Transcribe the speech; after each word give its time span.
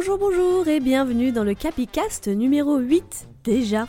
Bonjour, 0.00 0.16
bonjour 0.16 0.68
et 0.68 0.78
bienvenue 0.78 1.32
dans 1.32 1.42
le 1.42 1.54
Capicast 1.54 2.28
numéro 2.28 2.78
8 2.78 3.26
déjà. 3.42 3.88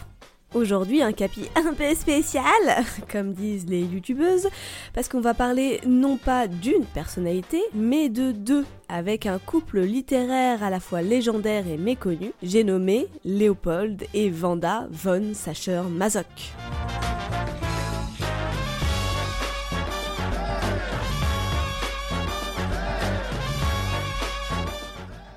Aujourd'hui 0.55 1.03
un 1.03 1.11
capi 1.11 1.43
un 1.55 1.75
peu 1.75 1.93
spécial, 1.93 2.43
comme 3.11 3.33
disent 3.33 3.67
les 3.67 3.83
youtubeuses, 3.83 4.49
parce 4.95 5.07
qu'on 5.07 5.21
va 5.21 5.35
parler 5.35 5.79
non 5.85 6.17
pas 6.17 6.47
d'une 6.47 6.85
personnalité, 6.95 7.61
mais 7.75 8.09
de 8.09 8.31
deux, 8.31 8.65
avec 8.87 9.27
un 9.27 9.37
couple 9.37 9.81
littéraire 9.81 10.63
à 10.63 10.71
la 10.71 10.79
fois 10.79 11.03
légendaire 11.03 11.67
et 11.67 11.77
méconnu, 11.77 12.31
j'ai 12.41 12.63
nommé 12.63 13.05
Léopold 13.23 14.07
et 14.15 14.31
Vanda 14.31 14.87
von 14.89 15.35
Sacher-Masoch. 15.35 16.55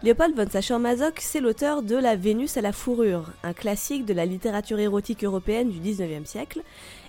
Léopold 0.04 0.34
von 0.34 0.50
Sacher-Masoch, 0.50 1.20
c'est 1.20 1.38
l'auteur 1.38 1.80
de 1.80 1.94
La 1.94 2.16
Vénus 2.16 2.56
à 2.56 2.60
la 2.60 2.72
fourrure, 2.72 3.26
un 3.44 3.52
classique 3.52 4.04
de 4.04 4.12
la 4.12 4.26
littérature 4.26 4.80
érotique 4.80 5.22
européenne 5.22 5.70
du 5.70 5.78
19e 5.78 6.24
siècle, 6.24 6.62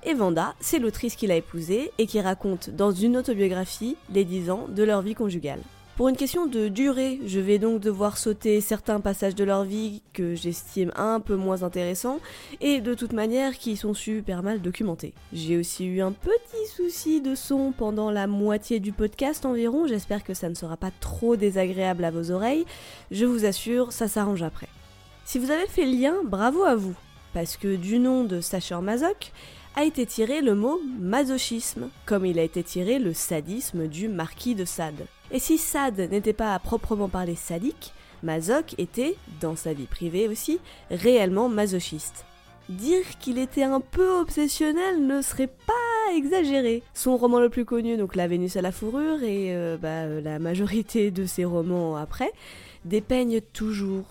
et 0.03 0.13
Vanda, 0.13 0.53
c'est 0.59 0.77
l'autrice 0.77 1.15
qu'il 1.15 1.31
a 1.31 1.35
épousée 1.35 1.91
et 1.97 2.05
qui 2.05 2.21
raconte 2.21 2.69
dans 2.69 2.91
une 2.91 3.17
autobiographie 3.17 3.97
les 4.13 4.25
10 4.25 4.51
ans 4.51 4.67
de 4.69 4.83
leur 4.83 5.01
vie 5.01 5.15
conjugale. 5.15 5.61
Pour 5.95 6.09
une 6.09 6.17
question 6.17 6.47
de 6.47 6.69
durée, 6.69 7.19
je 7.27 7.39
vais 7.39 7.59
donc 7.59 7.79
devoir 7.79 8.17
sauter 8.17 8.61
certains 8.61 8.99
passages 8.99 9.35
de 9.35 9.43
leur 9.43 9.63
vie 9.63 10.01
que 10.11 10.33
j'estime 10.33 10.91
un 10.95 11.19
peu 11.19 11.35
moins 11.35 11.61
intéressants 11.61 12.19
et 12.61 12.81
de 12.81 12.95
toute 12.95 13.13
manière 13.13 13.59
qui 13.59 13.77
sont 13.77 13.93
super 13.93 14.41
mal 14.41 14.59
documentés. 14.59 15.13
J'ai 15.33 15.55
aussi 15.55 15.85
eu 15.85 16.01
un 16.01 16.11
petit 16.11 16.67
souci 16.75 17.21
de 17.21 17.35
son 17.35 17.71
pendant 17.71 18.09
la 18.09 18.25
moitié 18.25 18.79
du 18.79 18.91
podcast 18.91 19.45
environ, 19.45 19.85
j'espère 19.85 20.23
que 20.23 20.33
ça 20.33 20.49
ne 20.49 20.55
sera 20.55 20.77
pas 20.77 20.89
trop 20.99 21.35
désagréable 21.35 22.05
à 22.05 22.09
vos 22.09 22.31
oreilles, 22.31 22.65
je 23.11 23.25
vous 23.25 23.45
assure, 23.45 23.91
ça 23.91 24.07
s'arrange 24.07 24.41
après. 24.41 24.69
Si 25.25 25.37
vous 25.37 25.51
avez 25.51 25.67
fait 25.67 25.85
le 25.85 25.95
lien, 25.95 26.15
bravo 26.23 26.63
à 26.63 26.75
vous, 26.75 26.95
parce 27.35 27.55
que 27.55 27.75
du 27.75 27.99
nom 27.99 28.23
de 28.23 28.41
Sacher 28.41 28.81
Masoch, 28.81 29.31
a 29.75 29.83
été 29.83 30.07
tiré 30.07 30.41
le 30.41 30.55
mot 30.55 30.81
masochisme, 30.99 31.89
comme 32.07 32.25
il 32.25 32.39
a 32.39 32.43
été 32.43 32.63
tiré 32.63 32.97
le 32.97 33.13
sadisme 33.13 33.87
du 33.87 34.07
marquis 34.07 34.55
de 34.55 34.65
Sade. 34.65 35.05
Et 35.33 35.39
si 35.39 35.57
Sade 35.57 35.99
n'était 36.11 36.31
pas 36.31 36.53
à 36.53 36.59
proprement 36.59 37.09
parler 37.09 37.33
sadique, 37.35 37.91
Masoch 38.21 38.75
était, 38.77 39.15
dans 39.41 39.55
sa 39.55 39.73
vie 39.73 39.87
privée 39.87 40.27
aussi, 40.27 40.59
réellement 40.91 41.49
masochiste. 41.49 42.23
Dire 42.69 43.03
qu'il 43.19 43.39
était 43.39 43.63
un 43.63 43.79
peu 43.79 44.19
obsessionnel 44.19 45.05
ne 45.05 45.23
serait 45.23 45.47
pas 45.47 46.13
exagéré. 46.15 46.83
Son 46.93 47.17
roman 47.17 47.39
le 47.39 47.49
plus 47.49 47.65
connu, 47.65 47.97
donc 47.97 48.15
La 48.15 48.27
Vénus 48.27 48.55
à 48.57 48.61
la 48.61 48.71
fourrure, 48.71 49.23
et 49.23 49.55
euh, 49.55 49.75
bah, 49.75 50.05
la 50.05 50.37
majorité 50.37 51.09
de 51.09 51.25
ses 51.25 51.45
romans 51.45 51.95
après, 51.95 52.31
dépeignent 52.85 53.41
toujours, 53.41 54.05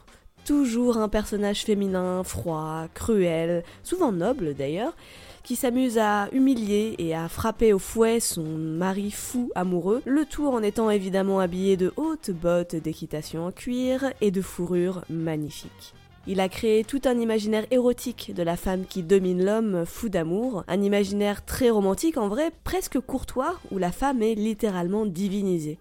toujours 0.44 0.96
un 0.96 1.08
personnage 1.08 1.62
féminin, 1.62 2.24
froid, 2.24 2.88
cruel, 2.94 3.62
souvent 3.84 4.10
noble 4.10 4.54
d'ailleurs, 4.54 4.94
qui 5.42 5.56
s'amuse 5.56 5.98
à 5.98 6.28
humilier 6.32 6.94
et 6.98 7.14
à 7.14 7.28
frapper 7.28 7.72
au 7.72 7.78
fouet 7.78 8.20
son 8.20 8.44
mari 8.44 9.10
fou 9.10 9.50
amoureux, 9.54 10.02
le 10.04 10.24
tout 10.24 10.46
en 10.46 10.62
étant 10.62 10.90
évidemment 10.90 11.40
habillé 11.40 11.76
de 11.76 11.92
hautes 11.96 12.30
bottes 12.30 12.76
d'équitation 12.76 13.46
en 13.46 13.52
cuir 13.52 14.12
et 14.20 14.30
de 14.30 14.42
fourrures 14.42 15.04
magnifiques. 15.10 15.94
Il 16.28 16.38
a 16.38 16.48
créé 16.48 16.84
tout 16.84 17.00
un 17.04 17.18
imaginaire 17.18 17.66
érotique 17.72 18.32
de 18.32 18.44
la 18.44 18.56
femme 18.56 18.84
qui 18.88 19.02
domine 19.02 19.44
l'homme 19.44 19.84
fou 19.84 20.08
d'amour, 20.08 20.62
un 20.68 20.80
imaginaire 20.80 21.44
très 21.44 21.70
romantique 21.70 22.16
en 22.16 22.28
vrai, 22.28 22.52
presque 22.62 23.00
courtois, 23.00 23.58
où 23.72 23.78
la 23.78 23.90
femme 23.90 24.22
est 24.22 24.36
littéralement 24.36 25.04
divinisée. 25.04 25.80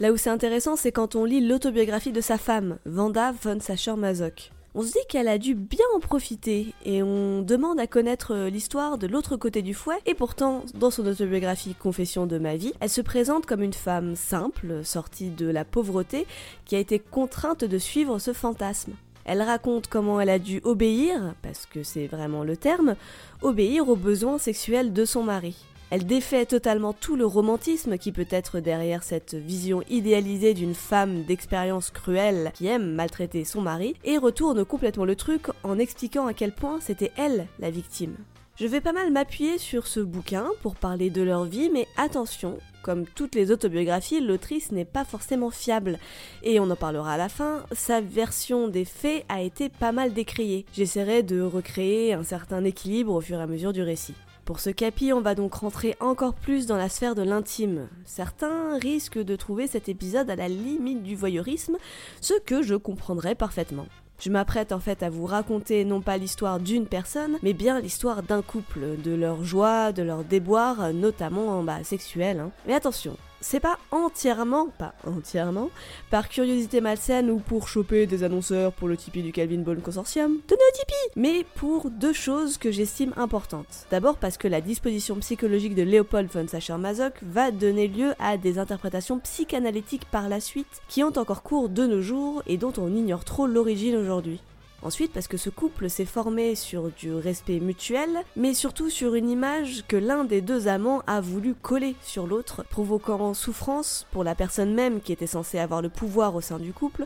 Là 0.00 0.12
où 0.12 0.16
c'est 0.16 0.30
intéressant, 0.30 0.74
c'est 0.74 0.92
quand 0.92 1.14
on 1.14 1.24
lit 1.24 1.46
l'autobiographie 1.46 2.10
de 2.10 2.20
sa 2.20 2.38
femme, 2.38 2.78
Vanda 2.84 3.32
von 3.32 3.60
Sacher-Masoch. 3.60 4.50
On 4.72 4.82
se 4.82 4.92
dit 4.92 5.06
qu'elle 5.08 5.26
a 5.26 5.38
dû 5.38 5.56
bien 5.56 5.84
en 5.96 5.98
profiter 5.98 6.74
et 6.84 7.02
on 7.02 7.42
demande 7.42 7.80
à 7.80 7.88
connaître 7.88 8.32
euh, 8.34 8.50
l'histoire 8.50 8.98
de 8.98 9.08
l'autre 9.08 9.36
côté 9.36 9.62
du 9.62 9.74
fouet 9.74 9.98
et 10.06 10.14
pourtant 10.14 10.64
dans 10.74 10.92
son 10.92 11.04
autobiographie 11.06 11.74
Confession 11.74 12.24
de 12.26 12.38
ma 12.38 12.54
vie, 12.54 12.72
elle 12.78 12.88
se 12.88 13.00
présente 13.00 13.46
comme 13.46 13.62
une 13.62 13.72
femme 13.72 14.14
simple, 14.14 14.84
sortie 14.84 15.30
de 15.30 15.48
la 15.48 15.64
pauvreté, 15.64 16.24
qui 16.66 16.76
a 16.76 16.78
été 16.78 17.00
contrainte 17.00 17.64
de 17.64 17.78
suivre 17.78 18.20
ce 18.20 18.32
fantasme. 18.32 18.92
Elle 19.24 19.42
raconte 19.42 19.88
comment 19.88 20.20
elle 20.20 20.30
a 20.30 20.38
dû 20.38 20.60
obéir, 20.62 21.34
parce 21.42 21.66
que 21.66 21.82
c'est 21.82 22.06
vraiment 22.06 22.44
le 22.44 22.56
terme, 22.56 22.94
obéir 23.42 23.88
aux 23.88 23.96
besoins 23.96 24.38
sexuels 24.38 24.92
de 24.92 25.04
son 25.04 25.24
mari. 25.24 25.56
Elle 25.90 26.06
défait 26.06 26.46
totalement 26.46 26.92
tout 26.92 27.16
le 27.16 27.26
romantisme 27.26 27.98
qui 27.98 28.12
peut 28.12 28.28
être 28.30 28.60
derrière 28.60 29.02
cette 29.02 29.34
vision 29.34 29.82
idéalisée 29.90 30.54
d'une 30.54 30.74
femme 30.74 31.24
d'expérience 31.24 31.90
cruelle 31.90 32.52
qui 32.54 32.68
aime 32.68 32.94
maltraiter 32.94 33.44
son 33.44 33.60
mari 33.60 33.96
et 34.04 34.16
retourne 34.16 34.64
complètement 34.64 35.04
le 35.04 35.16
truc 35.16 35.48
en 35.64 35.80
expliquant 35.80 36.28
à 36.28 36.34
quel 36.34 36.52
point 36.52 36.78
c'était 36.80 37.10
elle 37.16 37.48
la 37.58 37.70
victime. 37.70 38.14
Je 38.54 38.66
vais 38.66 38.80
pas 38.80 38.92
mal 38.92 39.10
m'appuyer 39.10 39.58
sur 39.58 39.86
ce 39.88 40.00
bouquin 40.00 40.46
pour 40.62 40.76
parler 40.76 41.10
de 41.10 41.22
leur 41.22 41.44
vie, 41.44 41.70
mais 41.72 41.88
attention, 41.96 42.58
comme 42.82 43.06
toutes 43.06 43.34
les 43.34 43.50
autobiographies, 43.50 44.20
l'autrice 44.20 44.70
n'est 44.70 44.84
pas 44.84 45.04
forcément 45.04 45.50
fiable. 45.50 45.98
Et 46.42 46.60
on 46.60 46.70
en 46.70 46.76
parlera 46.76 47.14
à 47.14 47.16
la 47.16 47.28
fin, 47.28 47.64
sa 47.72 48.00
version 48.00 48.68
des 48.68 48.84
faits 48.84 49.24
a 49.28 49.40
été 49.40 49.70
pas 49.70 49.92
mal 49.92 50.12
décriée. 50.12 50.66
J'essaierai 50.74 51.22
de 51.22 51.40
recréer 51.40 52.12
un 52.12 52.22
certain 52.22 52.62
équilibre 52.64 53.14
au 53.14 53.20
fur 53.20 53.38
et 53.38 53.42
à 53.42 53.46
mesure 53.46 53.72
du 53.72 53.82
récit. 53.82 54.14
Pour 54.50 54.58
ce 54.58 54.70
capi, 54.70 55.12
on 55.12 55.20
va 55.20 55.36
donc 55.36 55.54
rentrer 55.54 55.94
encore 56.00 56.34
plus 56.34 56.66
dans 56.66 56.76
la 56.76 56.88
sphère 56.88 57.14
de 57.14 57.22
l'intime. 57.22 57.86
Certains 58.04 58.76
risquent 58.78 59.22
de 59.22 59.36
trouver 59.36 59.68
cet 59.68 59.88
épisode 59.88 60.28
à 60.28 60.34
la 60.34 60.48
limite 60.48 61.04
du 61.04 61.14
voyeurisme, 61.14 61.76
ce 62.20 62.34
que 62.34 62.60
je 62.60 62.74
comprendrai 62.74 63.36
parfaitement. 63.36 63.86
Je 64.18 64.28
m'apprête 64.28 64.72
en 64.72 64.80
fait 64.80 65.04
à 65.04 65.08
vous 65.08 65.24
raconter 65.24 65.84
non 65.84 66.00
pas 66.00 66.16
l'histoire 66.16 66.58
d'une 66.58 66.86
personne, 66.86 67.38
mais 67.44 67.52
bien 67.52 67.78
l'histoire 67.78 68.24
d'un 68.24 68.42
couple, 68.42 69.00
de 69.00 69.14
leur 69.14 69.44
joie, 69.44 69.92
de 69.92 70.02
leur 70.02 70.24
déboire, 70.24 70.92
notamment 70.92 71.50
en 71.50 71.62
bas 71.62 71.84
sexuel. 71.84 72.40
Hein. 72.40 72.50
Mais 72.66 72.74
attention, 72.74 73.16
c'est 73.40 73.60
pas 73.60 73.78
entièrement, 73.90 74.68
pas 74.78 74.94
entièrement, 75.06 75.70
par 76.10 76.28
curiosité 76.28 76.80
malsaine 76.80 77.30
ou 77.30 77.38
pour 77.38 77.68
choper 77.68 78.06
des 78.06 78.22
annonceurs 78.22 78.72
pour 78.72 78.88
le 78.88 78.96
Tipeee 78.96 79.22
du 79.22 79.32
Calvin 79.32 79.60
Ball 79.60 79.80
Consortium, 79.80 80.38
tenez 80.46 80.60
au 80.60 80.76
Tipeee 80.76 81.12
Mais 81.16 81.46
pour 81.54 81.90
deux 81.90 82.12
choses 82.12 82.58
que 82.58 82.70
j'estime 82.70 83.12
importantes. 83.16 83.86
D'abord 83.90 84.16
parce 84.16 84.36
que 84.36 84.48
la 84.48 84.60
disposition 84.60 85.16
psychologique 85.16 85.74
de 85.74 85.82
Léopold 85.82 86.30
von 86.30 86.46
Sacher-Masoch 86.46 87.14
va 87.22 87.50
donner 87.50 87.88
lieu 87.88 88.14
à 88.18 88.36
des 88.36 88.58
interprétations 88.58 89.18
psychanalytiques 89.18 90.06
par 90.10 90.28
la 90.28 90.40
suite 90.40 90.82
qui 90.88 91.02
ont 91.02 91.16
encore 91.16 91.42
cours 91.42 91.68
de 91.68 91.86
nos 91.86 92.02
jours 92.02 92.42
et 92.46 92.56
dont 92.56 92.72
on 92.78 92.94
ignore 92.94 93.24
trop 93.24 93.46
l'origine 93.46 93.96
aujourd'hui. 93.96 94.40
Ensuite, 94.82 95.12
parce 95.12 95.28
que 95.28 95.36
ce 95.36 95.50
couple 95.50 95.90
s'est 95.90 96.06
formé 96.06 96.54
sur 96.54 96.90
du 96.90 97.12
respect 97.12 97.60
mutuel, 97.60 98.08
mais 98.34 98.54
surtout 98.54 98.88
sur 98.88 99.14
une 99.14 99.28
image 99.28 99.84
que 99.88 99.96
l'un 99.96 100.24
des 100.24 100.40
deux 100.40 100.68
amants 100.68 101.02
a 101.06 101.20
voulu 101.20 101.54
coller 101.54 101.96
sur 102.02 102.26
l'autre, 102.26 102.64
provoquant 102.70 103.34
souffrance 103.34 104.06
pour 104.10 104.24
la 104.24 104.34
personne 104.34 104.72
même 104.72 105.02
qui 105.02 105.12
était 105.12 105.26
censée 105.26 105.58
avoir 105.58 105.82
le 105.82 105.90
pouvoir 105.90 106.34
au 106.34 106.40
sein 106.40 106.58
du 106.58 106.72
couple, 106.72 107.04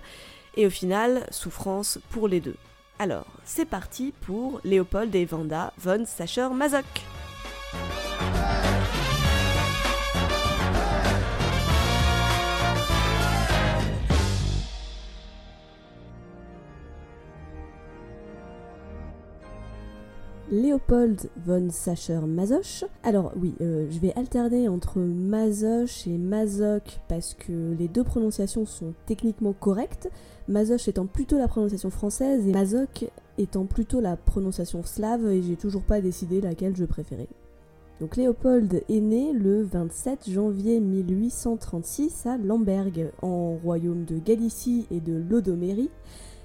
et 0.56 0.66
au 0.66 0.70
final, 0.70 1.26
souffrance 1.30 1.98
pour 2.10 2.28
les 2.28 2.40
deux. 2.40 2.56
Alors, 3.00 3.26
c'est 3.44 3.64
parti 3.64 4.12
pour 4.20 4.60
Léopold 4.62 5.12
et 5.14 5.24
Vanda 5.24 5.72
von 5.78 6.04
Sacher-Masoch. 6.06 6.84
Léopold 20.54 21.30
von 21.44 21.68
Sacher-Masoch. 21.68 22.84
Alors 23.02 23.32
oui, 23.36 23.54
euh, 23.60 23.88
je 23.90 23.98
vais 23.98 24.12
alterner 24.14 24.68
entre 24.68 25.00
Masoch 25.00 26.06
et 26.06 26.16
Masoch 26.16 27.00
parce 27.08 27.34
que 27.34 27.74
les 27.76 27.88
deux 27.88 28.04
prononciations 28.04 28.64
sont 28.64 28.94
techniquement 29.06 29.52
correctes. 29.52 30.08
Masoch 30.46 30.86
étant 30.86 31.06
plutôt 31.06 31.38
la 31.38 31.48
prononciation 31.48 31.90
française 31.90 32.46
et 32.46 32.52
Masoch 32.52 33.04
étant 33.36 33.64
plutôt 33.64 34.00
la 34.00 34.16
prononciation 34.16 34.84
slave 34.84 35.26
et 35.26 35.42
j'ai 35.42 35.56
toujours 35.56 35.82
pas 35.82 36.00
décidé 36.00 36.40
laquelle 36.40 36.76
je 36.76 36.84
préférais. 36.84 37.28
Donc 38.00 38.16
Léopold 38.16 38.84
est 38.88 39.00
né 39.00 39.32
le 39.32 39.64
27 39.64 40.30
janvier 40.30 40.78
1836 40.78 42.26
à 42.26 42.36
Lamberg, 42.36 43.10
en 43.22 43.56
royaume 43.56 44.04
de 44.04 44.18
Galicie 44.18 44.86
et 44.92 45.00
de 45.00 45.14
Lodomérie 45.14 45.90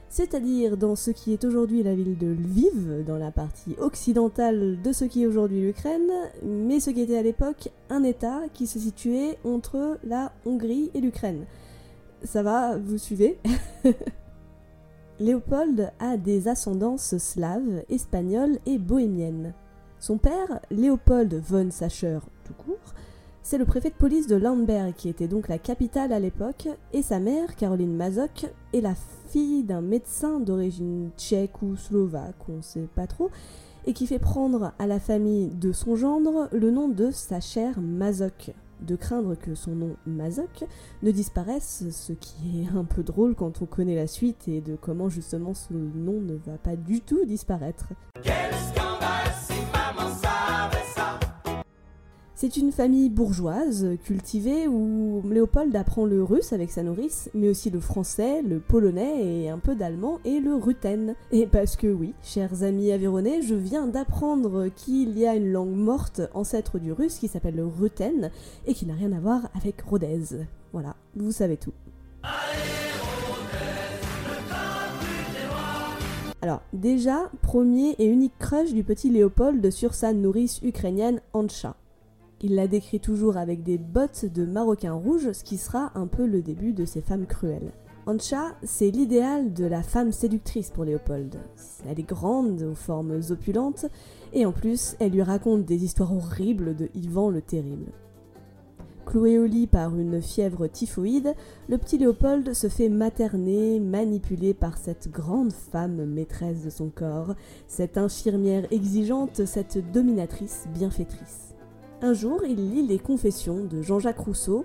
c'est-à-dire 0.10 0.76
dans 0.76 0.96
ce 0.96 1.12
qui 1.12 1.34
est 1.34 1.46
aujourd'hui 1.46 1.84
la 1.84 1.94
ville 1.94 2.18
de 2.18 2.28
Lviv, 2.28 3.06
dans 3.06 3.18
la 3.18 3.32
partie 3.32 3.76
occidentale 3.80 4.82
de 4.82 4.92
ce 4.92 5.06
qui 5.06 5.24
est 5.24 5.28
aujourd'hui 5.28 5.62
l'Ukraine, 5.62 6.12
mais 6.44 6.80
ce 6.80 6.90
qui 6.90 7.02
était 7.02 7.18
à 7.18 7.22
l'époque 7.22 7.70
un 7.90 8.04
État 8.04 8.42
qui 8.54 8.66
se 8.66 8.80
situait 8.80 9.38
entre 9.44 10.00
la 10.04 10.34
Hongrie 10.46 10.90
et 10.96 11.02
l'Ukraine. 11.02 11.46
Ça 12.24 12.44
va, 12.44 12.78
vous 12.78 12.98
suivez? 12.98 13.38
Léopold 15.20 15.92
a 16.00 16.18
des 16.18 16.48
ascendances 16.48 17.18
slaves, 17.18 17.84
espagnoles 17.90 18.58
et 18.66 18.78
bohémiennes. 18.78 19.54
Son 20.00 20.18
père, 20.18 20.60
Léopold 20.72 21.36
von 21.36 21.70
Sacher, 21.72 22.20
tout 22.46 22.54
court, 22.54 22.94
C'est 23.50 23.58
le 23.58 23.66
préfet 23.66 23.90
de 23.90 23.96
police 23.96 24.28
de 24.28 24.36
Landberg 24.36 24.94
qui 24.94 25.10
était 25.10 25.28
donc 25.28 25.48
la 25.48 25.58
capitale 25.58 26.14
à 26.14 26.20
l'époque, 26.20 26.68
et 26.94 27.02
sa 27.02 27.20
mère, 27.20 27.56
Caroline 27.56 27.96
Mazok, 27.96 28.46
est 28.74 28.82
la 28.82 28.94
fille 29.30 29.64
d'un 29.64 29.82
médecin 29.82 30.40
d'origine 30.40 31.10
tchèque 31.18 31.64
ou 31.64 31.76
slovaque, 31.76 32.48
on 32.48 32.58
ne 32.58 32.62
sait 32.62 32.88
pas 32.94 33.08
trop, 33.08 33.32
et 33.88 33.94
qui 33.94 34.06
fait 34.06 34.20
prendre 34.20 34.74
à 34.78 34.86
la 34.86 35.00
famille 35.00 35.48
de 35.48 35.72
son 35.72 35.96
gendre 35.96 36.48
le 36.52 36.70
nom 36.70 36.90
de 36.90 37.10
sa 37.10 37.40
chère 37.40 37.82
Mazok, 37.82 38.52
de 38.82 38.96
craindre 38.96 39.34
que 39.34 39.56
son 39.56 39.72
nom 39.72 39.96
Mazok 40.06 40.66
ne 41.02 41.10
disparaisse, 41.10 41.86
ce 41.90 42.14
qui 42.14 42.62
est 42.62 42.78
un 42.78 42.84
peu 42.84 43.02
drôle 43.02 43.34
quand 43.34 43.64
on 43.64 43.66
connaît 43.66 43.96
la 43.96 44.06
suite 44.06 44.48
et 44.48 44.62
de 44.62 44.76
comment 44.76 45.10
justement 45.10 45.56
ce 45.56 45.74
nom 45.74 46.22
ne 46.22 46.36
va 46.36 46.60
pas 46.62 46.76
du 46.76 47.02
tout 47.02 47.26
disparaître. 47.26 47.88
C'est 52.42 52.56
une 52.56 52.72
famille 52.72 53.10
bourgeoise, 53.10 53.86
cultivée, 54.06 54.66
où 54.66 55.22
Léopold 55.30 55.76
apprend 55.76 56.06
le 56.06 56.24
russe 56.24 56.54
avec 56.54 56.72
sa 56.72 56.84
nourrice, 56.84 57.30
mais 57.34 57.50
aussi 57.50 57.70
le 57.70 57.82
français, 57.82 58.42
le 58.44 58.62
polonais 58.62 59.44
et 59.44 59.50
un 59.50 59.58
peu 59.58 59.76
d'allemand 59.76 60.20
et 60.24 60.40
le 60.40 60.56
rutten. 60.56 61.16
Et 61.34 61.48
parce 61.48 61.76
que 61.76 61.88
oui, 61.88 62.14
chers 62.24 62.64
amis 62.64 62.94
avéronais, 62.94 63.42
je 63.42 63.56
viens 63.56 63.88
d'apprendre 63.88 64.70
qu'il 64.74 65.20
y 65.20 65.28
a 65.28 65.36
une 65.36 65.52
langue 65.52 65.76
morte 65.76 66.22
ancêtre 66.34 66.80
du 66.80 66.94
russe 66.94 67.20
qui 67.20 67.28
s'appelle 67.28 67.58
le 67.58 67.66
rutten 67.66 68.32
et 68.66 68.74
qui 68.74 68.86
n'a 68.86 68.94
rien 68.94 69.12
à 69.12 69.20
voir 69.20 69.50
avec 69.54 69.82
Rodez. 69.82 70.46
Voilà, 70.72 70.96
vous 71.18 71.34
savez 71.34 71.58
tout. 71.58 71.74
Alors, 76.42 76.62
déjà, 76.72 77.30
premier 77.42 77.96
et 78.00 78.06
unique 78.06 78.40
crush 78.40 78.72
du 78.72 78.86
petit 78.86 79.10
Léopold 79.10 79.70
sur 79.72 79.94
sa 79.94 80.14
nourrice 80.14 80.62
ukrainienne 80.62 81.20
Ancha. 81.34 81.76
Il 82.42 82.56
la 82.56 82.68
décrit 82.68 83.02
toujours 83.02 83.36
avec 83.36 83.64
des 83.64 83.78
bottes 83.78 84.26
de 84.26 84.46
maroquin 84.46 84.94
rouge, 84.94 85.34
ce 85.34 85.44
qui 85.44 85.58
sera 85.58 85.92
un 85.96 86.08
peu 86.08 86.26
le 86.26 86.42
début 86.42 86.72
de 86.72 86.86
ces 86.86 87.02
femmes 87.02 87.26
cruelles. 87.26 87.74
Ancha, 88.06 88.56
c'est 88.64 88.92
l'idéal 88.92 89.54
de 89.54 89.66
la 89.66 89.84
femme 89.84 90.14
séductrice 90.14 90.70
pour 90.70 90.86
Léopold. 90.86 91.36
Elle 91.88 92.00
est 92.00 92.08
grande, 92.08 92.62
aux 92.62 92.76
formes 92.76 93.20
opulentes, 93.30 93.88
et 94.32 94.46
en 94.46 94.54
plus, 94.54 94.96
elle 95.00 95.12
lui 95.12 95.22
raconte 95.22 95.66
des 95.66 95.84
histoires 95.84 96.16
horribles 96.16 96.78
de 96.78 96.90
Ivan 96.96 97.30
le 97.30 97.42
Terrible. 97.42 97.92
Cloué 99.06 99.38
au 99.38 99.46
lit 99.46 99.68
par 99.68 99.98
une 99.98 100.22
fièvre 100.22 100.68
typhoïde, 100.68 101.34
le 101.68 101.78
petit 101.78 101.98
Léopold 101.98 102.54
se 102.54 102.70
fait 102.70 102.90
materner, 102.90 103.82
manipulé 103.82 104.54
par 104.54 104.78
cette 104.78 105.12
grande 105.12 105.52
femme 105.52 106.06
maîtresse 106.06 106.64
de 106.64 106.70
son 106.70 106.90
corps, 106.90 107.36
cette 107.68 107.98
infirmière 107.98 108.66
exigeante, 108.72 109.46
cette 109.46 109.92
dominatrice 109.92 110.68
bienfaitrice. 110.74 111.49
Un 112.02 112.14
jour, 112.14 112.42
il 112.48 112.72
lit 112.72 112.88
les 112.88 112.98
Confessions 112.98 113.66
de 113.66 113.82
Jean-Jacques 113.82 114.20
Rousseau, 114.20 114.64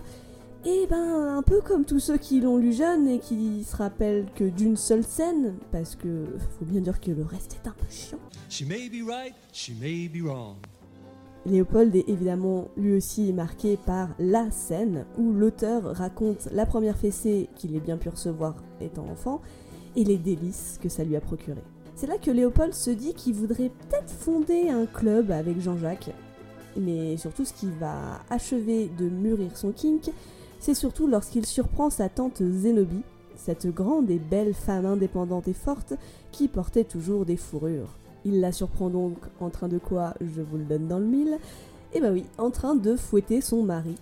et 0.64 0.86
ben 0.88 1.36
un 1.36 1.42
peu 1.42 1.60
comme 1.60 1.84
tous 1.84 1.98
ceux 1.98 2.16
qui 2.16 2.40
l'ont 2.40 2.56
lu 2.56 2.72
jeune 2.72 3.08
et 3.08 3.18
qui 3.18 3.64
se 3.64 3.76
rappellent 3.76 4.26
que 4.34 4.44
d'une 4.44 4.76
seule 4.76 5.04
scène, 5.04 5.54
parce 5.72 5.96
que 5.96 6.26
faut 6.58 6.64
bien 6.64 6.80
dire 6.80 7.00
que 7.00 7.10
le 7.10 7.24
reste 7.24 7.54
est 7.54 7.68
un 7.68 7.72
peu 7.72 7.86
chiant. 7.90 8.18
Léopold 11.44 11.94
est 11.96 12.08
évidemment 12.08 12.68
lui 12.76 12.96
aussi 12.96 13.32
marqué 13.32 13.76
par 13.76 14.10
la 14.18 14.50
scène 14.50 15.04
où 15.18 15.32
l'auteur 15.32 15.82
raconte 15.94 16.48
la 16.52 16.64
première 16.64 16.96
fessée 16.96 17.50
qu'il 17.56 17.76
ait 17.76 17.80
bien 17.80 17.98
pu 17.98 18.08
recevoir 18.08 18.54
étant 18.80 19.06
enfant 19.10 19.42
et 19.96 20.04
les 20.04 20.16
délices 20.16 20.78
que 20.80 20.88
ça 20.88 21.04
lui 21.04 21.16
a 21.16 21.20
procuré. 21.20 21.60
C'est 21.96 22.06
là 22.06 22.16
que 22.16 22.30
Léopold 22.30 22.72
se 22.72 22.90
dit 22.90 23.12
qu'il 23.12 23.34
voudrait 23.34 23.70
peut-être 23.70 24.10
fonder 24.10 24.70
un 24.70 24.86
club 24.86 25.30
avec 25.30 25.60
Jean-Jacques 25.60 26.10
mais 26.76 27.16
surtout 27.16 27.44
ce 27.44 27.52
qui 27.52 27.68
va 27.80 28.20
achever 28.30 28.90
de 28.98 29.08
mûrir 29.08 29.56
son 29.56 29.72
kink, 29.72 30.10
c'est 30.60 30.74
surtout 30.74 31.06
lorsqu'il 31.06 31.46
surprend 31.46 31.90
sa 31.90 32.08
tante 32.08 32.42
Zénobie, 32.42 33.02
cette 33.36 33.66
grande 33.66 34.10
et 34.10 34.18
belle 34.18 34.54
femme 34.54 34.86
indépendante 34.86 35.48
et 35.48 35.52
forte 35.52 35.94
qui 36.32 36.48
portait 36.48 36.84
toujours 36.84 37.24
des 37.24 37.36
fourrures. 37.36 37.98
Il 38.24 38.40
la 38.40 38.52
surprend 38.52 38.88
donc 38.88 39.18
en 39.40 39.50
train 39.50 39.68
de 39.68 39.78
quoi, 39.78 40.14
je 40.20 40.40
vous 40.40 40.56
le 40.56 40.64
donne 40.64 40.88
dans 40.88 40.98
le 40.98 41.04
mille, 41.04 41.38
et 41.92 41.98
eh 41.98 42.00
bah 42.00 42.08
ben 42.08 42.14
oui, 42.14 42.24
en 42.38 42.50
train 42.50 42.74
de 42.74 42.96
fouetter 42.96 43.40
son 43.40 43.62
mari. 43.62 43.94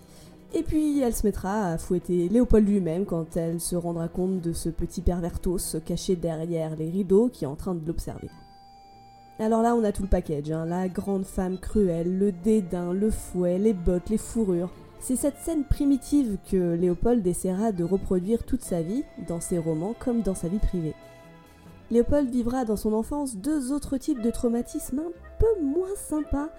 Et 0.54 0.62
puis 0.62 1.00
elle 1.00 1.14
se 1.14 1.26
mettra 1.26 1.72
à 1.72 1.78
fouetter 1.78 2.28
Léopold 2.28 2.68
lui-même 2.68 3.06
quand 3.06 3.36
elle 3.36 3.60
se 3.60 3.74
rendra 3.74 4.08
compte 4.08 4.40
de 4.40 4.52
ce 4.52 4.68
petit 4.68 5.00
pervertos 5.00 5.80
caché 5.84 6.14
derrière 6.14 6.76
les 6.76 6.90
rideaux 6.90 7.28
qui 7.28 7.44
est 7.44 7.48
en 7.48 7.56
train 7.56 7.74
de 7.74 7.86
l'observer. 7.86 8.28
Alors 9.38 9.62
là, 9.62 9.74
on 9.74 9.82
a 9.82 9.92
tout 9.92 10.02
le 10.02 10.08
package, 10.08 10.50
hein. 10.50 10.66
la 10.66 10.88
grande 10.88 11.24
femme 11.24 11.58
cruelle, 11.58 12.18
le 12.18 12.32
dédain, 12.32 12.92
le 12.92 13.10
fouet, 13.10 13.58
les 13.58 13.72
bottes, 13.72 14.10
les 14.10 14.18
fourrures. 14.18 14.70
C'est 15.00 15.16
cette 15.16 15.38
scène 15.38 15.64
primitive 15.64 16.36
que 16.48 16.74
Léopold 16.74 17.26
essaiera 17.26 17.72
de 17.72 17.82
reproduire 17.82 18.44
toute 18.44 18.62
sa 18.62 18.82
vie, 18.82 19.04
dans 19.26 19.40
ses 19.40 19.58
romans 19.58 19.94
comme 19.98 20.22
dans 20.22 20.36
sa 20.36 20.48
vie 20.48 20.58
privée. 20.60 20.94
Léopold 21.90 22.30
vivra 22.30 22.64
dans 22.64 22.76
son 22.76 22.92
enfance 22.92 23.36
deux 23.36 23.72
autres 23.72 23.96
types 23.96 24.22
de 24.22 24.30
traumatismes 24.30 25.00
un 25.00 25.12
peu 25.38 25.62
moins 25.62 25.94
sympas. 25.96 26.50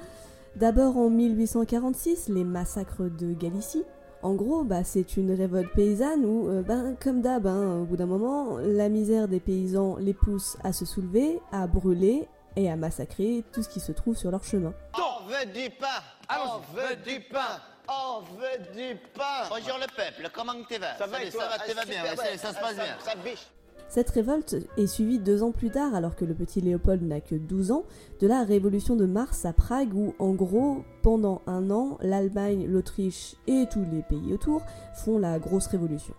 D'abord 0.57 0.97
en 0.97 1.09
1846, 1.09 2.29
les 2.29 2.43
massacres 2.43 3.09
de 3.09 3.33
Galicie. 3.33 3.83
En 4.23 4.33
gros, 4.35 4.63
bah, 4.63 4.83
c'est 4.83 5.15
une 5.17 5.31
révolte 5.31 5.73
paysanne 5.73 6.25
où, 6.25 6.49
euh, 6.49 6.61
ben, 6.61 6.95
comme 7.01 7.21
d'hab, 7.21 7.47
hein, 7.47 7.79
au 7.81 7.85
bout 7.85 7.97
d'un 7.97 8.05
moment, 8.05 8.57
la 8.57 8.89
misère 8.89 9.27
des 9.27 9.39
paysans 9.39 9.95
les 9.97 10.13
pousse 10.13 10.57
à 10.63 10.73
se 10.73 10.85
soulever, 10.85 11.39
à 11.51 11.65
brûler, 11.65 12.27
et 12.55 12.69
à 12.69 12.75
massacrer 12.75 13.43
tout 13.51 13.63
ce 13.63 13.69
qui 13.69 13.79
se 13.79 13.91
trouve 13.91 14.17
sur 14.17 14.31
leur 14.31 14.43
chemin. 14.43 14.73
On 14.97 15.25
veut 15.27 15.45
du 15.45 15.69
pain? 15.69 16.01
On 16.29 16.59
veut 16.75 16.95
du 16.97 17.19
pain? 17.21 17.61
on 17.89 18.21
veut 18.21 18.73
du 18.73 18.95
pain? 19.13 19.47
Bonjour 19.49 19.77
le 19.77 19.87
peuple, 19.87 20.29
comment 20.33 20.53
tu 20.69 20.77
vas 20.77 20.95
Ça 20.97 21.07
va, 21.07 21.17
ça, 21.29 21.37
va, 21.37 21.65
ça 21.65 21.73
va 21.73 21.85
bien, 21.85 22.03
ça, 22.37 22.53
se 22.53 22.59
passe 22.59 22.75
bien. 22.75 22.97
Ça 22.99 23.13
cette 23.93 24.09
révolte 24.09 24.55
est 24.75 24.87
suivie 24.87 25.19
deux 25.19 25.43
ans 25.43 25.51
plus 25.51 25.69
tard, 25.69 25.93
alors 25.93 26.15
que 26.15 26.25
le 26.25 26.33
petit 26.33 26.61
Léopold 26.61 27.03
n'a 27.03 27.21
que 27.21 27.35
12 27.35 27.71
ans, 27.71 27.83
de 28.21 28.27
la 28.27 28.43
révolution 28.43 28.95
de 28.95 29.05
mars 29.05 29.45
à 29.45 29.53
Prague 29.53 29.93
où, 29.93 30.15
en 30.17 30.31
gros, 30.31 30.83
pendant 31.03 31.43
un 31.45 31.69
an, 31.69 31.99
l'Allemagne, 32.01 32.65
l'Autriche 32.65 33.35
et 33.45 33.65
tous 33.71 33.85
les 33.91 34.01
pays 34.01 34.33
autour 34.33 34.63
font 34.95 35.19
la 35.19 35.37
grosse 35.37 35.67
révolution. 35.67 36.15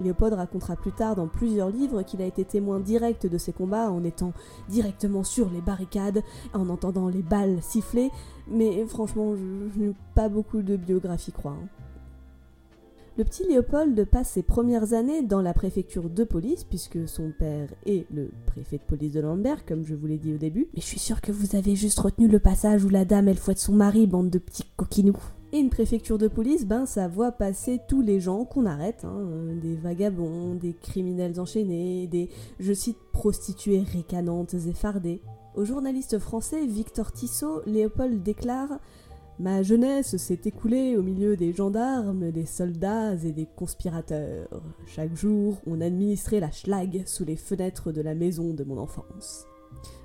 Léopold 0.00 0.34
racontera 0.34 0.76
plus 0.76 0.92
tard 0.92 1.16
dans 1.16 1.26
plusieurs 1.26 1.70
livres 1.70 2.02
qu'il 2.02 2.20
a 2.22 2.26
été 2.26 2.44
témoin 2.44 2.80
direct 2.80 3.26
de 3.26 3.38
ces 3.38 3.52
combats 3.52 3.90
en 3.90 4.04
étant 4.04 4.32
directement 4.68 5.24
sur 5.24 5.50
les 5.50 5.60
barricades, 5.60 6.22
en 6.52 6.68
entendant 6.68 7.08
les 7.08 7.22
balles 7.22 7.58
siffler, 7.62 8.10
mais 8.48 8.84
franchement, 8.86 9.34
je 9.36 9.80
n'ai 9.80 9.94
pas 10.14 10.28
beaucoup 10.28 10.62
de 10.62 10.76
biographie 10.76 11.32
croix. 11.32 11.56
Hein. 11.60 11.68
Le 13.18 13.24
petit 13.24 13.44
Léopold 13.44 14.04
passe 14.04 14.32
ses 14.32 14.42
premières 14.42 14.92
années 14.92 15.22
dans 15.22 15.40
la 15.40 15.54
préfecture 15.54 16.10
de 16.10 16.22
police, 16.22 16.64
puisque 16.64 17.08
son 17.08 17.32
père 17.38 17.70
est 17.86 18.04
le 18.12 18.30
préfet 18.44 18.76
de 18.76 18.82
police 18.82 19.14
de 19.14 19.20
Lambert, 19.20 19.64
comme 19.64 19.86
je 19.86 19.94
vous 19.94 20.06
l'ai 20.06 20.18
dit 20.18 20.34
au 20.34 20.36
début. 20.36 20.68
Mais 20.74 20.82
je 20.82 20.86
suis 20.86 20.98
sûre 20.98 21.22
que 21.22 21.32
vous 21.32 21.56
avez 21.56 21.76
juste 21.76 21.98
retenu 21.98 22.28
le 22.28 22.40
passage 22.40 22.84
où 22.84 22.90
la 22.90 23.06
dame 23.06 23.28
elle 23.28 23.38
fouette 23.38 23.58
son 23.58 23.72
mari, 23.72 24.06
bande 24.06 24.28
de 24.28 24.38
petits 24.38 24.66
coquinous. 24.76 25.16
Et 25.52 25.58
une 25.58 25.70
préfecture 25.70 26.18
de 26.18 26.28
police, 26.28 26.66
ben 26.66 26.86
ça 26.86 27.06
voit 27.06 27.32
passer 27.32 27.80
tous 27.88 28.02
les 28.02 28.20
gens 28.20 28.44
qu'on 28.44 28.66
arrête, 28.66 29.04
hein, 29.04 29.28
des 29.62 29.76
vagabonds, 29.76 30.54
des 30.54 30.74
criminels 30.74 31.38
enchaînés, 31.38 32.08
des, 32.08 32.28
je 32.58 32.72
cite, 32.72 32.98
prostituées 33.12 33.80
ricanantes 33.80 34.54
et 34.54 34.72
fardées. 34.72 35.20
Au 35.54 35.64
journaliste 35.64 36.18
français 36.18 36.66
Victor 36.66 37.12
Tissot, 37.12 37.62
Léopold 37.64 38.22
déclare 38.22 38.78
Ma 39.38 39.62
jeunesse 39.62 40.16
s'est 40.16 40.40
écoulée 40.46 40.96
au 40.96 41.02
milieu 41.02 41.36
des 41.36 41.52
gendarmes, 41.52 42.30
des 42.30 42.46
soldats 42.46 43.14
et 43.22 43.32
des 43.32 43.46
conspirateurs. 43.46 44.48
Chaque 44.86 45.14
jour, 45.14 45.58
on 45.66 45.82
administrait 45.82 46.40
la 46.40 46.50
schlag 46.50 47.02
sous 47.04 47.26
les 47.26 47.36
fenêtres 47.36 47.92
de 47.92 48.00
la 48.00 48.14
maison 48.14 48.54
de 48.54 48.64
mon 48.64 48.78
enfance. 48.78 49.46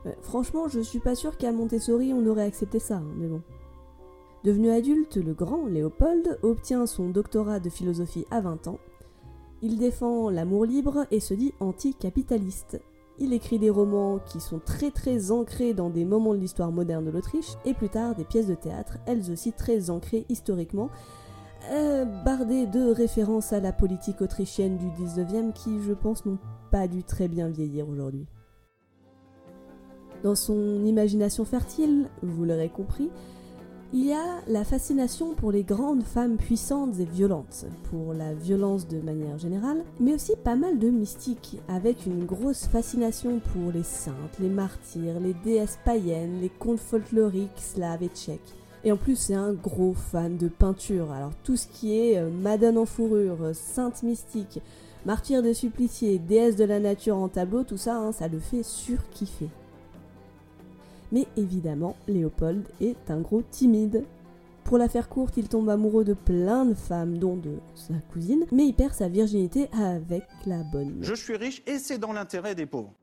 Euh, 0.05 0.11
franchement, 0.21 0.67
je 0.67 0.81
suis 0.81 0.99
pas 0.99 1.15
sûr 1.15 1.37
qu'à 1.37 1.53
Montessori 1.53 2.11
on 2.13 2.25
aurait 2.25 2.43
accepté 2.43 2.79
ça, 2.79 2.97
hein, 2.97 3.13
mais 3.15 3.27
bon. 3.27 3.41
Devenu 4.43 4.71
adulte, 4.71 5.17
le 5.17 5.33
grand 5.33 5.67
Léopold 5.67 6.39
obtient 6.41 6.87
son 6.87 7.09
doctorat 7.09 7.59
de 7.59 7.69
philosophie 7.69 8.25
à 8.31 8.41
20 8.41 8.67
ans. 8.67 8.79
Il 9.61 9.77
défend 9.77 10.31
l'amour 10.31 10.65
libre 10.65 11.05
et 11.11 11.19
se 11.19 11.35
dit 11.35 11.53
anticapitaliste. 11.59 12.81
Il 13.19 13.33
écrit 13.33 13.59
des 13.59 13.69
romans 13.69 14.17
qui 14.17 14.39
sont 14.39 14.57
très 14.57 14.89
très 14.89 15.29
ancrés 15.29 15.75
dans 15.75 15.91
des 15.91 16.05
moments 16.05 16.33
de 16.33 16.39
l'histoire 16.39 16.71
moderne 16.71 17.05
de 17.05 17.11
l'Autriche 17.11 17.53
et 17.65 17.75
plus 17.75 17.89
tard 17.89 18.15
des 18.15 18.23
pièces 18.23 18.47
de 18.47 18.55
théâtre, 18.55 18.97
elles 19.05 19.29
aussi 19.31 19.53
très 19.53 19.91
ancrées 19.91 20.25
historiquement, 20.27 20.89
euh, 21.71 22.05
bardées 22.25 22.65
de 22.65 22.91
références 22.91 23.53
à 23.53 23.59
la 23.59 23.71
politique 23.71 24.21
autrichienne 24.21 24.77
du 24.77 24.87
19e 24.87 25.53
qui 25.53 25.83
je 25.83 25.93
pense 25.93 26.25
n'ont 26.25 26.39
pas 26.71 26.87
dû 26.87 27.03
très 27.03 27.27
bien 27.27 27.49
vieillir 27.49 27.87
aujourd'hui. 27.87 28.25
Dans 30.23 30.35
son 30.35 30.83
imagination 30.85 31.45
fertile, 31.45 32.09
vous 32.23 32.45
l'aurez 32.45 32.69
compris, 32.69 33.11
il 33.93 34.05
y 34.05 34.13
a 34.13 34.41
la 34.47 34.63
fascination 34.63 35.33
pour 35.33 35.51
les 35.51 35.63
grandes 35.63 36.03
femmes 36.03 36.37
puissantes 36.37 36.97
et 36.99 37.05
violentes, 37.05 37.65
pour 37.89 38.13
la 38.13 38.33
violence 38.33 38.87
de 38.87 39.01
manière 39.01 39.37
générale, 39.37 39.83
mais 39.99 40.13
aussi 40.13 40.33
pas 40.41 40.55
mal 40.55 40.79
de 40.79 40.89
mystiques, 40.89 41.59
avec 41.67 42.05
une 42.05 42.25
grosse 42.25 42.67
fascination 42.67 43.41
pour 43.51 43.71
les 43.73 43.83
saintes, 43.83 44.39
les 44.39 44.49
martyrs, 44.49 45.19
les 45.19 45.33
déesses 45.33 45.77
païennes, 45.83 46.39
les 46.39 46.49
contes 46.49 46.79
folkloriques 46.79 47.49
slaves 47.57 48.03
et 48.03 48.09
tchèques. 48.09 48.55
Et 48.85 48.93
en 48.93 48.97
plus, 48.97 49.17
c'est 49.17 49.35
un 49.35 49.53
gros 49.53 49.93
fan 49.93 50.37
de 50.37 50.47
peinture. 50.47 51.11
Alors 51.11 51.33
tout 51.43 51.57
ce 51.57 51.67
qui 51.67 51.99
est 51.99 52.17
euh, 52.17 52.29
Madone 52.29 52.77
en 52.77 52.85
fourrure, 52.85 53.43
euh, 53.43 53.53
Sainte 53.53 54.03
mystique, 54.03 54.59
Martyr 55.05 55.43
des 55.43 55.53
suppliciés, 55.53 56.17
déesse 56.17 56.55
de 56.55 56.63
la 56.63 56.79
nature 56.79 57.17
en 57.17 57.27
tableau, 57.27 57.63
tout 57.63 57.77
ça, 57.77 57.97
hein, 57.97 58.11
ça 58.11 58.27
le 58.27 58.39
fait 58.39 58.63
surkiffer. 58.63 59.49
Mais 61.11 61.27
évidemment, 61.37 61.95
Léopold 62.07 62.67
est 62.79 63.09
un 63.09 63.19
gros 63.19 63.41
timide. 63.41 64.03
Pour 64.63 64.77
la 64.77 64.87
faire 64.87 65.09
courte, 65.09 65.37
il 65.37 65.49
tombe 65.49 65.69
amoureux 65.69 66.05
de 66.05 66.13
plein 66.13 66.65
de 66.65 66.73
femmes, 66.73 67.17
dont 67.17 67.35
de 67.35 67.57
sa 67.75 67.95
cousine, 68.13 68.45
mais 68.51 68.67
il 68.67 68.73
perd 68.73 68.93
sa 68.93 69.09
virginité 69.09 69.67
avec 69.73 70.23
la 70.45 70.63
bonne. 70.63 70.99
Je 71.01 71.13
suis 71.13 71.35
riche 71.35 71.63
et 71.67 71.79
c'est 71.79 71.97
dans 71.97 72.13
l'intérêt 72.13 72.55
des 72.55 72.65
pauvres. 72.65 72.93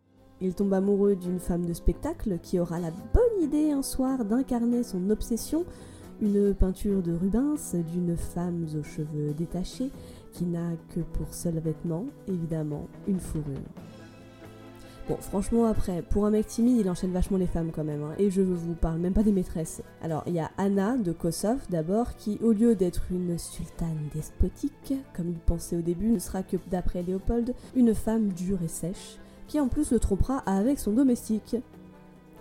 Il 0.40 0.54
tombe 0.54 0.72
amoureux 0.72 1.16
d'une 1.16 1.40
femme 1.40 1.66
de 1.66 1.72
spectacle 1.72 2.38
qui 2.40 2.60
aura 2.60 2.78
la 2.78 2.90
bonne 2.90 3.42
idée 3.42 3.72
un 3.72 3.82
soir 3.82 4.24
d'incarner 4.24 4.84
son 4.84 5.10
obsession, 5.10 5.64
une 6.22 6.54
peinture 6.54 7.02
de 7.02 7.12
Rubens 7.12 7.74
d'une 7.92 8.16
femme 8.16 8.66
aux 8.78 8.84
cheveux 8.84 9.34
détachés 9.36 9.90
qui 10.32 10.44
n'a 10.44 10.76
que 10.94 11.00
pour 11.00 11.34
seul 11.34 11.58
vêtement, 11.58 12.06
évidemment, 12.28 12.86
une 13.08 13.18
fourrure. 13.18 13.58
Bon, 15.08 15.16
franchement, 15.16 15.64
après, 15.64 16.02
pour 16.02 16.26
un 16.26 16.30
mec 16.30 16.46
timide, 16.48 16.80
il 16.80 16.90
enchaîne 16.90 17.12
vachement 17.12 17.38
les 17.38 17.46
femmes 17.46 17.70
quand 17.74 17.82
même, 17.82 18.02
hein, 18.02 18.14
et 18.18 18.30
je 18.30 18.42
vous 18.42 18.74
parle 18.74 18.98
même 18.98 19.14
pas 19.14 19.22
des 19.22 19.32
maîtresses. 19.32 19.80
Alors, 20.02 20.22
il 20.26 20.34
y 20.34 20.38
a 20.38 20.50
Anna 20.58 20.98
de 20.98 21.12
Kosov 21.12 21.60
d'abord, 21.70 22.14
qui, 22.16 22.38
au 22.42 22.52
lieu 22.52 22.74
d'être 22.74 23.04
une 23.10 23.38
sultane 23.38 24.10
despotique, 24.14 24.92
comme 25.16 25.30
il 25.30 25.38
pensait 25.38 25.76
au 25.76 25.80
début, 25.80 26.10
ne 26.10 26.18
sera 26.18 26.42
que, 26.42 26.58
d'après 26.70 27.02
Léopold, 27.02 27.54
une 27.74 27.94
femme 27.94 28.28
dure 28.34 28.62
et 28.62 28.68
sèche, 28.68 29.16
qui 29.46 29.58
en 29.58 29.68
plus 29.68 29.92
le 29.92 29.98
trompera 29.98 30.40
avec 30.40 30.78
son 30.78 30.92
domestique. 30.92 31.56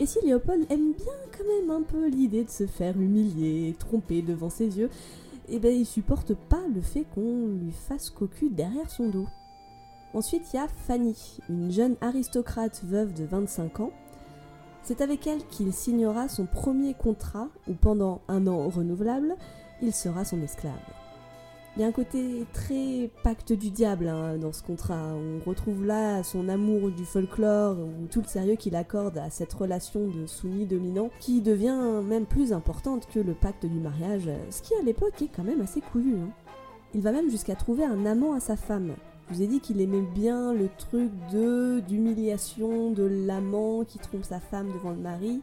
Et 0.02 0.06
si 0.06 0.20
Léopold 0.26 0.66
aime 0.70 0.92
bien 0.92 1.14
quand 1.38 1.46
même 1.48 1.72
un 1.72 1.84
peu 1.84 2.10
l'idée 2.10 2.44
de 2.44 2.50
se 2.50 2.68
faire 2.68 3.00
humilier, 3.00 3.76
tromper 3.80 4.22
devant 4.22 4.50
ses 4.50 4.78
yeux, 4.78 4.90
eh 5.48 5.60
ben 5.60 5.74
il 5.74 5.86
supporte 5.86 6.34
pas 6.34 6.64
le 6.76 6.82
fait 6.82 7.06
qu'on 7.16 7.48
lui 7.48 7.72
fasse 7.72 8.10
cocu 8.10 8.50
derrière 8.50 8.90
son 8.90 9.08
dos. 9.08 9.28
Ensuite, 10.14 10.54
il 10.54 10.58
y 10.58 10.60
a 10.60 10.68
Fanny, 10.68 11.40
une 11.50 11.72
jeune 11.72 11.96
aristocrate 12.02 12.82
veuve 12.84 13.14
de 13.14 13.26
25 13.26 13.82
ans. 13.82 13.92
C'est 14.84 15.02
avec 15.02 15.28
elle 15.28 15.46
qu'il 15.48 15.74
signera 15.74 16.30
son 16.30 16.46
premier 16.46 16.94
contrat 16.94 17.50
où 17.68 17.74
pendant 17.74 18.22
un 18.28 18.48
an 18.48 18.70
renouvelable, 18.70 19.36
il 19.82 19.94
sera 19.94 20.24
son 20.24 20.42
esclave. 20.42 20.74
Il 21.78 21.82
y 21.82 21.84
a 21.84 21.88
un 21.88 21.92
côté 21.92 22.48
très 22.54 23.12
pacte 23.22 23.54
du 23.54 23.70
diable 23.70 24.08
hein, 24.08 24.38
dans 24.38 24.52
ce 24.52 24.64
contrat. 24.64 25.14
On 25.14 25.48
retrouve 25.48 25.86
là 25.86 26.24
son 26.24 26.50
amour 26.50 26.90
du 26.90 27.06
folklore 27.06 27.78
ou 27.78 28.08
tout 28.10 28.22
le 28.22 28.28
sérieux 28.28 28.56
qu'il 28.56 28.76
accorde 28.76 29.20
à 29.20 29.30
cette 29.30 29.54
relation 29.54 30.08
de 30.08 30.26
soumis 30.26 30.66
dominant 30.66 31.12
qui 31.20 31.40
devient 31.40 32.02
même 32.04 32.26
plus 32.26 32.52
importante 32.52 33.08
que 33.14 33.20
le 33.20 33.36
pacte 33.36 33.68
du 33.68 33.80
mariage, 33.80 34.28
ce 34.50 34.64
qui 34.64 34.74
à 34.74 34.82
l'époque 34.82 35.22
est 35.22 35.28
quand 35.28 35.44
même 35.44 35.62
assez 35.62 35.82
couillu. 35.82 36.16
Hein. 36.16 36.32
Il 36.96 37.02
va 37.02 37.12
même 37.12 37.30
jusqu'à 37.30 37.56
trouver 37.56 37.84
un 37.84 38.08
amant 38.08 38.34
à 38.34 38.40
sa 38.40 38.56
femme. 38.56 38.96
Je 39.30 39.36
vous 39.36 39.42
ai 39.42 39.48
dit 39.48 39.60
qu'il 39.60 39.82
aimait 39.82 40.06
bien 40.16 40.54
le 40.54 40.70
truc 40.78 41.12
de 41.34 41.82
d'humiliation 41.82 42.92
de 42.92 43.04
l'amant 43.04 43.84
qui 43.84 44.00
trompe 44.00 44.24
sa 44.24 44.40
femme 44.40 44.72
devant 44.72 44.92
le 44.92 44.98
mari. 44.98 45.42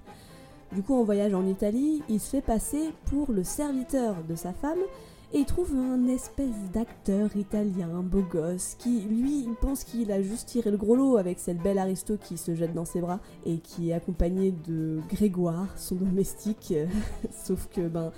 Du 0.72 0.82
coup, 0.82 0.94
en 0.94 1.04
voyage 1.04 1.34
en 1.34 1.46
Italie, 1.46 2.02
il 2.08 2.18
se 2.18 2.30
fait 2.30 2.40
passer 2.40 2.90
pour 3.04 3.30
le 3.30 3.44
serviteur 3.44 4.16
de 4.26 4.34
sa 4.34 4.54
femme 4.54 4.78
et 5.34 5.40
il 5.40 5.44
trouve 5.44 5.74
un 5.74 6.06
espèce 6.06 6.54
d'acteur 6.72 7.36
italien, 7.36 7.88
beau 8.02 8.22
gosse, 8.22 8.76
qui 8.78 9.00
lui 9.00 9.40
il 9.40 9.54
pense 9.60 9.84
qu'il 9.84 10.10
a 10.12 10.22
juste 10.22 10.48
tiré 10.48 10.70
le 10.70 10.76
gros 10.78 10.96
lot 10.96 11.16
avec 11.16 11.38
cette 11.38 11.62
belle 11.62 11.78
aristo 11.78 12.16
qui 12.16 12.38
se 12.38 12.54
jette 12.54 12.72
dans 12.72 12.84
ses 12.84 13.00
bras 13.00 13.20
et 13.44 13.58
qui 13.58 13.90
est 13.90 13.92
accompagné 13.92 14.54
de 14.66 15.00
Grégoire, 15.10 15.68
son 15.76 15.96
domestique. 15.96 16.72
Sauf 17.32 17.68
que 17.68 17.88
ben 17.88 18.12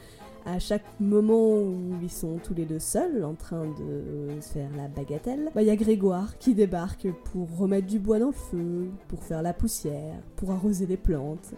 à 0.47 0.61
chaque 0.61 0.85
moment 1.01 1.59
où 1.59 1.99
ils 2.01 2.11
sont 2.11 2.39
tous 2.39 2.55
les 2.55 2.65
deux 2.65 2.79
seuls 2.79 3.25
en 3.25 3.35
train 3.35 3.67
de 3.67 4.41
faire 4.41 4.71
la 4.77 4.87
bagatelle, 4.87 5.51
bah, 5.55 5.63
il 5.63 5.69
y 5.69 5.71
a 5.71 5.77
Grégoire 5.77 6.39
qui 6.39 6.55
débarque 6.55 7.09
pour 7.25 7.49
remettre 7.59 7.89
du 7.89 7.99
bois 7.99 8.21
dans 8.21 8.29
le 8.29 8.33
feu, 8.33 8.89
pour 9.09 9.25
faire 9.25 9.43
la 9.43 9.53
poussière, 9.53 10.15
pour 10.37 10.53
arroser 10.53 10.87
les 10.87 10.97
plantes. 10.97 11.55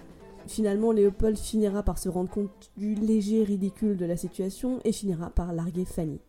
Finalement, 0.47 0.93
Léopold 0.93 1.37
finira 1.37 1.83
par 1.83 1.99
se 1.99 2.09
rendre 2.09 2.31
compte 2.31 2.71
du 2.79 2.95
léger 2.95 3.45
ridicule 3.45 3.99
de 3.99 4.07
la 4.07 4.17
situation 4.17 4.81
et 4.85 4.93
finira 4.93 5.29
par 5.29 5.53
larguer 5.53 5.85
Fanny. 5.85 6.21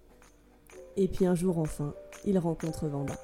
Et 0.97 1.07
puis 1.07 1.25
un 1.25 1.35
jour 1.35 1.59
enfin, 1.59 1.93
il 2.25 2.37
rencontre 2.37 2.87
Vanda. 2.87 3.15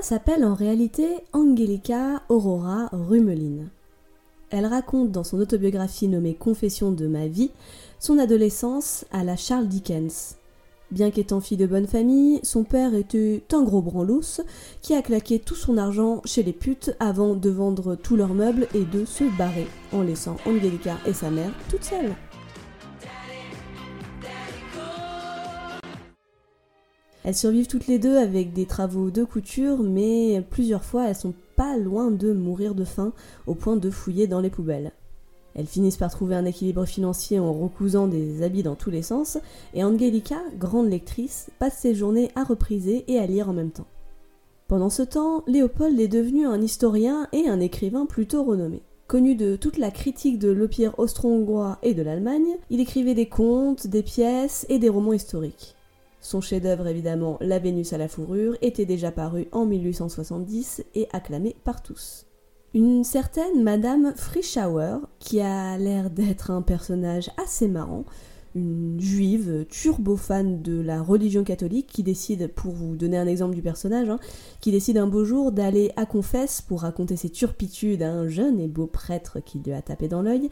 S'appelle 0.00 0.44
en 0.44 0.54
réalité 0.54 1.06
Angelica 1.32 2.22
Aurora 2.28 2.88
Rumeline. 2.92 3.68
Elle 4.50 4.66
raconte 4.66 5.10
dans 5.10 5.24
son 5.24 5.40
autobiographie 5.40 6.08
nommée 6.08 6.34
Confession 6.34 6.92
de 6.92 7.06
ma 7.08 7.26
vie 7.26 7.50
son 7.98 8.18
adolescence 8.18 9.04
à 9.10 9.24
la 9.24 9.36
Charles 9.36 9.66
Dickens. 9.66 10.36
Bien 10.90 11.10
qu'étant 11.10 11.40
fille 11.40 11.56
de 11.56 11.66
bonne 11.66 11.86
famille, 11.86 12.38
son 12.42 12.64
père 12.64 12.94
était 12.94 13.42
un 13.52 13.62
gros 13.64 13.82
branlousse 13.82 14.40
qui 14.82 14.94
a 14.94 15.02
claqué 15.02 15.40
tout 15.40 15.56
son 15.56 15.76
argent 15.76 16.22
chez 16.24 16.42
les 16.42 16.52
putes 16.52 16.94
avant 17.00 17.34
de 17.34 17.50
vendre 17.50 17.96
tous 17.96 18.16
leurs 18.16 18.34
meubles 18.34 18.68
et 18.74 18.84
de 18.84 19.04
se 19.04 19.24
barrer, 19.36 19.66
en 19.92 20.02
laissant 20.02 20.36
Angelica 20.46 20.96
et 21.06 21.12
sa 21.12 21.30
mère 21.30 21.52
toutes 21.68 21.84
seules. 21.84 22.14
Elles 27.28 27.34
survivent 27.34 27.66
toutes 27.66 27.88
les 27.88 27.98
deux 27.98 28.16
avec 28.16 28.54
des 28.54 28.64
travaux 28.64 29.10
de 29.10 29.22
couture, 29.22 29.82
mais 29.82 30.42
plusieurs 30.48 30.82
fois 30.82 31.06
elles 31.08 31.14
sont 31.14 31.34
pas 31.56 31.76
loin 31.76 32.10
de 32.10 32.32
mourir 32.32 32.74
de 32.74 32.86
faim 32.86 33.12
au 33.46 33.54
point 33.54 33.76
de 33.76 33.90
fouiller 33.90 34.26
dans 34.26 34.40
les 34.40 34.48
poubelles. 34.48 34.92
Elles 35.54 35.66
finissent 35.66 35.98
par 35.98 36.10
trouver 36.10 36.36
un 36.36 36.46
équilibre 36.46 36.86
financier 36.86 37.38
en 37.38 37.52
recousant 37.52 38.06
des 38.06 38.42
habits 38.42 38.62
dans 38.62 38.76
tous 38.76 38.88
les 38.88 39.02
sens, 39.02 39.36
et 39.74 39.84
Angelica, 39.84 40.38
grande 40.58 40.88
lectrice, 40.88 41.50
passe 41.58 41.76
ses 41.76 41.94
journées 41.94 42.30
à 42.34 42.44
repriser 42.44 43.04
et 43.08 43.18
à 43.18 43.26
lire 43.26 43.50
en 43.50 43.52
même 43.52 43.72
temps. 43.72 43.88
Pendant 44.66 44.88
ce 44.88 45.02
temps, 45.02 45.44
Léopold 45.46 46.00
est 46.00 46.08
devenu 46.08 46.46
un 46.46 46.62
historien 46.62 47.28
et 47.34 47.46
un 47.46 47.60
écrivain 47.60 48.06
plutôt 48.06 48.42
renommé. 48.42 48.80
Connu 49.06 49.34
de 49.34 49.56
toute 49.56 49.76
la 49.76 49.90
critique 49.90 50.38
de 50.38 50.48
l'Empire 50.48 50.98
austro-hongrois 50.98 51.76
et 51.82 51.92
de 51.92 52.00
l'Allemagne, 52.00 52.56
il 52.70 52.80
écrivait 52.80 53.12
des 53.12 53.28
contes, 53.28 53.86
des 53.86 54.02
pièces 54.02 54.64
et 54.70 54.78
des 54.78 54.88
romans 54.88 55.12
historiques. 55.12 55.74
Son 56.20 56.40
chef-d'œuvre, 56.40 56.86
évidemment, 56.86 57.38
La 57.40 57.58
Vénus 57.58 57.92
à 57.92 57.98
la 57.98 58.08
fourrure, 58.08 58.56
était 58.60 58.86
déjà 58.86 59.10
paru 59.10 59.48
en 59.52 59.66
1870 59.66 60.84
et 60.94 61.08
acclamé 61.12 61.54
par 61.64 61.82
tous. 61.82 62.26
Une 62.74 63.04
certaine 63.04 63.62
Madame 63.62 64.12
Frischauer, 64.14 64.98
qui 65.20 65.40
a 65.40 65.78
l'air 65.78 66.10
d'être 66.10 66.50
un 66.50 66.62
personnage 66.62 67.30
assez 67.42 67.68
marrant, 67.68 68.04
une 68.54 69.00
juive 69.00 69.66
turbo 69.68 70.16
fan 70.16 70.60
de 70.62 70.80
la 70.80 71.00
religion 71.00 71.44
catholique 71.44 71.86
qui 71.86 72.02
décide, 72.02 72.48
pour 72.48 72.72
vous 72.72 72.96
donner 72.96 73.16
un 73.16 73.26
exemple 73.26 73.54
du 73.54 73.62
personnage, 73.62 74.10
hein, 74.10 74.18
qui 74.60 74.72
décide 74.72 74.98
un 74.98 75.06
beau 75.06 75.24
jour 75.24 75.52
d'aller 75.52 75.92
à 75.96 76.04
confesse 76.04 76.60
pour 76.60 76.82
raconter 76.82 77.16
ses 77.16 77.30
turpitudes 77.30 78.02
à 78.02 78.10
un 78.10 78.28
jeune 78.28 78.60
et 78.60 78.68
beau 78.68 78.86
prêtre 78.86 79.38
qui 79.40 79.60
lui 79.60 79.72
a 79.72 79.82
tapé 79.82 80.08
dans 80.08 80.22
l'œil 80.22 80.50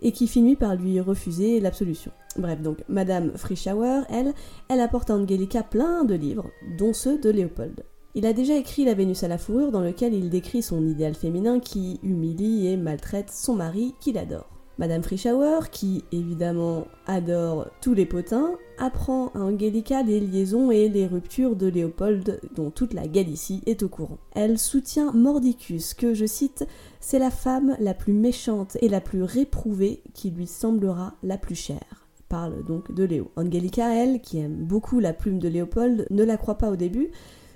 et 0.00 0.12
qui 0.12 0.26
finit 0.26 0.56
par 0.56 0.74
lui 0.76 1.00
refuser 1.00 1.60
l'absolution. 1.60 2.12
Bref, 2.36 2.60
donc 2.60 2.78
Madame 2.88 3.36
Frischauer, 3.36 4.02
elle, 4.08 4.32
elle 4.68 4.80
apporte 4.80 5.10
à 5.10 5.14
Angelica 5.14 5.62
plein 5.62 6.04
de 6.04 6.14
livres, 6.14 6.50
dont 6.78 6.92
ceux 6.92 7.18
de 7.18 7.30
Léopold. 7.30 7.84
Il 8.14 8.26
a 8.26 8.32
déjà 8.32 8.56
écrit 8.56 8.84
La 8.84 8.94
Vénus 8.94 9.22
à 9.22 9.28
la 9.28 9.38
fourrure 9.38 9.70
dans 9.70 9.80
lequel 9.80 10.14
il 10.14 10.30
décrit 10.30 10.62
son 10.62 10.86
idéal 10.86 11.14
féminin 11.14 11.60
qui 11.60 12.00
humilie 12.02 12.66
et 12.66 12.76
maltraite 12.76 13.30
son 13.30 13.54
mari 13.54 13.94
qu'il 14.00 14.18
adore. 14.18 14.57
Madame 14.78 15.02
Frischauer, 15.02 15.70
qui 15.72 16.04
évidemment 16.12 16.86
adore 17.06 17.66
tous 17.80 17.94
les 17.94 18.06
potins, 18.06 18.52
apprend 18.78 19.32
à 19.34 19.40
Angelica 19.40 20.04
les 20.04 20.20
liaisons 20.20 20.70
et 20.70 20.88
les 20.88 21.06
ruptures 21.06 21.56
de 21.56 21.66
Léopold 21.66 22.40
dont 22.54 22.70
toute 22.70 22.94
la 22.94 23.08
Galicie 23.08 23.60
est 23.66 23.82
au 23.82 23.88
courant. 23.88 24.18
Elle 24.36 24.56
soutient 24.56 25.12
Mordicus, 25.12 25.94
que 25.94 26.14
je 26.14 26.26
cite, 26.26 26.64
c'est 27.00 27.18
la 27.18 27.32
femme 27.32 27.76
la 27.80 27.92
plus 27.92 28.12
méchante 28.12 28.76
et 28.80 28.88
la 28.88 29.00
plus 29.00 29.24
réprouvée 29.24 30.00
qui 30.14 30.30
lui 30.30 30.46
semblera 30.46 31.14
la 31.24 31.38
plus 31.38 31.56
chère 31.56 32.08
parle 32.28 32.62
donc 32.64 32.92
de 32.94 33.04
Léo. 33.04 33.30
Angelica, 33.36 33.94
elle, 33.94 34.20
qui 34.20 34.38
aime 34.38 34.64
beaucoup 34.64 35.00
la 35.00 35.12
plume 35.12 35.38
de 35.38 35.48
Léopold, 35.48 36.06
ne 36.10 36.24
la 36.24 36.36
croit 36.36 36.58
pas 36.58 36.70
au 36.70 36.76
début, 36.76 37.10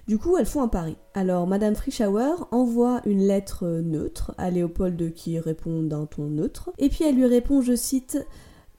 du 0.09 0.19
coup, 0.19 0.37
elles 0.37 0.47
font 0.47 0.63
un 0.63 0.69
pari. 0.69 0.97
Alors, 1.15 1.47
Madame 1.47 1.75
Frischauer 1.75 2.35
envoie 2.51 3.01
une 3.07 3.27
lettre 3.27 3.67
neutre 3.67 4.35
à 4.39 4.51
Léopold 4.51 5.15
qui 5.15 5.39
répond 5.39 5.83
d'un 5.83 6.07
ton 6.07 6.25
neutre, 6.25 6.71
et 6.79 6.89
puis 6.89 7.05
elle 7.05 7.17
lui 7.17 7.27
répond, 7.27 7.63
je 7.63 7.77
cite, 7.77 8.27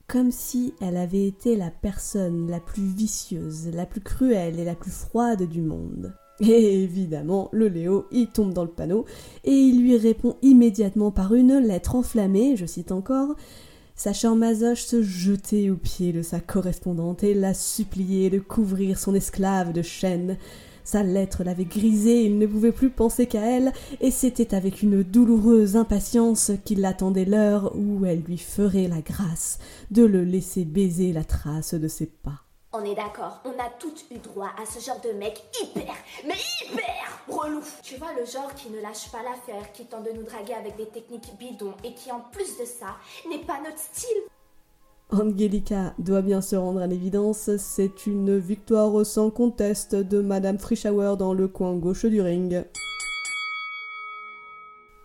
comme 0.08 0.32
si 0.32 0.74
elle 0.82 0.98
avait 0.98 1.26
été 1.26 1.56
la 1.56 1.72
personne 1.72 2.50
la 2.50 2.60
plus 2.60 2.84
vicieuse, 2.84 3.70
la 3.74 3.86
plus 3.86 4.02
cruelle 4.02 4.60
et 4.60 4.66
la 4.66 4.76
plus 4.76 4.92
froide 4.92 5.44
du 5.44 5.62
monde. 5.62 6.14
Et 6.40 6.84
évidemment, 6.84 7.50
le 7.54 7.68
Léo, 7.68 8.06
il 8.12 8.28
tombe 8.28 8.54
dans 8.54 8.64
le 8.64 8.70
panneau, 8.70 9.06
et 9.46 9.52
il 9.52 9.82
lui 9.82 9.98
répond 9.98 10.36
immédiatement 10.42 11.12
par 11.12 11.34
une 11.34 11.58
lettre 11.60 11.96
enflammée, 11.96 12.58
je 12.58 12.66
cite 12.66 12.92
encore, 12.92 13.36
Sachant 13.96 14.36
Mazoche 14.36 14.84
se 14.84 15.04
jeter 15.04 15.70
aux 15.70 15.78
pieds 15.78 16.14
de 16.14 16.24
sa 16.24 16.40
correspondante 16.40 17.24
et 17.24 17.36
la 17.36 17.54
supplier 17.54 18.32
de 18.32 18.40
couvrir 18.40 18.98
son 18.98 19.14
esclave 19.14 19.72
de 19.72 19.84
chaînes. 19.84 20.38
Sa 20.84 21.04
lettre 21.04 21.44
l'avait 21.44 21.66
grisée, 21.66 22.24
il 22.24 22.38
ne 22.38 22.48
pouvait 22.48 22.72
plus 22.72 22.90
penser 22.90 23.26
qu'à 23.26 23.42
elle, 23.42 23.72
et 24.02 24.12
c'était 24.12 24.54
avec 24.54 24.82
une 24.82 25.04
douloureuse 25.04 25.76
impatience 25.76 26.52
qu'il 26.66 26.84
attendait 26.86 27.26
l'heure 27.26 27.74
où 27.76 28.06
elle 28.06 28.22
lui 28.22 28.38
ferait 28.38 28.88
la 28.88 29.02
grâce 29.02 29.60
de 29.92 30.04
le 30.04 30.24
laisser 30.24 30.66
baiser 30.66 31.14
la 31.14 31.24
trace 31.24 31.74
de 31.74 31.88
ses 31.88 32.08
pas. 32.08 32.44
On 32.76 32.84
est 32.84 32.96
d'accord, 32.96 33.40
on 33.46 33.52
a 33.52 33.70
toutes 33.78 34.06
eu 34.10 34.18
droit 34.18 34.50
à 34.60 34.66
ce 34.66 34.84
genre 34.84 35.00
de 35.02 35.12
mec 35.12 35.44
hyper, 35.62 35.94
mais 36.26 36.34
hyper 36.64 37.22
relou. 37.28 37.62
Tu 37.84 37.98
vois 37.98 38.14
le 38.20 38.26
genre 38.26 38.54
qui 38.56 38.72
ne 38.72 38.82
lâche 38.82 39.12
pas 39.12 39.22
l'affaire, 39.22 39.72
qui 39.74 39.86
tente 39.86 40.06
de 40.06 40.12
nous 40.12 40.24
draguer 40.24 40.56
avec 40.56 40.76
des 40.76 40.88
techniques 40.88 41.38
bidons 41.38 41.76
et 41.84 41.94
qui 41.94 42.12
en 42.12 42.22
plus 42.32 42.58
de 42.58 42.66
ça 42.66 42.98
n'est 43.30 43.46
pas 43.46 43.60
notre 43.60 43.78
style. 43.78 44.24
Angelica 45.12 45.94
doit 46.00 46.22
bien 46.22 46.42
se 46.42 46.56
rendre 46.56 46.82
à 46.82 46.88
l'évidence, 46.88 47.56
c'est 47.58 48.08
une 48.08 48.38
victoire 48.38 49.06
sans 49.06 49.30
conteste 49.30 49.96
de 49.96 50.22
Madame 50.22 50.58
Frischauer 50.58 51.16
dans 51.18 51.34
le 51.34 51.48
coin 51.48 51.76
gauche 51.76 52.06
du 52.06 52.22
ring. 52.22 52.66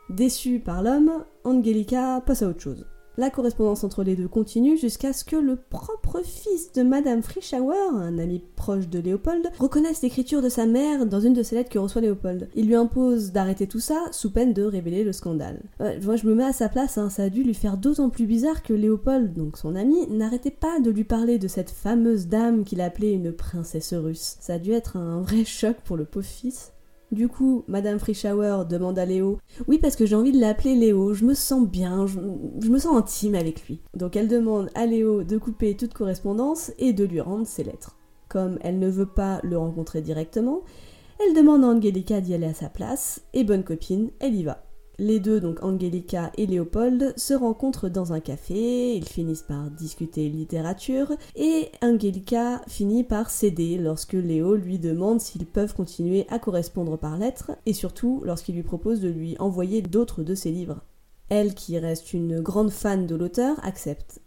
Déçue 0.09 0.61
par 0.61 0.83
l'homme, 0.83 1.25
Angelica 1.45 2.23
passe 2.25 2.43
à 2.43 2.49
autre 2.49 2.61
chose. 2.63 2.87
La 3.19 3.31
correspondance 3.31 3.83
entre 3.83 4.05
les 4.05 4.15
deux 4.15 4.29
continue 4.29 4.79
jusqu'à 4.79 5.13
ce 5.13 5.25
que 5.25 5.35
le 5.35 5.57
propre 5.57 6.23
fils 6.25 6.73
de 6.73 6.85
Madame 6.85 7.21
Frischauer, 7.21 7.91
un 7.93 8.17
ami 8.17 8.45
proche 8.55 8.89
de 8.89 9.01
Léopold, 9.01 9.51
reconnaisse 9.59 10.03
l'écriture 10.03 10.41
de 10.41 10.49
sa 10.49 10.67
mère 10.67 11.05
dans 11.05 11.19
une 11.19 11.33
de 11.33 11.43
ses 11.43 11.57
lettres 11.57 11.69
que 11.69 11.81
reçoit 11.81 12.01
Léopold. 12.01 12.49
Il 12.55 12.69
lui 12.69 12.77
impose 12.77 13.33
d'arrêter 13.33 13.67
tout 13.67 13.81
ça 13.81 14.01
sous 14.13 14.31
peine 14.31 14.53
de 14.53 14.63
révéler 14.63 15.03
le 15.03 15.13
scandale. 15.13 15.65
moi 16.05 16.15
je 16.15 16.29
me 16.29 16.35
mets 16.37 16.45
à 16.45 16.53
sa 16.53 16.69
place, 16.69 16.97
hein, 16.97 17.11
ça 17.11 17.25
a 17.25 17.29
dû 17.29 17.43
lui 17.43 17.55
faire 17.55 17.77
d'autant 17.77 18.09
plus 18.09 18.27
bizarre 18.27 18.63
que 18.63 18.73
Léopold, 18.73 19.35
donc 19.35 19.59
son 19.59 19.75
ami, 19.75 20.07
n'arrêtait 20.11 20.53
pas 20.53 20.79
de 20.79 20.93
lui 20.93 21.03
parler 21.03 21.41
de 21.41 21.49
cette 21.49 21.71
fameuse 21.71 22.29
dame 22.29 22.63
qu'il 22.63 22.81
appelait 22.81 23.15
une 23.15 23.33
princesse 23.33 23.95
russe. 23.95 24.37
Ça 24.39 24.55
a 24.55 24.59
dû 24.61 24.71
être 24.71 24.97
un 24.97 25.23
vrai 25.23 25.45
choc 25.45 25.75
pour 25.85 25.97
le 25.97 26.05
pauvre 26.05 26.25
fils. 26.25 26.71
Du 27.11 27.29
coup, 27.29 27.65
Madame 27.69 27.99
Frischauer 27.99 28.65
demande 28.69 28.99
à 28.99 29.07
Léo 29.07 29.39
Oui, 29.67 29.79
parce 29.79 29.97
que 29.97 30.05
j'ai 30.05 30.15
envie 30.15 30.33
de 30.33 30.41
l'appeler 30.41 30.75
Léo, 30.75 31.15
je 31.15 31.25
me 31.25 31.33
sens 31.33 31.67
bien, 31.67 32.07
je, 32.07 32.19
me 32.69 32.79
sens 32.79 32.97
intime 32.97 33.35
avec 33.35 33.67
lui. 33.67 33.81
Donc 33.95 34.15
elle 34.15 34.29
demande 34.29 34.69
à 34.75 34.85
Léo 34.85 35.23
de 35.25 35.39
couper 35.39 35.75
toute 35.75 35.95
correspondance 35.95 36.71
et 36.79 36.93
de 36.93 37.05
lui 37.05 37.21
rendre 37.21 37.47
ses 37.47 37.65
lettres. 37.65 37.97
Comme 38.29 38.59
elle 38.61 38.79
ne 38.79 38.91
veut 38.91 39.07
pas 39.07 39.41
le 39.43 39.57
rencontrer 39.57 40.03
directement, 40.03 40.61
elle 41.19 41.35
demande 41.35 41.65
à 41.65 41.69
Angelica 41.69 42.21
d'y 42.21 42.35
aller 42.35 42.47
à 42.47 42.55
sa 42.55 42.69
place, 42.69 43.23
et 43.33 43.43
bonne 43.43 43.65
copine, 43.65 44.11
elle 44.21 44.35
y 44.35 44.45
va. 44.45 44.68
Les 45.01 45.21
deux, 45.21 45.39
donc 45.39 45.63
Angelica 45.63 46.33
et 46.37 46.47
Léopold, 46.47 47.15
se 47.17 47.33
rencontrent 47.33 47.89
dans 47.89 48.13
un 48.13 48.19
café, 48.19 48.97
ils 48.97 49.09
finissent 49.09 49.45
par 49.45 49.71
discuter 49.71 50.29
littérature, 50.29 51.13
et 51.37 51.71
Angelica 51.83 52.63
finit 52.67 53.05
par 53.05 53.31
céder 53.31 53.79
lorsque 53.79 54.15
Léo 54.15 54.57
lui 54.57 54.81
demande 54.81 55.21
s'ils 55.21 55.47
peuvent 55.47 55.73
continuer 55.73 56.27
à 56.31 56.41
correspondre 56.41 56.99
par 56.99 57.17
lettres, 57.17 57.53
et 57.65 57.75
surtout 57.75 58.23
lorsqu'il 58.25 58.57
lui 58.57 58.65
propose 58.65 59.01
de 59.01 59.09
lui 59.09 59.37
envoyer 59.39 59.83
d'autres 59.83 60.25
de 60.25 60.35
ses 60.35 60.51
livres. 60.51 60.81
Elle, 61.29 61.55
qui 61.55 61.79
reste 61.79 62.13
une 62.13 62.41
grande 62.41 62.71
fan 62.71 63.07
de 63.07 63.15
l'auteur, 63.15 63.65
accepte. 63.65 64.21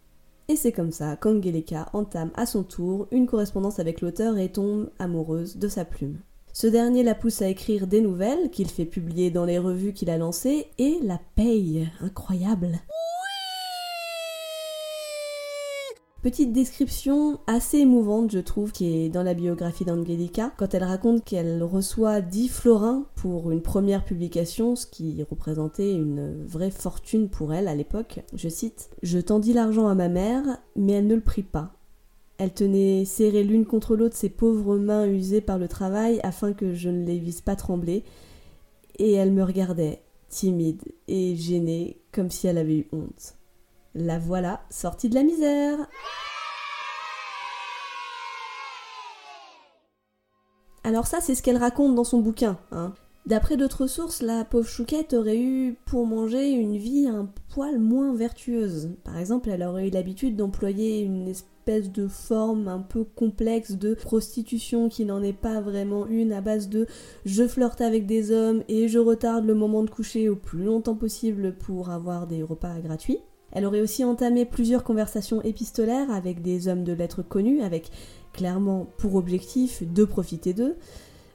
Et 0.48 0.56
c'est 0.56 0.72
comme 0.72 0.92
ça 0.92 1.16
qu'Angelica 1.16 1.90
entame 1.92 2.30
à 2.34 2.46
son 2.46 2.62
tour 2.62 3.08
une 3.10 3.26
correspondance 3.26 3.78
avec 3.78 4.00
l'auteur 4.00 4.38
et 4.38 4.50
tombe 4.50 4.88
amoureuse 4.98 5.58
de 5.58 5.68
sa 5.68 5.84
plume. 5.84 6.16
Ce 6.54 6.66
dernier 6.66 7.02
la 7.02 7.14
pousse 7.14 7.40
à 7.40 7.48
écrire 7.48 7.86
des 7.86 8.02
nouvelles 8.02 8.50
qu'il 8.50 8.68
fait 8.68 8.84
publier 8.84 9.30
dans 9.30 9.46
les 9.46 9.58
revues 9.58 9.94
qu'il 9.94 10.10
a 10.10 10.18
lancées 10.18 10.66
et 10.76 10.98
la 11.02 11.18
paye. 11.34 11.88
Incroyable. 12.00 12.78
Petite 16.20 16.52
description 16.52 17.40
assez 17.46 17.78
émouvante, 17.78 18.30
je 18.30 18.38
trouve, 18.38 18.70
qui 18.70 18.86
est 18.94 19.08
dans 19.08 19.22
la 19.22 19.34
biographie 19.34 19.86
d'Angelica, 19.86 20.52
quand 20.58 20.72
elle 20.74 20.84
raconte 20.84 21.24
qu'elle 21.24 21.62
reçoit 21.62 22.20
10 22.20 22.48
florins 22.48 23.06
pour 23.16 23.50
une 23.50 23.62
première 23.62 24.04
publication, 24.04 24.76
ce 24.76 24.86
qui 24.86 25.24
représentait 25.28 25.92
une 25.92 26.44
vraie 26.44 26.70
fortune 26.70 27.28
pour 27.30 27.54
elle 27.54 27.66
à 27.66 27.74
l'époque. 27.74 28.20
Je 28.34 28.50
cite 28.50 28.90
Je 29.02 29.18
tendis 29.18 29.54
l'argent 29.54 29.88
à 29.88 29.94
ma 29.94 30.08
mère, 30.08 30.44
mais 30.76 30.92
elle 30.92 31.06
ne 31.06 31.14
le 31.14 31.22
prit 31.22 31.42
pas. 31.42 31.72
Elle 32.42 32.52
tenait 32.52 33.04
serrées 33.04 33.44
l'une 33.44 33.64
contre 33.64 33.94
l'autre 33.94 34.16
ses 34.16 34.28
pauvres 34.28 34.76
mains 34.76 35.06
usées 35.06 35.40
par 35.40 35.58
le 35.58 35.68
travail 35.68 36.18
afin 36.24 36.52
que 36.54 36.74
je 36.74 36.88
ne 36.88 37.06
les 37.06 37.20
visse 37.20 37.40
pas 37.40 37.54
trembler, 37.54 38.02
et 38.98 39.12
elle 39.12 39.30
me 39.30 39.44
regardait, 39.44 40.02
timide 40.28 40.82
et 41.06 41.36
gênée, 41.36 42.00
comme 42.10 42.32
si 42.32 42.48
elle 42.48 42.58
avait 42.58 42.78
eu 42.78 42.88
honte. 42.90 43.36
La 43.94 44.18
voilà 44.18 44.64
sortie 44.70 45.08
de 45.08 45.14
la 45.14 45.22
misère. 45.22 45.78
Alors 50.82 51.06
ça, 51.06 51.20
c'est 51.20 51.36
ce 51.36 51.44
qu'elle 51.44 51.58
raconte 51.58 51.94
dans 51.94 52.02
son 52.02 52.18
bouquin. 52.18 52.58
Hein. 52.72 52.92
D'après 53.24 53.56
d'autres 53.56 53.86
sources, 53.86 54.20
la 54.20 54.44
pauvre 54.44 54.68
Chouquette 54.68 55.14
aurait 55.14 55.38
eu 55.38 55.76
pour 55.86 56.06
manger 56.06 56.50
une 56.50 56.76
vie 56.76 57.06
un 57.06 57.28
poil 57.54 57.78
moins 57.78 58.12
vertueuse. 58.12 58.90
Par 59.04 59.16
exemple, 59.16 59.48
elle 59.48 59.62
aurait 59.62 59.86
eu 59.86 59.90
l'habitude 59.90 60.34
d'employer 60.34 61.02
une 61.02 61.28
espèce 61.28 61.92
de 61.92 62.08
forme 62.08 62.66
un 62.66 62.80
peu 62.80 63.04
complexe 63.04 63.72
de 63.72 63.94
prostitution 63.94 64.88
qui 64.88 65.04
n'en 65.04 65.22
est 65.22 65.32
pas 65.32 65.60
vraiment 65.60 66.08
une 66.08 66.32
à 66.32 66.40
base 66.40 66.68
de 66.68 66.88
je 67.24 67.46
flirte 67.46 67.80
avec 67.80 68.06
des 68.06 68.32
hommes 68.32 68.64
et 68.66 68.88
je 68.88 68.98
retarde 68.98 69.46
le 69.46 69.54
moment 69.54 69.84
de 69.84 69.90
coucher 69.90 70.28
au 70.28 70.34
plus 70.34 70.64
longtemps 70.64 70.96
possible 70.96 71.54
pour 71.54 71.90
avoir 71.90 72.26
des 72.26 72.42
repas 72.42 72.80
gratuits. 72.80 73.20
Elle 73.52 73.66
aurait 73.66 73.82
aussi 73.82 74.02
entamé 74.02 74.46
plusieurs 74.46 74.82
conversations 74.82 75.42
épistolaires 75.42 76.10
avec 76.10 76.42
des 76.42 76.66
hommes 76.66 76.82
de 76.82 76.92
lettres 76.92 77.22
connus 77.22 77.60
avec 77.62 77.92
clairement 78.32 78.88
pour 78.96 79.14
objectif 79.14 79.84
de 79.88 80.04
profiter 80.04 80.54
d'eux 80.54 80.74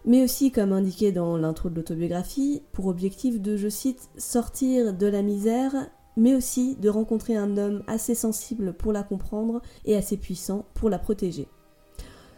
mais 0.08 0.24
aussi, 0.24 0.52
comme 0.52 0.72
indiqué 0.72 1.12
dans 1.12 1.38
l'intro 1.38 1.70
de 1.70 1.76
l'autobiographie, 1.76 2.64
pour 2.72 2.88
objectif 2.88 3.42
de, 3.42 3.58
je 3.58 3.68
cite, 3.68 4.10
sortir 4.18 4.94
de 4.94 5.06
la 5.06 5.22
misère, 5.22 5.74
mais 6.16 6.34
aussi 6.34 6.78
de 6.78 6.88
rencontrer 6.90 7.36
un 7.36 7.58
homme 7.58 7.84
assez 7.88 8.16
sensible 8.16 8.74
pour 8.74 8.94
la 8.94 9.04
comprendre 9.04 9.62
et 9.84 9.98
assez 9.98 10.16
puissant 10.16 10.66
pour 10.74 10.90
la 10.90 10.98
protéger. 10.98 11.50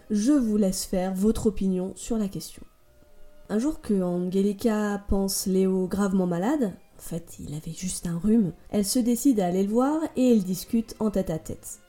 Je 0.10 0.32
vous 0.32 0.58
laisse 0.58 0.84
faire 0.84 1.14
votre 1.14 1.46
opinion 1.46 1.94
sur 1.96 2.18
la 2.18 2.28
question. 2.28 2.64
Un 3.50 3.60
jour 3.60 3.82
que 3.82 4.02
Angelica 4.02 5.06
pense 5.08 5.46
Léo 5.46 5.88
gravement 5.88 6.28
malade, 6.28 6.74
en 6.98 7.02
fait 7.02 7.38
il 7.40 7.54
avait 7.54 7.72
juste 7.72 8.08
un 8.08 8.18
rhume, 8.18 8.52
elle 8.72 8.86
se 8.86 9.00
décide 9.00 9.40
à 9.40 9.46
aller 9.46 9.64
le 9.64 9.72
voir 9.72 10.02
et 10.16 10.32
ils 10.32 10.44
discutent 10.44 10.96
en 11.00 11.12
tête 11.12 11.30
à 11.30 11.38
tête. 11.38 11.80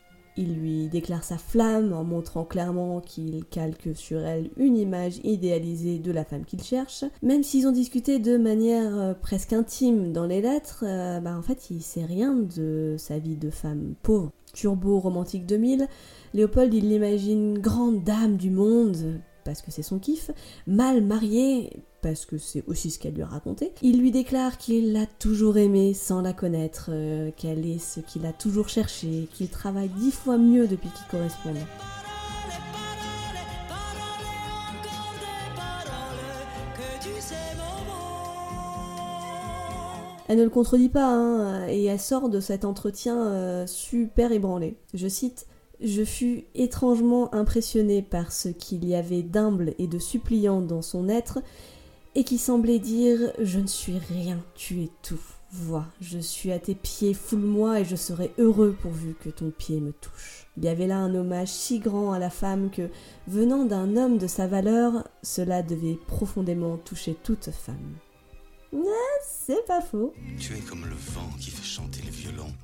Il 0.40 0.54
lui 0.54 0.88
déclare 0.88 1.22
sa 1.22 1.36
flamme 1.36 1.92
en 1.92 2.02
montrant 2.02 2.46
clairement 2.46 3.02
qu'il 3.02 3.44
calque 3.44 3.90
sur 3.94 4.20
elle 4.20 4.48
une 4.56 4.78
image 4.78 5.20
idéalisée 5.22 5.98
de 5.98 6.10
la 6.10 6.24
femme 6.24 6.46
qu'il 6.46 6.62
cherche. 6.62 7.04
Même 7.20 7.42
s'ils 7.42 7.68
ont 7.68 7.72
discuté 7.72 8.18
de 8.18 8.38
manière 8.38 8.98
euh, 8.98 9.12
presque 9.12 9.52
intime 9.52 10.14
dans 10.14 10.24
les 10.24 10.40
lettres, 10.40 10.84
euh, 10.86 11.20
bah 11.20 11.36
en 11.36 11.42
fait 11.42 11.68
il 11.68 11.82
sait 11.82 12.06
rien 12.06 12.32
de 12.32 12.94
sa 12.96 13.18
vie 13.18 13.36
de 13.36 13.50
femme 13.50 13.92
pauvre. 14.02 14.32
Turbo 14.54 14.98
romantique 14.98 15.44
2000, 15.44 15.86
Léopold 16.32 16.72
il 16.72 16.88
l'imagine 16.88 17.58
grande 17.58 18.02
dame 18.02 18.38
du 18.38 18.50
monde, 18.50 19.20
parce 19.44 19.60
que 19.60 19.70
c'est 19.70 19.82
son 19.82 19.98
kiff, 19.98 20.30
mal 20.66 21.04
mariée, 21.04 21.84
parce 22.02 22.26
que 22.26 22.38
c'est 22.38 22.64
aussi 22.66 22.90
ce 22.90 22.98
qu'elle 22.98 23.14
lui 23.14 23.22
a 23.22 23.26
raconté. 23.26 23.72
Il 23.82 24.00
lui 24.00 24.10
déclare 24.10 24.58
qu'il 24.58 24.92
l'a 24.92 25.06
toujours 25.06 25.58
aimée 25.58 25.94
sans 25.94 26.20
la 26.22 26.32
connaître, 26.32 26.90
euh, 26.90 27.30
qu'elle 27.36 27.66
est 27.66 27.78
ce 27.78 28.00
qu'il 28.00 28.26
a 28.26 28.32
toujours 28.32 28.68
cherché, 28.68 29.28
qu'il 29.32 29.48
travaille 29.48 29.90
dix 29.96 30.12
fois 30.12 30.38
mieux 30.38 30.66
depuis 30.66 30.88
qu'ils 30.88 31.06
correspondent. 31.10 31.66
Elle 40.30 40.38
ne 40.38 40.44
le 40.44 40.50
contredit 40.50 40.88
pas, 40.88 41.12
hein, 41.12 41.66
et 41.66 41.86
elle 41.86 41.98
sort 41.98 42.28
de 42.28 42.38
cet 42.38 42.64
entretien 42.64 43.20
euh, 43.20 43.66
super 43.66 44.30
ébranlée. 44.30 44.76
Je 44.94 45.08
cite 45.08 45.48
Je 45.80 46.04
fus 46.04 46.44
étrangement 46.54 47.34
impressionnée 47.34 48.00
par 48.00 48.30
ce 48.30 48.48
qu'il 48.48 48.86
y 48.86 48.94
avait 48.94 49.22
d'humble 49.22 49.74
et 49.80 49.88
de 49.88 49.98
suppliant 49.98 50.60
dans 50.60 50.82
son 50.82 51.08
être, 51.08 51.40
et 52.14 52.24
qui 52.24 52.38
semblait 52.38 52.78
dire 52.78 53.32
Je 53.38 53.58
ne 53.58 53.66
suis 53.66 53.98
rien, 53.98 54.38
tu 54.54 54.82
es 54.82 54.90
tout. 55.02 55.20
Vois, 55.52 55.86
je 56.00 56.18
suis 56.18 56.52
à 56.52 56.60
tes 56.60 56.76
pieds, 56.76 57.12
foule-moi 57.12 57.80
et 57.80 57.84
je 57.84 57.96
serai 57.96 58.32
heureux 58.38 58.76
pourvu 58.80 59.16
que 59.20 59.30
ton 59.30 59.50
pied 59.50 59.80
me 59.80 59.92
touche. 59.92 60.46
Il 60.56 60.64
y 60.64 60.68
avait 60.68 60.86
là 60.86 60.98
un 60.98 61.12
hommage 61.12 61.48
si 61.48 61.80
grand 61.80 62.12
à 62.12 62.20
la 62.20 62.30
femme 62.30 62.70
que, 62.70 62.88
venant 63.26 63.64
d'un 63.64 63.96
homme 63.96 64.16
de 64.16 64.28
sa 64.28 64.46
valeur, 64.46 65.08
cela 65.22 65.62
devait 65.62 65.98
profondément 66.06 66.76
toucher 66.76 67.16
toute 67.24 67.50
femme. 67.50 67.96
Ah, 68.72 69.18
c'est 69.28 69.66
pas 69.66 69.80
faux. 69.80 70.14
Tu 70.38 70.56
es 70.56 70.60
comme 70.60 70.84
le 70.84 70.94
vent 70.94 71.28
qui 71.40 71.50
fait 71.50 71.66
chanter 71.66 72.02
les 72.02 72.10
violons 72.10 72.54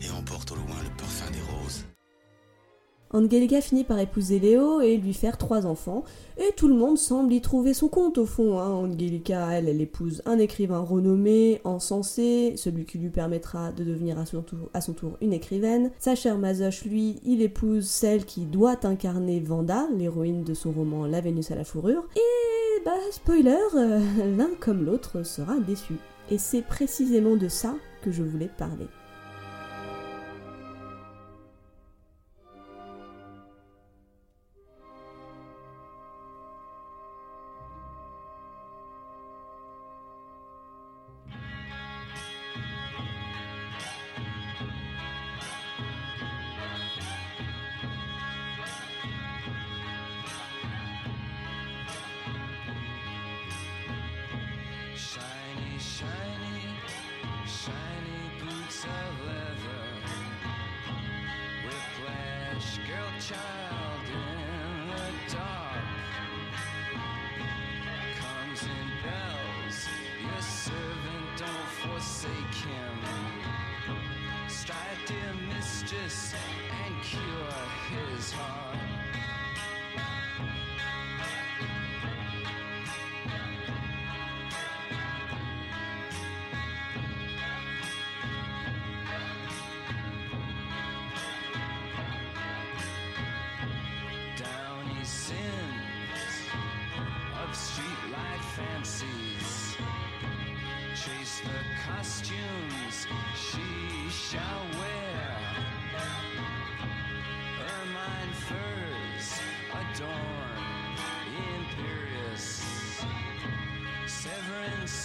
et 0.00 0.10
emporte 0.10 0.52
au 0.52 0.54
loin 0.54 0.82
le 0.82 0.96
parfum 0.96 1.30
des 1.32 1.42
roses. 1.42 1.84
Angelica 3.12 3.60
finit 3.60 3.82
par 3.82 3.98
épouser 3.98 4.38
Léo 4.38 4.80
et 4.80 4.96
lui 4.96 5.14
faire 5.14 5.36
trois 5.36 5.66
enfants, 5.66 6.04
et 6.38 6.52
tout 6.56 6.68
le 6.68 6.74
monde 6.74 6.96
semble 6.96 7.32
y 7.32 7.40
trouver 7.40 7.74
son 7.74 7.88
compte 7.88 8.18
au 8.18 8.26
fond. 8.26 8.58
Hein. 8.58 8.70
Angelica, 8.70 9.50
elle, 9.50 9.68
elle 9.68 9.80
épouse 9.80 10.22
un 10.26 10.38
écrivain 10.38 10.78
renommé, 10.78 11.60
encensé, 11.64 12.54
celui 12.56 12.84
qui 12.84 12.98
lui 12.98 13.10
permettra 13.10 13.72
de 13.72 13.82
devenir 13.82 14.16
à 14.18 14.26
son 14.26 14.92
tour, 14.92 15.16
une 15.20 15.32
écrivaine. 15.32 15.90
Sa 15.98 16.14
chère 16.14 16.38
Mazoche, 16.38 16.84
lui, 16.84 17.20
il 17.24 17.42
épouse 17.42 17.86
celle 17.86 18.24
qui 18.24 18.42
doit 18.42 18.86
incarner 18.86 19.40
Vanda, 19.40 19.88
l'héroïne 19.96 20.44
de 20.44 20.54
son 20.54 20.70
roman 20.70 21.06
La 21.06 21.20
Vénus 21.20 21.50
à 21.50 21.56
la 21.56 21.64
fourrure. 21.64 22.04
Et 22.14 22.84
bah, 22.84 22.92
spoiler, 23.10 23.58
euh, 23.74 24.00
l'un 24.36 24.50
comme 24.60 24.84
l'autre 24.84 25.24
sera 25.24 25.58
déçu. 25.58 25.94
Et 26.30 26.38
c'est 26.38 26.62
précisément 26.62 27.34
de 27.34 27.48
ça 27.48 27.74
que 28.02 28.12
je 28.12 28.22
voulais 28.22 28.50
parler. 28.56 28.86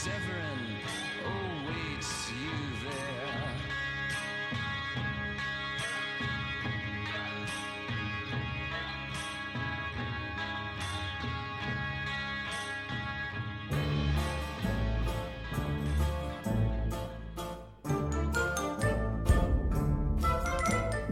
There. 0.06 0.36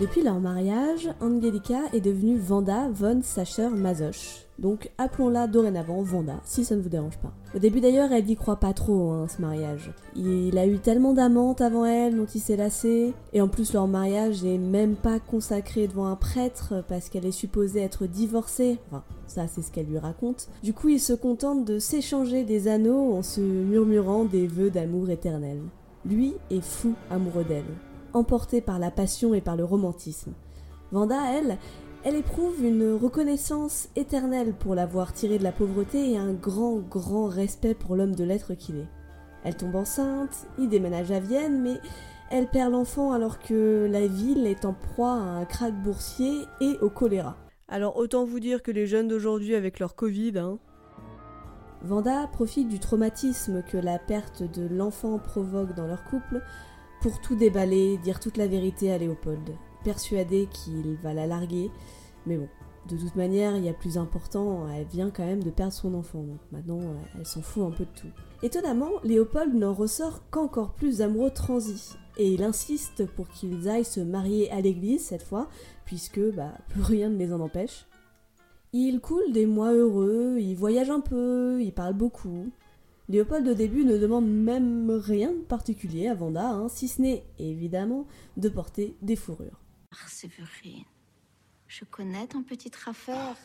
Depuis 0.04 0.22
leur 0.22 0.42
mariage, 0.42 1.08
Angelica 1.22 1.80
est 1.94 2.02
devenue 2.02 2.38
Vanda 2.38 2.90
von 2.90 3.22
Sacher-Masoch. 3.22 4.43
Donc 4.64 4.90
appelons-la 4.98 5.48
dorénavant 5.48 6.02
Vanda, 6.02 6.40
si 6.46 6.64
ça 6.64 6.76
ne 6.76 6.82
vous 6.82 6.90
dérange 6.90 7.18
pas. 7.18 7.34
Au 7.54 7.60
début 7.60 7.82
d'ailleurs, 7.82 8.12
elle 8.14 8.26
n'y 8.26 8.38
croit 8.38 8.56
pas 8.56 8.74
trop, 8.74 9.12
hein, 9.12 9.28
ce 9.28 9.42
mariage. 9.42 9.92
Il 10.16 10.58
a 10.58 10.66
eu 10.66 10.80
tellement 10.80 11.14
d'amantes 11.14 11.62
avant 11.62 11.86
elle 11.86 12.16
dont 12.16 12.26
il 12.26 12.40
s'est 12.40 12.56
lassé, 12.56 13.14
et 13.34 13.42
en 13.42 13.50
plus 13.50 13.74
leur 13.74 13.88
mariage 13.88 14.42
n'est 14.42 14.58
même 14.58 14.96
pas 14.96 15.20
consacré 15.20 15.88
devant 15.88 16.08
un 16.08 16.16
prêtre 16.16 16.84
parce 16.88 17.10
qu'elle 17.10 17.26
est 17.26 17.32
supposée 17.32 17.82
être 17.82 18.08
divorcée. 18.08 18.80
Enfin, 18.88 19.04
ça 19.28 19.48
c'est 19.48 19.62
ce 19.62 19.70
qu'elle 19.70 19.88
lui 19.88 20.00
raconte. 20.00 20.48
Du 20.64 20.74
coup, 20.74 20.88
il 20.88 21.00
se 21.00 21.14
contente 21.14 21.66
de 21.66 21.78
s'échanger 21.78 22.46
des 22.46 22.70
anneaux 22.70 23.14
en 23.14 23.22
se 23.22 23.42
murmurant 23.42 24.24
des 24.24 24.48
vœux 24.48 24.70
d'amour 24.70 25.10
éternel. 25.10 25.60
Lui 26.06 26.36
est 26.50 26.64
fou 26.64 26.94
amoureux 27.12 27.44
d'elle 27.44 27.64
emportée 28.14 28.62
par 28.62 28.80
la 28.80 28.92
passion 28.92 29.34
et 29.34 29.42
par 29.42 29.56
le 29.56 29.66
romantisme. 29.66 30.34
Vanda, 30.92 31.20
elle, 31.34 31.58
elle 32.06 32.16
éprouve 32.18 32.64
une 32.64 32.94
reconnaissance 32.94 33.88
éternelle 33.96 34.54
pour 34.54 34.76
l'avoir 34.76 35.14
tiré 35.14 35.38
de 35.38 35.44
la 35.44 35.54
pauvreté 35.54 36.12
et 36.12 36.18
un 36.18 36.34
grand, 36.34 36.78
grand 36.78 37.28
respect 37.28 37.76
pour 37.76 37.96
l'homme 37.96 38.16
de 38.16 38.26
lettres 38.26 38.56
qu'il 38.56 38.78
est. 38.78 38.90
Elle 39.44 39.56
tombe 39.56 39.76
enceinte, 39.76 40.48
il 40.60 40.68
déménage 40.68 41.12
à 41.12 41.22
Vienne, 41.22 41.62
mais 41.62 41.80
elle 42.30 42.48
perd 42.48 42.72
l'enfant 42.72 43.14
alors 43.14 43.40
que 43.40 43.88
la 43.90 44.06
ville 44.08 44.46
est 44.46 44.66
en 44.66 44.74
proie 44.74 45.14
à 45.14 45.40
un 45.40 45.46
krach 45.46 45.74
boursier 45.74 46.42
et 46.60 46.78
au 46.82 46.90
choléra. 46.90 47.38
Alors 47.70 47.96
autant 47.96 48.26
vous 48.26 48.42
dire 48.42 48.64
que 48.64 48.72
les 48.72 48.86
jeunes 48.86 49.08
d'aujourd'hui 49.08 49.56
avec 49.56 49.80
leur 49.80 49.96
Covid, 49.96 50.38
hein. 50.38 50.60
Vanda 51.84 52.28
profite 52.28 52.70
du 52.70 52.80
traumatisme 52.80 53.62
que 53.64 53.78
la 53.78 54.00
perte 54.00 54.44
de 54.44 54.68
l'enfant 54.68 55.20
provoque 55.20 55.74
dans 55.76 55.88
leur 55.88 56.04
couple 56.06 56.42
pour 57.02 57.20
tout 57.20 57.36
déballer, 57.36 57.98
dire 57.98 58.22
toute 58.22 58.38
la 58.38 58.48
vérité 58.48 58.92
à 58.94 58.98
Léopold, 58.98 59.50
persuadée 59.84 60.48
qu'il 60.52 60.96
va 61.04 61.14
la 61.14 61.28
larguer. 61.28 61.72
Mais 62.26 62.38
bon, 62.38 62.48
de 62.90 62.98
toute 62.98 63.16
manière, 63.16 63.56
il 63.56 63.64
y 63.64 63.70
a 63.70 63.74
plus 63.74 63.98
important, 63.98 64.68
elle 64.70 64.86
vient 64.86 65.10
quand 65.10 65.26
même 65.26 65.44
de 65.44 65.50
perdre 65.50 65.72
son 65.72 65.94
enfant, 65.94 66.22
donc 66.22 66.40
maintenant 66.52 66.82
elle 67.18 67.26
s'en 67.26 67.42
fout 67.42 67.64
un 67.64 67.72
peu 67.72 67.86
de 67.86 68.00
tout. 68.00 68.12
Étonnamment, 68.42 68.90
Léopold 69.06 69.54
n'en 69.54 69.74
ressort 69.74 70.22
qu'encore 70.32 70.74
plus 70.74 71.02
amoureux 71.02 71.32
transi, 71.32 71.96
et 72.18 72.34
il 72.34 72.44
insiste 72.44 73.06
pour 73.06 73.30
qu'ils 73.30 73.70
aillent 73.70 73.86
se 73.86 74.02
marier 74.02 74.52
à 74.52 74.60
l'église 74.60 75.06
cette 75.06 75.24
fois, 75.24 75.48
puisque 75.86 76.20
bah, 76.36 76.52
plus 76.70 76.82
rien 76.82 77.10
ne 77.10 77.18
les 77.18 77.32
en 77.32 77.40
empêche. 77.40 77.86
Il 78.74 79.00
coule 79.00 79.32
des 79.32 79.46
mois 79.46 79.72
heureux, 79.72 80.38
il 80.40 80.56
voyage 80.56 80.90
un 80.90 81.00
peu, 81.00 81.62
il 81.62 81.72
parle 81.72 81.94
beaucoup. 81.94 82.50
Léopold 83.08 83.48
au 83.48 83.54
début 83.54 83.86
ne 83.86 83.98
demande 83.98 84.28
même 84.28 84.90
rien 84.92 85.32
de 85.32 85.38
particulier 85.38 86.08
à 86.08 86.16
Vanda, 86.16 86.50
hein, 86.50 86.68
si 86.68 86.88
ce 86.90 87.02
n'est 87.02 87.24
évidemment 87.40 88.08
de 88.36 88.50
porter 88.50 88.96
des 89.02 89.16
fourrures. 89.16 89.63
Je 91.68 91.86
connais 91.86 92.28
ton 92.28 92.44
petite 92.44 92.78
affaire. 92.86 93.36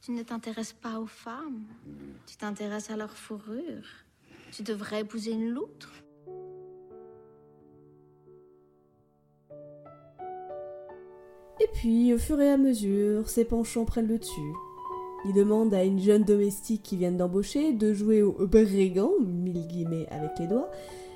Tu 0.00 0.10
ne 0.10 0.22
t'intéresses 0.22 0.72
pas 0.72 0.98
aux 0.98 1.06
femmes. 1.06 1.64
Tu 2.26 2.36
t'intéresses 2.36 2.90
à 2.90 2.96
leur 2.96 3.16
fourrure. 3.16 3.86
Tu 4.50 4.62
devrais 4.62 5.00
épouser 5.00 5.32
une 5.32 5.50
loutre. 5.50 5.92
Et 11.60 11.68
puis, 11.74 12.12
au 12.12 12.18
fur 12.18 12.40
et 12.40 12.50
à 12.50 12.56
mesure, 12.56 13.28
ses 13.28 13.44
penchants 13.44 13.84
prennent 13.84 14.08
le 14.08 14.18
dessus. 14.18 14.52
Il 15.24 15.34
demande 15.34 15.72
à 15.72 15.84
une 15.84 16.00
jeune 16.00 16.24
domestique 16.24 16.82
qui 16.82 16.96
vient 16.96 17.12
d'embaucher 17.12 17.72
de 17.72 17.94
jouer 17.94 18.22
au 18.22 18.46
brigand, 18.48 19.12
mille 19.20 19.68
guillemets 19.68 20.08
avec 20.10 20.32
les 20.40 20.48
doigts, 20.48 20.70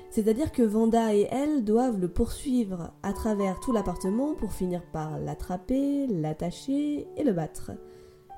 c'est-à-dire 0.09 0.51
que 0.51 0.63
Vanda 0.63 1.13
et 1.13 1.27
elle 1.31 1.63
doivent 1.63 1.99
le 1.99 2.07
poursuivre 2.07 2.91
à 3.03 3.13
travers 3.13 3.59
tout 3.59 3.71
l'appartement 3.71 4.33
pour 4.33 4.53
finir 4.53 4.81
par 4.91 5.19
l'attraper, 5.19 6.07
l'attacher 6.07 7.07
et 7.17 7.23
le 7.23 7.33
battre. 7.33 7.71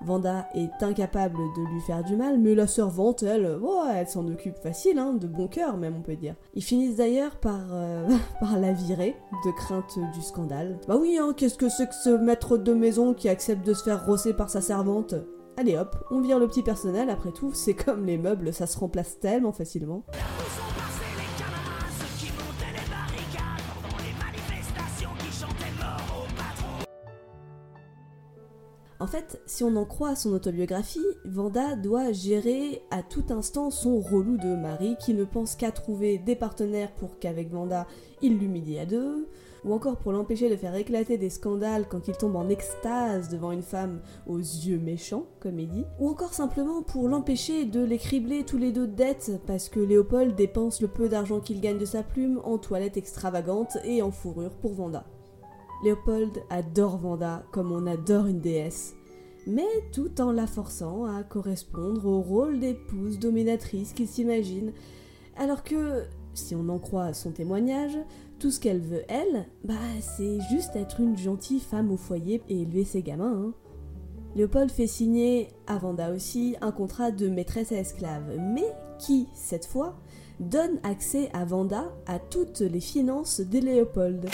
Vanda 0.02 0.48
est 0.56 0.82
incapable 0.82 1.38
de 1.58 1.74
lui 1.74 1.82
faire 1.82 2.04
du 2.04 2.16
mal, 2.16 2.40
mais 2.40 2.56
la 2.56 2.68
servante, 2.68 3.24
elle, 3.24 3.60
oh, 3.62 3.84
elle 3.94 4.08
s'en 4.08 4.26
occupe 4.28 4.58
facile, 4.58 4.98
hein, 4.98 5.14
de 5.14 5.28
bon 5.28 5.48
cœur 5.48 5.78
même 5.78 5.96
on 5.98 6.02
peut 6.02 6.16
dire. 6.16 6.36
Ils 6.54 6.64
finissent 6.64 6.96
d'ailleurs 6.96 7.36
par, 7.36 7.74
euh, 7.74 8.08
par 8.40 8.58
la 8.58 8.72
virer, 8.72 9.16
de 9.46 9.52
crainte 9.52 10.00
du 10.14 10.22
scandale. 10.22 10.80
Bah 10.88 10.98
oui, 11.00 11.18
hein, 11.20 11.34
qu'est-ce 11.36 11.58
que 11.58 11.70
c'est 11.70 11.88
que 11.88 11.96
ce 11.96 12.10
maître 12.10 12.58
de 12.58 12.74
maison 12.74 13.14
qui 13.14 13.28
accepte 13.28 13.66
de 13.66 13.74
se 13.74 13.84
faire 13.84 14.06
rosser 14.06 14.34
par 14.34 14.50
sa 14.50 14.62
servante? 14.62 15.16
Allez 15.58 15.78
hop, 15.78 15.98
on 16.10 16.22
vire 16.22 16.40
le 16.40 16.48
petit 16.48 16.64
personnel, 16.64 17.10
après 17.10 17.34
tout, 17.34 17.52
c'est 17.54 17.74
comme 17.74 18.06
les 18.06 18.18
meubles, 18.18 18.54
ça 18.54 18.68
se 18.68 18.78
remplace 18.78 19.20
tellement 19.20 19.52
facilement. 19.52 20.06
En 29.02 29.08
fait, 29.08 29.42
si 29.46 29.64
on 29.64 29.78
en 29.78 29.86
croit 29.86 30.18
son 30.18 30.34
autobiographie, 30.34 31.00
Vanda 31.24 31.78
doit 31.78 32.12
gérer 32.12 32.82
à 32.92 33.02
tout 33.02 33.24
instant 33.30 33.72
son 33.72 34.02
relou 34.02 34.36
de 34.36 34.56
mari 34.56 34.98
qui 35.00 35.14
ne 35.14 35.24
pense 35.24 35.56
qu'à 35.56 35.72
trouver 35.72 36.18
des 36.18 36.36
partenaires 36.36 36.92
pour 36.92 37.18
qu'avec 37.18 37.50
Vanda 37.50 37.88
il 38.22 38.38
l'humilie 38.38 38.78
à 38.78 38.86
deux, 38.86 39.30
ou 39.64 39.74
encore 39.74 39.96
pour 39.96 40.12
l'empêcher 40.12 40.50
de 40.50 40.58
faire 40.58 40.76
éclater 40.76 41.18
des 41.18 41.30
scandales 41.30 41.88
quand 41.88 42.10
il 42.10 42.18
tombe 42.18 42.36
en 42.36 42.50
extase 42.50 43.30
devant 43.30 43.54
une 43.54 43.62
femme 43.62 44.02
aux 44.28 44.38
yeux 44.38 44.80
méchants, 44.80 45.28
comme 45.40 45.60
il 45.60 45.70
dit, 45.70 45.86
ou 46.00 46.10
encore 46.10 46.34
simplement 46.34 46.82
pour 46.82 47.08
l'empêcher 47.08 47.64
de 47.64 47.82
les 47.82 48.00
cribler 48.00 48.44
tous 48.44 48.58
les 48.58 48.74
deux 48.74 48.88
de 48.88 48.96
dettes 48.96 49.32
parce 49.48 49.70
que 49.70 49.80
Léopold 49.80 50.36
dépense 50.36 50.82
le 50.82 50.90
peu 50.90 51.08
d'argent 51.08 51.40
qu'il 51.40 51.62
gagne 51.62 51.78
de 51.78 51.86
sa 51.86 52.04
plume 52.04 52.42
en 52.44 52.58
toilettes 52.58 52.98
extravagantes 52.98 53.78
et 53.86 54.02
en 54.02 54.12
fourrure 54.12 54.58
pour 54.58 54.74
Vanda. 54.74 55.06
Léopold 55.84 56.44
adore 56.50 56.98
Vanda 56.98 57.44
comme 57.52 57.72
on 57.72 57.88
adore 57.88 58.26
une 58.26 58.42
déesse, 58.42 58.96
mais 59.48 59.68
tout 59.94 60.20
en 60.20 60.32
la 60.32 60.46
forçant 60.46 61.06
à 61.06 61.24
correspondre 61.24 62.06
au 62.06 62.22
rôle 62.22 62.60
d'épouse 62.60 63.18
dominatrice 63.18 63.94
qu'il 63.94 64.08
s'imagine, 64.08 64.74
alors 65.38 65.63
que, 65.63 66.04
si 66.34 66.54
on 66.54 66.68
en 66.68 66.80
croit 66.80 67.13
son 67.13 67.32
témoignage, 67.32 67.98
tout 68.39 68.52
ce 68.52 68.60
qu'elle 68.60 68.82
veut, 68.82 69.04
elle, 69.08 69.48
bah 69.63 69.74
c'est 70.02 70.39
juste 70.50 70.76
être 70.76 71.00
une 71.00 71.18
gentille 71.18 71.62
femme 71.62 71.92
au 71.92 71.98
foyer 71.98 72.42
et 72.50 72.62
élever 72.62 72.84
ses 72.84 73.02
gamins. 73.02 73.48
Hein. 73.48 73.54
Léopold 74.36 74.72
fait 74.72 74.88
signer 74.88 75.48
à 75.65 75.78
Vanda 75.78 76.12
aussi 76.12 76.56
un 76.62 76.72
contrat 76.72 77.12
de 77.12 77.30
maîtresse 77.30 77.72
à 77.72 77.78
esclave, 77.78 78.38
mais 78.38 78.68
qui, 79.00 79.28
cette 79.34 79.65
fois, 79.65 79.98
donne 80.39 80.80
accès 80.84 81.30
à 81.34 81.46
Vanda 81.46 81.86
à 82.06 82.20
toutes 82.20 82.62
les 82.62 82.80
finances 82.82 83.39
de 83.39 83.60
Léopold. 83.60 84.30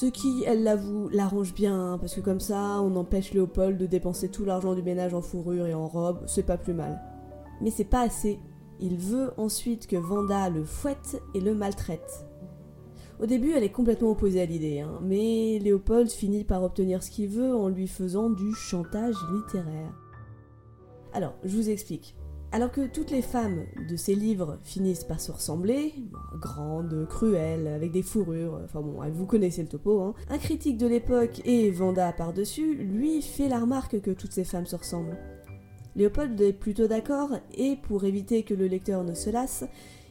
Ce 0.00 0.06
qui, 0.06 0.44
elle 0.46 0.62
l'avoue, 0.62 1.10
l'arrange 1.10 1.52
bien, 1.52 1.98
parce 2.00 2.14
que 2.14 2.22
comme 2.22 2.40
ça, 2.40 2.80
on 2.80 2.96
empêche 2.96 3.34
Léopold 3.34 3.76
de 3.76 3.84
dépenser 3.84 4.30
tout 4.30 4.46
l'argent 4.46 4.74
du 4.74 4.82
ménage 4.82 5.12
en 5.12 5.20
fourrure 5.20 5.66
et 5.66 5.74
en 5.74 5.86
robe, 5.86 6.22
c'est 6.26 6.42
pas 6.42 6.56
plus 6.56 6.72
mal. 6.72 6.98
Mais 7.60 7.70
c'est 7.70 7.84
pas 7.84 8.00
assez. 8.00 8.38
Il 8.80 8.96
veut 8.96 9.32
ensuite 9.36 9.86
que 9.86 9.96
Vanda 9.96 10.48
le 10.48 10.64
fouette 10.64 11.20
et 11.34 11.40
le 11.40 11.54
maltraite. 11.54 12.24
Au 13.22 13.26
début, 13.26 13.52
elle 13.52 13.62
est 13.62 13.72
complètement 13.72 14.12
opposée 14.12 14.40
à 14.40 14.46
l'idée, 14.46 14.80
hein, 14.80 15.00
mais 15.02 15.58
Léopold 15.58 16.08
finit 16.08 16.44
par 16.44 16.62
obtenir 16.62 17.02
ce 17.02 17.10
qu'il 17.10 17.28
veut 17.28 17.54
en 17.54 17.68
lui 17.68 17.86
faisant 17.86 18.30
du 18.30 18.54
chantage 18.54 19.16
littéraire. 19.34 19.92
Alors, 21.12 21.34
je 21.44 21.54
vous 21.54 21.68
explique. 21.68 22.16
Alors 22.52 22.72
que 22.72 22.86
toutes 22.88 23.12
les 23.12 23.22
femmes 23.22 23.64
de 23.88 23.96
ces 23.96 24.16
livres 24.16 24.58
finissent 24.64 25.04
par 25.04 25.20
se 25.20 25.30
ressembler, 25.30 25.94
grandes, 26.34 27.06
cruelles, 27.08 27.68
avec 27.68 27.92
des 27.92 28.02
fourrures, 28.02 28.60
enfin 28.64 28.80
bon, 28.80 29.00
vous 29.12 29.26
connaissez 29.26 29.62
le 29.62 29.68
topo, 29.68 30.00
hein, 30.00 30.14
un 30.28 30.38
critique 30.38 30.76
de 30.76 30.88
l'époque 30.88 31.40
et 31.44 31.70
Vanda 31.70 32.12
par-dessus, 32.12 32.74
lui, 32.74 33.22
fait 33.22 33.48
la 33.48 33.60
remarque 33.60 34.00
que 34.00 34.10
toutes 34.10 34.32
ces 34.32 34.42
femmes 34.42 34.66
se 34.66 34.74
ressemblent. 34.74 35.16
Léopold 35.94 36.40
est 36.40 36.52
plutôt 36.52 36.88
d'accord 36.88 37.30
et 37.54 37.76
pour 37.76 38.04
éviter 38.04 38.42
que 38.42 38.54
le 38.54 38.66
lecteur 38.66 39.04
ne 39.04 39.14
se 39.14 39.30
lasse, 39.30 39.64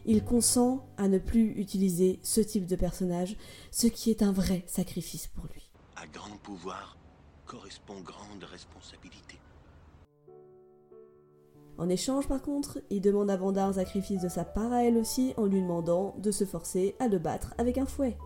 il 0.05 0.23
consent 0.23 0.87
à 0.97 1.09
ne 1.09 1.17
plus 1.17 1.51
utiliser 1.59 2.19
ce 2.23 2.39
type 2.39 2.65
de 2.65 2.77
personnage, 2.77 3.35
ce 3.71 3.87
qui 3.87 4.11
est 4.11 4.23
un 4.23 4.31
vrai 4.31 4.63
sacrifice 4.65 5.27
pour 5.27 5.45
lui. 5.53 5.69
À 5.97 6.07
grand 6.07 6.37
pouvoir 6.41 6.97
correspond 7.45 7.99
grande 7.99 8.45
responsabilité. 8.45 9.28
En 11.79 11.87
échange, 11.87 12.27
par 12.27 12.41
contre, 12.41 12.79
il 12.89 12.99
demande 12.99 13.31
à 13.31 13.37
Vanda 13.37 13.65
un 13.65 13.73
sacrifice 13.73 14.21
de 14.21 14.27
sa 14.27 14.43
part 14.43 14.73
à 14.73 14.83
elle 14.83 14.97
aussi 14.97 15.33
en 15.37 15.45
lui 15.45 15.61
demandant 15.61 16.13
de 16.17 16.29
se 16.29 16.43
forcer 16.43 16.93
à 16.99 17.07
le 17.07 17.19
battre 17.19 17.53
avec 17.57 17.77
un 17.77 17.85
fouet. 17.85 18.17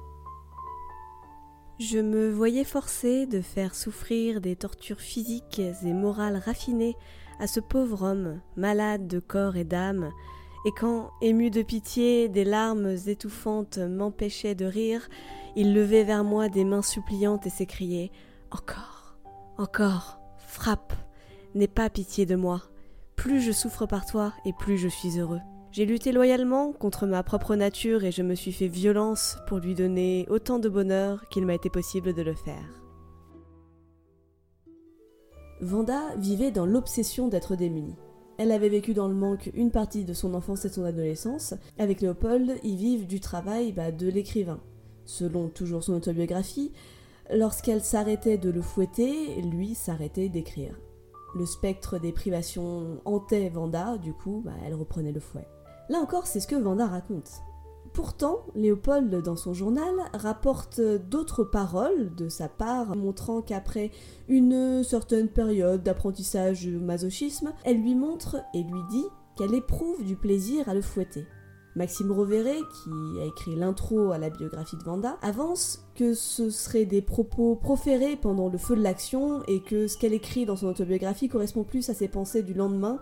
Je 1.80 2.00
me 2.00 2.32
voyais 2.32 2.63
forcé 2.63 3.28
de 3.28 3.42
faire 3.42 3.76
souffrir 3.76 4.42
des 4.42 4.56
tortures 4.56 5.00
physiques 5.00 5.60
et 5.60 5.94
morales 5.94 6.42
raffinées 6.44 6.98
à 7.39 7.46
ce 7.46 7.60
pauvre 7.60 8.02
homme, 8.02 8.42
malade 8.56 9.08
de 9.08 9.20
corps 9.20 9.56
et 9.56 9.66
d'âme, 9.66 10.12
et 10.66 10.72
quand, 10.72 11.12
ému 11.22 11.52
de 11.52 11.62
pitié, 11.62 12.30
des 12.30 12.46
larmes 12.46 12.96
étouffantes 13.06 13.78
m'empêchaient 13.78 14.56
de 14.56 14.66
rire, 14.66 15.08
il 15.56 15.76
levait 15.76 16.06
vers 16.06 16.24
moi 16.24 16.50
des 16.50 16.63
mains 16.63 16.82
suppliantes 16.82 17.46
et 17.46 17.52
s'écriait 17.52 18.12
Encore, 18.50 19.16
encore, 19.60 20.20
frappe, 20.38 20.94
n'aie 21.54 21.68
pas 21.68 21.92
pitié 21.92 22.26
de 22.26 22.36
moi 22.36 22.63
plus 23.15 23.41
je 23.41 23.52
souffre 23.52 23.86
par 23.86 24.06
toi 24.06 24.34
et 24.45 24.54
plus 24.54 24.78
je 24.78 24.88
suis 24.88 25.19
heureux. 25.19 25.41
J'ai 25.71 25.86
lutté 25.86 26.12
loyalement 26.12 26.71
contre 26.71 27.08
ma 27.08 27.23
propre 27.23 27.56
nature 27.56 28.04
et 28.04 28.12
je 28.12 28.21
me 28.21 28.36
suis 28.36 28.52
fait 28.52 28.67
violence 28.67 29.38
pour 29.47 29.58
lui 29.58 29.73
donner 29.73 30.28
autant 30.30 30.60
de 30.60 30.69
bonheur 30.69 31.28
qu'il 31.30 31.45
m'a 31.45 31.56
été 31.56 31.69
possible 31.69 32.13
de 32.13 32.21
le 32.21 32.36
faire. 32.36 32.84
Vanda 35.62 36.15
vivait 36.17 36.52
dans 36.52 36.65
l'obsession 36.65 37.28
d'être 37.28 37.56
démunie. 37.56 37.95
Elle 38.38 38.52
avait 38.52 38.69
vécu 38.69 38.93
dans 38.93 39.08
le 39.08 39.15
manque 39.15 39.49
une 39.54 39.71
partie 39.71 40.06
de 40.06 40.13
son 40.13 40.34
enfance 40.34 40.65
et 40.65 40.69
son 40.69 40.84
adolescence. 40.84 41.54
Avec 41.80 42.02
Léopold, 42.02 42.60
ils 42.63 42.76
vivent 42.76 43.08
du 43.08 43.19
travail 43.19 43.71
bah, 43.71 43.91
de 43.91 44.08
l'écrivain. 44.08 44.60
Selon 45.06 45.49
toujours 45.49 45.84
son 45.84 45.93
autobiographie, 45.93 46.71
lorsqu'elle 47.32 47.82
s'arrêtait 47.82 48.38
de 48.38 48.49
le 48.49 48.62
fouetter, 48.62 49.41
lui 49.41 49.76
s'arrêtait 49.76 50.30
d'écrire. 50.30 50.76
Le 51.36 51.46
spectre 51.46 52.00
des 52.00 52.12
privations 52.12 53.02
hantait 53.06 53.50
Vanda, 53.50 53.98
du 53.98 54.13
coup, 54.13 54.41
bah, 54.46 54.54
elle 54.65 54.76
reprenait 54.76 55.12
le 55.12 55.19
fouet. 55.19 55.48
Là 55.89 56.00
encore, 56.00 56.28
c'est 56.28 56.39
ce 56.39 56.48
que 56.48 56.56
Vanda 56.56 56.86
raconte. 56.86 57.41
Pourtant, 57.93 58.39
Léopold, 58.56 59.22
dans 59.22 59.36
son 59.36 59.54
journal, 59.54 59.93
rapporte 60.13 60.82
d'autres 60.82 61.43
paroles 61.43 62.15
de 62.15 62.28
sa 62.28 62.50
part, 62.50 62.96
montrant 62.96 63.41
qu'après 63.43 63.91
une 64.28 64.84
certaine 64.84 65.28
période 65.28 65.84
d'apprentissage 65.84 66.62
du 66.62 66.78
masochisme, 66.78 67.54
elle 67.63 67.82
lui 67.82 67.93
montre 67.93 68.38
et 68.56 68.63
lui 68.63 68.82
dit 68.89 69.06
qu'elle 69.38 69.54
éprouve 69.54 70.04
du 70.04 70.15
plaisir 70.15 70.69
à 70.69 70.74
le 70.74 70.82
fouetter. 70.82 71.28
Maxime 71.76 72.12
Roveret, 72.12 72.60
qui 72.84 73.20
a 73.22 73.26
écrit 73.26 73.56
l'intro 73.56 74.12
à 74.12 74.18
la 74.18 74.30
biographie 74.30 74.78
de 74.78 74.84
Vanda, 74.84 75.18
avance 75.22 75.84
que 75.96 76.14
ce 76.14 76.50
seraient 76.50 76.86
des 76.86 77.02
propos 77.02 77.56
proférés 77.56 78.16
pendant 78.16 78.50
le 78.50 78.58
feu 78.58 78.76
de 78.76 78.82
l'action 78.82 79.44
et 79.48 79.62
que 79.62 79.88
ce 79.88 79.98
qu'elle 79.98 80.14
écrit 80.14 80.46
dans 80.46 80.56
son 80.56 80.68
autobiographie 80.68 81.30
correspond 81.30 81.64
plus 81.64 81.90
à 81.90 81.94
ses 81.94 82.08
pensées 82.08 82.44
du 82.44 82.54
lendemain, 82.54 83.00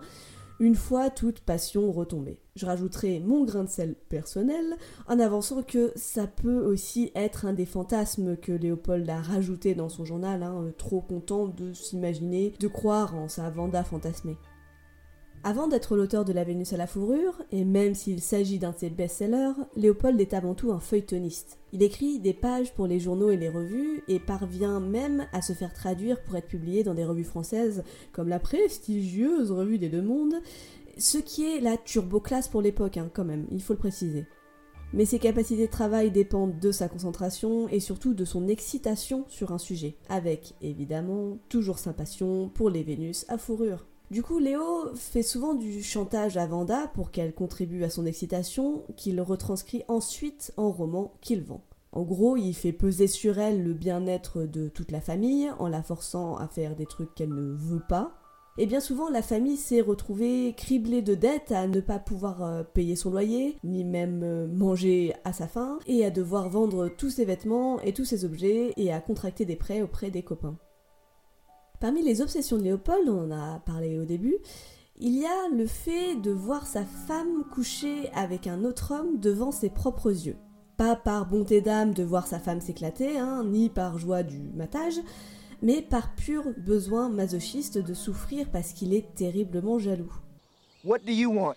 une 0.58 0.74
fois 0.74 1.10
toute 1.10 1.40
passion 1.40 1.90
retombée. 1.90 2.38
Je 2.54 2.66
rajouterai 2.66 3.20
mon 3.20 3.44
grain 3.44 3.64
de 3.64 3.68
sel 3.68 3.94
personnel 4.08 4.76
en 5.08 5.18
avançant 5.18 5.62
que 5.62 5.92
ça 5.96 6.26
peut 6.26 6.60
aussi 6.60 7.10
être 7.14 7.46
un 7.46 7.52
des 7.52 7.66
fantasmes 7.66 8.36
que 8.36 8.52
Léopold 8.52 9.08
a 9.10 9.20
rajouté 9.20 9.74
dans 9.74 9.88
son 9.88 10.04
journal, 10.04 10.42
hein, 10.42 10.72
trop 10.78 11.00
content 11.00 11.46
de 11.46 11.72
s'imaginer, 11.72 12.54
de 12.60 12.68
croire 12.68 13.14
en 13.16 13.28
sa 13.28 13.50
Vanda 13.50 13.82
fantasmée. 13.84 14.36
Avant 15.44 15.66
d'être 15.66 15.96
l'auteur 15.96 16.24
de 16.24 16.32
La 16.32 16.44
Vénus 16.44 16.72
à 16.72 16.76
la 16.76 16.86
fourrure, 16.86 17.42
et 17.50 17.64
même 17.64 17.96
s'il 17.96 18.20
s'agit 18.20 18.60
d'un 18.60 18.70
de 18.70 18.78
ses 18.78 18.90
best-sellers, 18.90 19.54
Léopold 19.74 20.20
est 20.20 20.34
avant 20.34 20.54
tout 20.54 20.70
un 20.70 20.78
feuilletoniste. 20.78 21.58
Il 21.72 21.82
écrit 21.82 22.20
des 22.20 22.32
pages 22.32 22.72
pour 22.74 22.86
les 22.86 23.00
journaux 23.00 23.30
et 23.30 23.36
les 23.36 23.48
revues, 23.48 24.04
et 24.06 24.20
parvient 24.20 24.78
même 24.78 25.26
à 25.32 25.42
se 25.42 25.52
faire 25.52 25.72
traduire 25.72 26.22
pour 26.22 26.36
être 26.36 26.46
publié 26.46 26.84
dans 26.84 26.94
des 26.94 27.04
revues 27.04 27.24
françaises 27.24 27.82
comme 28.12 28.28
la 28.28 28.38
prestigieuse 28.38 29.50
Revue 29.50 29.78
des 29.78 29.88
Deux 29.88 30.00
Mondes, 30.00 30.40
ce 30.96 31.18
qui 31.18 31.44
est 31.44 31.60
la 31.60 31.76
turbo-classe 31.76 32.46
pour 32.46 32.62
l'époque, 32.62 32.96
hein, 32.96 33.10
quand 33.12 33.24
même, 33.24 33.48
il 33.50 33.62
faut 33.62 33.72
le 33.72 33.80
préciser. 33.80 34.26
Mais 34.92 35.06
ses 35.06 35.18
capacités 35.18 35.66
de 35.66 35.72
travail 35.72 36.12
dépendent 36.12 36.60
de 36.60 36.70
sa 36.70 36.88
concentration 36.88 37.66
et 37.68 37.80
surtout 37.80 38.14
de 38.14 38.24
son 38.24 38.46
excitation 38.46 39.24
sur 39.28 39.50
un 39.50 39.58
sujet, 39.58 39.96
avec 40.08 40.54
évidemment 40.62 41.38
toujours 41.48 41.80
sa 41.80 41.92
passion 41.92 42.48
pour 42.48 42.70
les 42.70 42.84
Vénus 42.84 43.24
à 43.28 43.38
fourrure. 43.38 43.86
Du 44.12 44.22
coup, 44.22 44.38
Léo 44.38 44.94
fait 44.94 45.22
souvent 45.22 45.54
du 45.54 45.82
chantage 45.82 46.36
à 46.36 46.44
Vanda 46.44 46.86
pour 46.92 47.12
qu'elle 47.12 47.32
contribue 47.32 47.82
à 47.82 47.88
son 47.88 48.04
excitation, 48.04 48.82
qu'il 48.94 49.18
retranscrit 49.22 49.84
ensuite 49.88 50.52
en 50.58 50.70
roman 50.70 51.14
qu'il 51.22 51.42
vend. 51.42 51.64
En 51.92 52.02
gros, 52.02 52.36
il 52.36 52.52
fait 52.52 52.74
peser 52.74 53.06
sur 53.06 53.38
elle 53.38 53.64
le 53.64 53.72
bien-être 53.72 54.42
de 54.42 54.68
toute 54.68 54.90
la 54.90 55.00
famille 55.00 55.50
en 55.58 55.66
la 55.66 55.82
forçant 55.82 56.36
à 56.36 56.46
faire 56.46 56.76
des 56.76 56.84
trucs 56.84 57.14
qu'elle 57.14 57.32
ne 57.32 57.54
veut 57.54 57.82
pas. 57.88 58.12
Et 58.58 58.66
bien 58.66 58.80
souvent, 58.80 59.08
la 59.08 59.22
famille 59.22 59.56
s'est 59.56 59.80
retrouvée 59.80 60.52
criblée 60.58 61.00
de 61.00 61.14
dettes 61.14 61.50
à 61.50 61.66
ne 61.66 61.80
pas 61.80 61.98
pouvoir 61.98 62.42
euh, 62.42 62.64
payer 62.64 62.96
son 62.96 63.12
loyer, 63.12 63.56
ni 63.64 63.82
même 63.82 64.22
euh, 64.22 64.46
manger 64.46 65.14
à 65.24 65.32
sa 65.32 65.48
faim, 65.48 65.78
et 65.86 66.04
à 66.04 66.10
devoir 66.10 66.50
vendre 66.50 66.90
tous 66.90 67.08
ses 67.08 67.24
vêtements 67.24 67.80
et 67.80 67.94
tous 67.94 68.04
ses 68.04 68.26
objets, 68.26 68.74
et 68.76 68.92
à 68.92 69.00
contracter 69.00 69.46
des 69.46 69.56
prêts 69.56 69.80
auprès 69.80 70.10
des 70.10 70.22
copains. 70.22 70.58
Parmi 71.82 72.00
les 72.04 72.20
obsessions 72.20 72.58
de 72.58 72.62
Léopold, 72.62 73.08
on 73.08 73.28
en 73.28 73.30
a 73.32 73.58
parlé 73.58 73.98
au 73.98 74.04
début, 74.04 74.36
il 75.00 75.18
y 75.18 75.26
a 75.26 75.48
le 75.48 75.66
fait 75.66 76.14
de 76.14 76.30
voir 76.30 76.64
sa 76.68 76.84
femme 76.84 77.42
coucher 77.52 78.08
avec 78.12 78.46
un 78.46 78.62
autre 78.62 78.94
homme 78.94 79.18
devant 79.18 79.50
ses 79.50 79.68
propres 79.68 80.12
yeux. 80.12 80.36
Pas 80.76 80.94
par 80.94 81.26
bonté 81.26 81.60
d'âme 81.60 81.92
de 81.92 82.04
voir 82.04 82.28
sa 82.28 82.38
femme 82.38 82.60
s'éclater, 82.60 83.18
hein, 83.18 83.42
ni 83.42 83.68
par 83.68 83.98
joie 83.98 84.22
du 84.22 84.38
matage, 84.38 84.94
mais 85.60 85.82
par 85.82 86.14
pur 86.14 86.44
besoin 86.56 87.08
masochiste 87.08 87.78
de 87.78 87.94
souffrir 87.94 88.48
parce 88.52 88.72
qu'il 88.72 88.94
est 88.94 89.12
terriblement 89.16 89.80
jaloux. 89.80 90.14
What 90.84 91.00
do 91.00 91.10
you 91.12 91.32
want? 91.32 91.56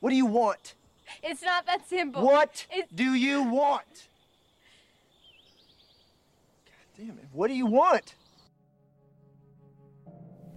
What 0.00 0.12
do 0.12 0.16
you 0.16 0.28
want? 0.28 0.76
It's 1.22 1.42
not 1.42 1.66
that 1.66 1.80
simple. 1.86 2.22
What 2.22 2.66
It's- 2.74 2.88
do 2.90 3.14
you 3.16 3.42
want? 3.42 4.08
God 6.64 6.96
damn 6.96 7.18
it. 7.18 7.28
What 7.34 7.48
do 7.48 7.54
you 7.54 7.66
want? 7.66 8.16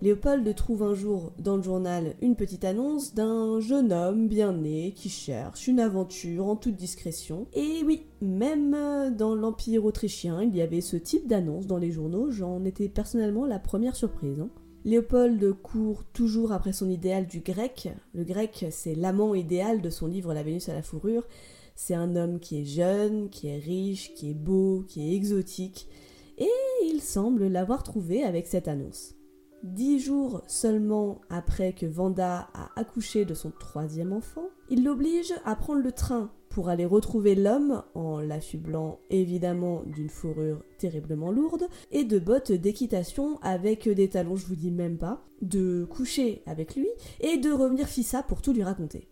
Léopold 0.01 0.55
trouve 0.55 0.83
un 0.83 0.93
jour 0.93 1.33
dans 1.39 1.57
le 1.57 1.62
journal 1.62 2.15
une 2.21 2.38
petite 2.38 2.63
annonce 2.63 3.13
d'un 3.13 3.59
jeune 3.59 3.91
homme 3.91 4.29
bien 4.29 4.53
né 4.53 4.93
qui 4.95 5.09
cherche 5.09 5.67
une 5.67 5.81
aventure 5.81 6.47
en 6.47 6.55
toute 6.55 6.77
discrétion. 6.77 7.47
Et 7.53 7.83
oui, 7.85 8.05
même 8.21 9.13
dans 9.17 9.35
l'Empire 9.35 9.83
autrichien, 9.83 10.41
il 10.41 10.55
y 10.55 10.62
avait 10.62 10.79
ce 10.79 10.95
type 10.95 11.27
d'annonce 11.27 11.67
dans 11.67 11.77
les 11.77 11.91
journaux, 11.91 12.31
j'en 12.31 12.63
étais 12.63 12.88
personnellement 12.88 13.45
la 13.45 13.59
première 13.59 13.97
surprise. 13.97 14.39
hein. 14.39 14.49
Léopold 14.85 15.51
court 15.62 16.05
toujours 16.13 16.53
après 16.53 16.71
son 16.71 16.89
idéal 16.89 17.27
du 17.27 17.41
grec. 17.41 17.89
Le 18.13 18.23
grec, 18.23 18.67
c'est 18.71 18.95
l'amant 18.95 19.33
idéal 19.35 19.81
de 19.81 19.89
son 19.89 20.07
livre 20.07 20.33
La 20.33 20.43
Vénus 20.43 20.69
à 20.69 20.73
la 20.73 20.81
fourrure. 20.81 21.27
C'est 21.75 21.93
un 21.93 22.15
homme 22.15 22.39
qui 22.39 22.62
est 22.62 22.65
jeune, 22.65 23.29
qui 23.29 23.47
est 23.47 23.59
riche, 23.59 24.13
qui 24.13 24.31
est 24.31 24.33
beau, 24.33 24.85
qui 24.88 25.09
est 25.09 25.15
exotique. 25.17 25.89
Et 26.38 26.47
il 26.85 27.01
semble 27.01 27.47
l'avoir 27.47 27.83
trouvé 27.83 28.23
avec 28.23 28.47
cette 28.47 28.69
annonce. 28.69 29.18
Dix 29.63 29.99
jours 29.99 30.41
seulement 30.47 31.19
après 31.29 31.73
que 31.73 31.85
Vanda 31.85 32.49
a 32.53 32.69
accouché 32.77 33.25
de 33.25 33.33
son 33.33 33.51
troisième 33.51 34.13
enfant, 34.13 34.49
il 34.69 34.85
l'oblige 34.85 35.33
à 35.43 35.55
prendre 35.55 35.81
le 35.81 35.91
train 35.91 36.31
pour 36.49 36.69
aller 36.69 36.85
retrouver 36.85 37.35
l'homme 37.35 37.83
en 37.93 38.21
l'affublant 38.21 38.99
évidemment 39.09 39.83
d'une 39.85 40.09
fourrure 40.09 40.63
terriblement 40.77 41.31
lourde 41.31 41.67
et 41.91 42.05
de 42.05 42.19
bottes 42.19 42.53
d'équitation 42.53 43.37
avec 43.41 43.87
des 43.87 44.09
talons, 44.09 44.35
je 44.35 44.45
vous 44.45 44.55
dis 44.55 44.71
même 44.71 44.97
pas, 44.97 45.23
de 45.41 45.85
coucher 45.85 46.41
avec 46.45 46.75
lui 46.75 46.87
et 47.19 47.37
de 47.37 47.51
revenir 47.51 47.87
fissa 47.87 48.23
pour 48.23 48.41
tout 48.41 48.53
lui 48.53 48.63
raconter. 48.63 49.09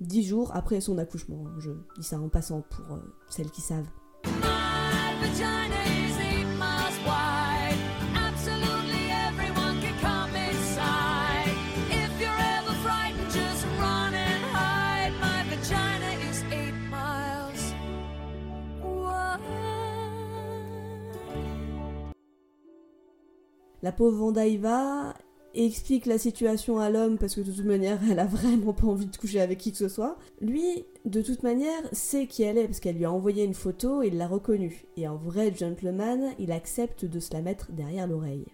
Dix 0.00 0.22
jours 0.22 0.50
après 0.54 0.80
son 0.80 0.98
accouchement, 0.98 1.44
je 1.58 1.70
dis 1.96 2.04
ça 2.04 2.20
en 2.20 2.28
passant 2.28 2.62
pour 2.62 2.94
euh, 2.94 3.00
celles 3.28 3.50
qui 3.50 3.60
savent. 3.60 3.88
La 23.84 23.92
pauvre 23.92 24.16
Vanda 24.16 24.46
y 24.46 24.56
va, 24.56 25.12
explique 25.52 26.06
la 26.06 26.16
situation 26.16 26.78
à 26.78 26.88
l'homme 26.88 27.18
parce 27.18 27.34
que 27.34 27.42
de 27.42 27.52
toute 27.52 27.66
manière 27.66 28.00
elle 28.10 28.18
a 28.18 28.24
vraiment 28.24 28.72
pas 28.72 28.86
envie 28.86 29.04
de 29.04 29.14
coucher 29.14 29.42
avec 29.42 29.58
qui 29.58 29.72
que 29.72 29.76
ce 29.76 29.90
soit. 29.90 30.16
Lui, 30.40 30.86
de 31.04 31.20
toute 31.20 31.42
manière, 31.42 31.82
sait 31.92 32.26
qui 32.26 32.44
elle 32.44 32.56
est 32.56 32.64
parce 32.64 32.80
qu'elle 32.80 32.96
lui 32.96 33.04
a 33.04 33.12
envoyé 33.12 33.44
une 33.44 33.52
photo 33.52 34.02
et 34.02 34.06
il 34.06 34.16
l'a 34.16 34.26
reconnue. 34.26 34.86
Et 34.96 35.06
en 35.06 35.16
vrai 35.16 35.52
gentleman, 35.54 36.30
il 36.38 36.50
accepte 36.50 37.04
de 37.04 37.20
se 37.20 37.34
la 37.34 37.42
mettre 37.42 37.72
derrière 37.72 38.06
l'oreille. 38.06 38.46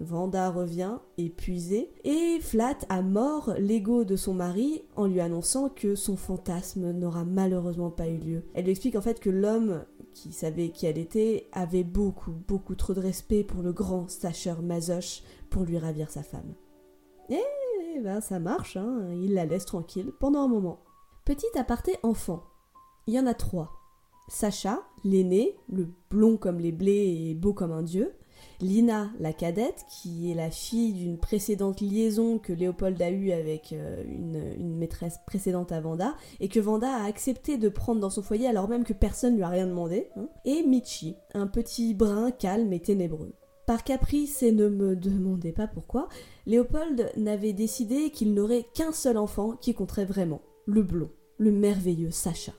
Vanda 0.00 0.50
revient, 0.50 0.96
épuisée, 1.18 1.90
et 2.04 2.38
flatte 2.40 2.86
à 2.88 3.02
mort 3.02 3.52
l'ego 3.58 4.04
de 4.04 4.16
son 4.16 4.32
mari 4.32 4.82
en 4.96 5.06
lui 5.06 5.20
annonçant 5.20 5.68
que 5.68 5.94
son 5.94 6.16
fantasme 6.16 6.90
n'aura 6.92 7.26
malheureusement 7.26 7.90
pas 7.90 8.08
eu 8.08 8.16
lieu. 8.16 8.42
Elle 8.54 8.64
lui 8.64 8.70
explique 8.70 8.96
en 8.96 9.02
fait 9.02 9.20
que 9.20 9.30
l'homme 9.30 9.84
qui 10.14 10.32
savait 10.32 10.70
qui 10.70 10.86
elle 10.86 10.96
était 10.96 11.48
avait 11.52 11.84
beaucoup, 11.84 12.32
beaucoup 12.48 12.74
trop 12.74 12.94
de 12.94 13.00
respect 13.00 13.44
pour 13.44 13.62
le 13.62 13.72
grand 13.72 14.08
sacheur 14.08 14.62
Mazoche 14.62 15.22
pour 15.50 15.64
lui 15.64 15.76
ravir 15.76 16.10
sa 16.10 16.22
femme. 16.22 16.54
Et 17.28 18.00
ben 18.00 18.20
ça 18.20 18.38
marche, 18.38 18.76
hein, 18.76 19.10
il 19.12 19.34
la 19.34 19.44
laisse 19.44 19.66
tranquille 19.66 20.12
pendant 20.18 20.40
un 20.40 20.48
moment. 20.48 20.80
Petit 21.24 21.46
aparté 21.58 21.96
enfant. 22.02 22.44
Il 23.06 23.14
y 23.14 23.20
en 23.20 23.26
a 23.26 23.34
trois. 23.34 23.72
Sacha, 24.28 24.82
l'aîné, 25.04 25.56
le 25.68 25.88
blond 26.10 26.36
comme 26.36 26.58
les 26.58 26.72
blés 26.72 27.28
et 27.30 27.34
beau 27.34 27.52
comme 27.52 27.72
un 27.72 27.82
dieu. 27.82 28.14
Lina, 28.64 29.10
la 29.20 29.34
cadette, 29.34 29.84
qui 29.90 30.30
est 30.30 30.34
la 30.34 30.50
fille 30.50 30.94
d'une 30.94 31.18
précédente 31.18 31.82
liaison 31.82 32.38
que 32.38 32.54
Léopold 32.54 33.00
a 33.02 33.10
eue 33.10 33.30
avec 33.30 33.74
euh, 33.74 34.02
une, 34.08 34.42
une 34.58 34.78
maîtresse 34.78 35.18
précédente 35.26 35.70
à 35.70 35.82
Vanda, 35.82 36.14
et 36.40 36.48
que 36.48 36.60
Vanda 36.60 36.88
a 36.88 37.04
accepté 37.04 37.58
de 37.58 37.68
prendre 37.68 38.00
dans 38.00 38.08
son 38.08 38.22
foyer 38.22 38.46
alors 38.46 38.70
même 38.70 38.84
que 38.84 38.94
personne 38.94 39.36
lui 39.36 39.42
a 39.42 39.48
rien 39.48 39.66
demandé. 39.66 40.08
hein. 40.16 40.28
Et 40.46 40.62
Michi, 40.62 41.14
un 41.34 41.46
petit 41.46 41.92
brun 41.92 42.30
calme 42.30 42.72
et 42.72 42.80
ténébreux. 42.80 43.34
Par 43.66 43.84
caprice, 43.84 44.42
et 44.42 44.50
ne 44.50 44.70
me 44.70 44.96
demandez 44.96 45.52
pas 45.52 45.66
pourquoi, 45.66 46.08
Léopold 46.46 47.12
n'avait 47.18 47.52
décidé 47.52 48.08
qu'il 48.08 48.32
n'aurait 48.32 48.64
qu'un 48.72 48.92
seul 48.92 49.18
enfant 49.18 49.56
qui 49.56 49.74
compterait 49.74 50.06
vraiment, 50.06 50.40
le 50.64 50.82
blond, 50.82 51.10
le 51.36 51.52
merveilleux 51.52 52.10
Sacha. 52.10 52.52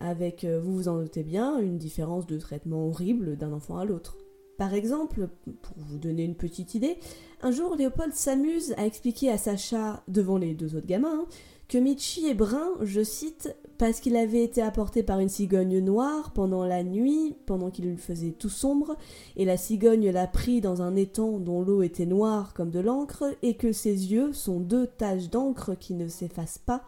Avec, 0.00 0.42
euh, 0.42 0.60
vous 0.60 0.74
vous 0.74 0.88
en 0.88 0.98
doutez 0.98 1.22
bien, 1.22 1.60
une 1.60 1.78
différence 1.78 2.26
de 2.26 2.38
traitement 2.38 2.88
horrible 2.88 3.36
d'un 3.36 3.52
enfant 3.52 3.78
à 3.78 3.84
l'autre. 3.84 4.16
Par 4.58 4.74
exemple, 4.74 5.28
pour 5.62 5.76
vous 5.78 5.98
donner 5.98 6.24
une 6.24 6.34
petite 6.34 6.74
idée, 6.74 6.98
un 7.42 7.52
jour 7.52 7.76
Léopold 7.76 8.12
s'amuse 8.12 8.74
à 8.76 8.84
expliquer 8.84 9.30
à 9.30 9.38
Sacha, 9.38 10.02
devant 10.08 10.36
les 10.36 10.52
deux 10.52 10.74
autres 10.74 10.88
gamins, 10.88 11.20
hein, 11.22 11.26
que 11.68 11.78
Michi 11.78 12.26
est 12.26 12.34
brun, 12.34 12.70
je 12.82 13.04
cite, 13.04 13.54
parce 13.78 14.00
qu'il 14.00 14.16
avait 14.16 14.42
été 14.42 14.60
apporté 14.60 15.04
par 15.04 15.20
une 15.20 15.28
cigogne 15.28 15.78
noire 15.78 16.32
pendant 16.32 16.64
la 16.64 16.82
nuit, 16.82 17.36
pendant 17.46 17.70
qu'il 17.70 17.96
faisait 17.98 18.32
tout 18.32 18.48
sombre, 18.48 18.96
et 19.36 19.44
la 19.44 19.56
cigogne 19.56 20.10
l'a 20.10 20.26
pris 20.26 20.60
dans 20.60 20.82
un 20.82 20.96
étang 20.96 21.38
dont 21.38 21.62
l'eau 21.62 21.82
était 21.82 22.06
noire 22.06 22.52
comme 22.52 22.70
de 22.70 22.80
l'encre, 22.80 23.24
et 23.42 23.54
que 23.54 23.70
ses 23.70 24.10
yeux 24.10 24.32
sont 24.32 24.58
deux 24.58 24.88
taches 24.88 25.30
d'encre 25.30 25.76
qui 25.78 25.94
ne 25.94 26.08
s'effacent 26.08 26.58
pas. 26.58 26.82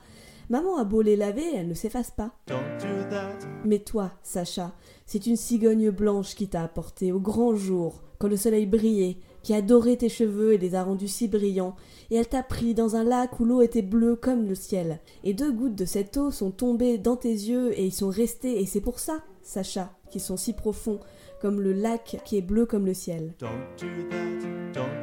Maman 0.48 0.78
a 0.78 0.83
beau 0.85 1.00
les 1.00 1.14
laver, 1.14 1.54
elles 1.54 1.68
ne 1.68 1.74
s'effacent 1.74 2.11
pas. 2.11 2.35
Mais 3.64 3.78
toi, 3.78 4.11
Sacha, 4.24 4.72
c'est 5.10 5.26
une 5.26 5.34
cigogne 5.34 5.90
blanche 5.90 6.36
qui 6.36 6.46
t'a 6.46 6.62
apporté 6.62 7.10
au 7.10 7.18
grand 7.18 7.56
jour, 7.56 8.00
quand 8.18 8.28
le 8.28 8.36
soleil 8.36 8.64
brillait, 8.64 9.16
qui 9.42 9.52
a 9.54 9.60
doré 9.60 9.96
tes 9.96 10.08
cheveux 10.08 10.52
et 10.52 10.58
les 10.58 10.76
a 10.76 10.84
rendus 10.84 11.08
si 11.08 11.26
brillants, 11.26 11.74
et 12.12 12.14
elle 12.14 12.28
t'a 12.28 12.44
pris 12.44 12.74
dans 12.74 12.94
un 12.94 13.02
lac 13.02 13.40
où 13.40 13.44
l'eau 13.44 13.60
était 13.60 13.82
bleue 13.82 14.14
comme 14.14 14.46
le 14.46 14.54
ciel, 14.54 15.00
et 15.24 15.34
deux 15.34 15.50
gouttes 15.50 15.74
de 15.74 15.84
cette 15.84 16.16
eau 16.16 16.30
sont 16.30 16.52
tombées 16.52 16.96
dans 16.96 17.16
tes 17.16 17.32
yeux 17.32 17.76
et 17.76 17.86
ils 17.86 17.92
sont 17.92 18.08
restés, 18.08 18.60
et 18.60 18.66
c'est 18.66 18.80
pour 18.80 19.00
ça, 19.00 19.24
Sacha, 19.42 19.90
qu'ils 20.12 20.20
sont 20.20 20.36
si 20.36 20.52
profonds, 20.52 21.00
comme 21.42 21.60
le 21.60 21.72
lac 21.72 22.20
qui 22.24 22.36
est 22.36 22.40
bleu 22.40 22.64
comme 22.64 22.86
le 22.86 22.94
ciel. 22.94 23.34
Don't 23.40 23.48
do 23.80 23.88
that, 24.10 24.72
don't 24.72 24.99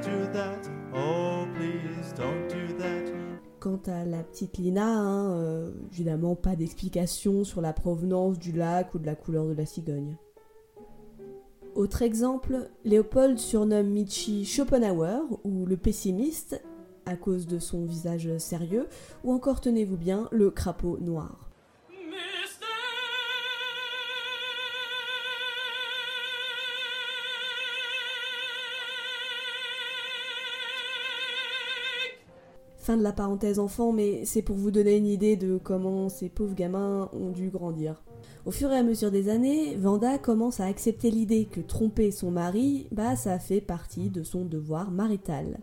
Quant 3.67 3.91
à 3.91 4.05
la 4.05 4.23
petite 4.23 4.59
Lina, 4.59 4.87
hein, 4.87 5.31
euh, 5.31 5.71
évidemment 5.91 6.35
pas 6.35 6.55
d'explication 6.55 7.43
sur 7.43 7.59
la 7.59 7.73
provenance 7.73 8.39
du 8.39 8.53
lac 8.53 8.95
ou 8.95 8.97
de 8.97 9.05
la 9.05 9.13
couleur 9.13 9.45
de 9.45 9.51
la 9.51 9.65
cigogne. 9.65 10.15
Autre 11.75 12.01
exemple, 12.01 12.69
Léopold 12.85 13.37
surnomme 13.37 13.89
Michi 13.89 14.45
Schopenhauer 14.45 15.19
ou 15.43 15.65
le 15.65 15.75
pessimiste 15.75 16.63
à 17.05 17.17
cause 17.17 17.45
de 17.45 17.59
son 17.59 17.83
visage 17.83 18.37
sérieux, 18.37 18.87
ou 19.25 19.33
encore 19.33 19.59
tenez-vous 19.59 19.97
bien, 19.97 20.29
le 20.31 20.49
crapaud 20.49 20.97
noir. 21.01 21.46
Fin 32.87 32.95
de 32.95 33.03
la 33.03 33.11
parenthèse 33.11 33.59
enfant, 33.59 33.91
mais 33.91 34.23
c'est 34.23 34.41
pour 34.41 34.55
vous 34.55 34.71
donner 34.71 34.95
une 34.95 35.07
idée 35.07 35.35
de 35.35 35.59
comment 35.61 36.07
ces 36.07 36.29
pauvres 36.29 36.55
gamins 36.55 37.09
ont 37.11 37.31
dû 37.31 37.49
grandir. 37.49 38.01
Au 38.45 38.51
fur 38.51 38.71
et 38.71 38.77
à 38.77 38.83
mesure 38.83 39.11
des 39.11 39.27
années, 39.27 39.75
Vanda 39.75 40.17
commence 40.17 40.61
à 40.61 40.67
accepter 40.67 41.11
l'idée 41.11 41.49
que 41.51 41.59
tromper 41.59 42.11
son 42.11 42.31
mari, 42.31 42.87
bah 42.93 43.17
ça 43.17 43.39
fait 43.39 43.59
partie 43.59 44.09
de 44.09 44.23
son 44.23 44.45
devoir 44.45 44.89
marital. 44.89 45.59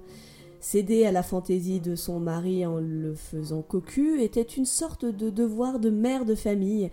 Céder 0.61 1.07
à 1.07 1.12
la 1.12 1.22
fantaisie 1.22 1.81
de 1.81 1.95
son 1.95 2.20
mari 2.20 2.66
en 2.66 2.77
le 2.77 3.14
faisant 3.14 3.62
cocu 3.62 4.20
était 4.20 4.43
une 4.43 4.66
sorte 4.66 5.07
de 5.07 5.31
devoir 5.31 5.81
de 5.81 5.89
mère 5.89 6.27
de 6.27 6.35
famille, 6.35 6.91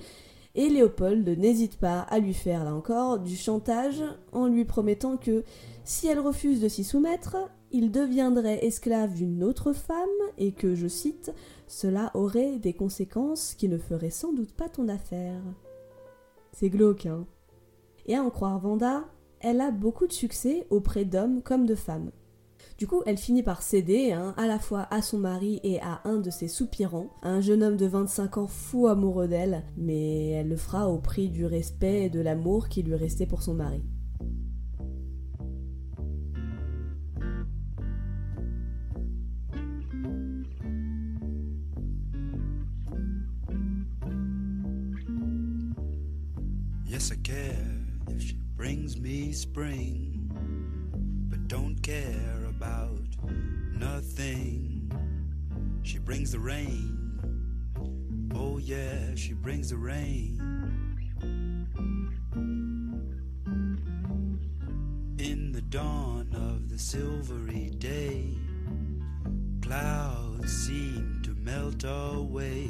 et 0.55 0.69
Léopold 0.69 1.27
n'hésite 1.27 1.75
pas 1.75 1.99
à 1.99 2.19
lui 2.19 2.33
faire 2.33 2.63
là 2.63 2.73
encore 2.73 3.19
du 3.19 3.35
chantage 3.35 4.01
en 4.31 4.47
lui 4.47 4.63
promettant 4.63 5.17
que 5.17 5.43
si 5.83 6.07
elle 6.07 6.19
refuse 6.19 6.61
de 6.61 6.69
s'y 6.69 6.85
soumettre, 6.85 7.35
il 7.71 7.91
deviendrait 7.91 8.65
esclave 8.65 9.13
d'une 9.13 9.43
autre 9.43 9.73
femme 9.73 10.07
et 10.37 10.51
que, 10.51 10.75
je 10.75 10.87
cite, 10.87 11.33
cela 11.67 12.11
aurait 12.13 12.59
des 12.59 12.73
conséquences 12.73 13.53
qui 13.55 13.69
ne 13.69 13.77
feraient 13.77 14.09
sans 14.09 14.33
doute 14.33 14.53
pas 14.53 14.69
ton 14.69 14.87
affaire. 14.87 15.41
C'est 16.51 16.69
glauque, 16.69 17.05
hein 17.05 17.25
Et 18.05 18.15
à 18.15 18.23
en 18.23 18.29
croire 18.29 18.59
Vanda, 18.59 19.05
elle 19.39 19.61
a 19.61 19.71
beaucoup 19.71 20.07
de 20.07 20.13
succès 20.13 20.67
auprès 20.69 21.05
d'hommes 21.05 21.41
comme 21.41 21.65
de 21.65 21.75
femmes. 21.75 22.11
Du 22.77 22.87
coup, 22.87 23.03
elle 23.05 23.17
finit 23.17 23.43
par 23.43 23.61
céder 23.61 24.11
hein, 24.11 24.33
à 24.37 24.47
la 24.47 24.59
fois 24.59 24.87
à 24.91 25.01
son 25.01 25.19
mari 25.19 25.59
et 25.63 25.79
à 25.81 26.01
un 26.03 26.17
de 26.17 26.29
ses 26.29 26.47
soupirants, 26.47 27.09
un 27.21 27.39
jeune 27.39 27.63
homme 27.63 27.77
de 27.77 27.85
25 27.85 28.37
ans 28.37 28.47
fou 28.47 28.87
amoureux 28.87 29.27
d'elle, 29.27 29.63
mais 29.77 30.29
elle 30.29 30.49
le 30.49 30.57
fera 30.57 30.89
au 30.89 30.97
prix 30.97 31.29
du 31.29 31.45
respect 31.45 32.05
et 32.05 32.09
de 32.09 32.21
l'amour 32.21 32.69
qui 32.69 32.81
lui 32.81 32.95
restait 32.95 33.27
pour 33.27 33.43
son 33.43 33.53
mari. 33.53 33.83
Yes, 46.91 47.09
I 47.09 47.15
care 47.23 47.55
if 48.09 48.21
she 48.21 48.35
brings 48.57 48.97
me 48.97 49.31
spring, 49.31 50.29
but 51.29 51.47
don't 51.47 51.81
care 51.81 52.45
about 52.49 52.99
nothing. 53.71 54.91
She 55.83 55.99
brings 55.99 56.33
the 56.33 56.39
rain. 56.39 58.27
Oh, 58.35 58.57
yeah, 58.57 59.15
she 59.15 59.31
brings 59.31 59.69
the 59.69 59.77
rain. 59.77 60.37
In 65.17 65.53
the 65.53 65.61
dawn 65.61 66.27
of 66.35 66.67
the 66.67 66.77
silvery 66.77 67.69
day, 67.77 68.35
clouds 69.61 70.51
seem 70.51 71.21
to 71.23 71.33
melt 71.35 71.85
away. 71.85 72.69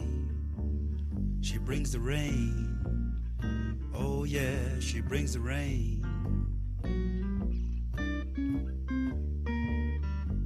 She 1.41 1.57
brings 1.57 1.91
the 1.91 1.99
rain. 1.99 2.70
Oh, 3.93 4.23
yeah, 4.23 4.79
she 4.79 5.01
brings 5.01 5.33
the 5.33 5.39
rain. 5.39 6.05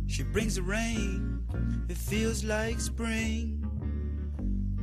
She 0.07 0.23
brings 0.23 0.55
the 0.55 0.61
rain, 0.61 1.43
it 1.89 1.97
feels 1.97 2.43
like 2.43 2.79
spring. 2.79 3.61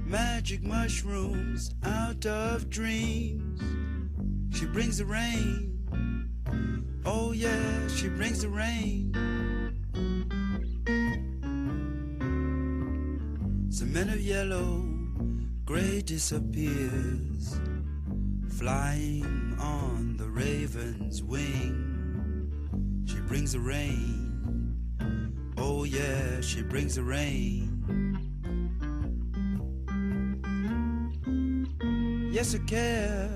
Magic 0.04 0.62
mushrooms 0.62 1.74
out 1.84 2.26
of 2.26 2.68
dreams. 2.68 3.60
She 4.56 4.66
brings 4.66 4.98
the 4.98 5.06
rain. 5.06 6.28
Oh, 7.06 7.32
yeah, 7.32 7.88
she 7.88 8.08
brings 8.08 8.42
the 8.42 8.48
rain. 8.50 9.12
Cement 13.70 14.10
of 14.10 14.20
yellow, 14.20 14.84
gray 15.64 16.02
disappears 16.02 17.58
flying 18.62 19.56
on 19.58 20.16
the 20.16 20.24
raven's 20.24 21.20
wing. 21.20 22.48
She 23.04 23.18
brings 23.22 23.54
the 23.54 23.58
rain. 23.58 24.76
Oh, 25.58 25.82
yeah, 25.82 26.40
she 26.40 26.62
brings 26.62 26.94
the 26.94 27.02
rain. 27.02 27.66
Yes, 32.30 32.54
I 32.54 32.58
care. 32.58 33.28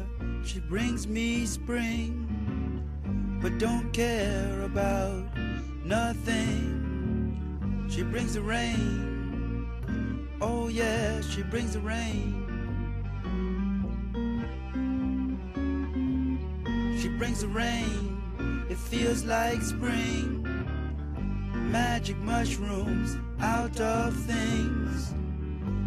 She 0.45 0.61
brings 0.61 1.09
me 1.09 1.45
spring, 1.45 2.89
but 3.43 3.59
don't 3.59 3.93
care 3.93 4.63
about 4.63 5.25
nothing. 5.85 7.35
She 7.91 8.05
brings 8.05 8.35
the 8.35 8.43
rain. 8.43 9.67
Oh, 10.41 10.69
yeah, 10.69 11.21
she 11.21 11.43
brings 11.43 11.73
the 11.73 11.81
rain. 11.81 12.46
Brings 17.27 17.41
the 17.41 17.49
rain, 17.49 18.67
it 18.71 18.79
feels 18.79 19.25
like 19.25 19.61
spring. 19.61 20.45
Magic 21.53 22.17
mushrooms 22.19 23.19
out 23.41 23.81
of 23.81 24.15
things. 24.15 25.13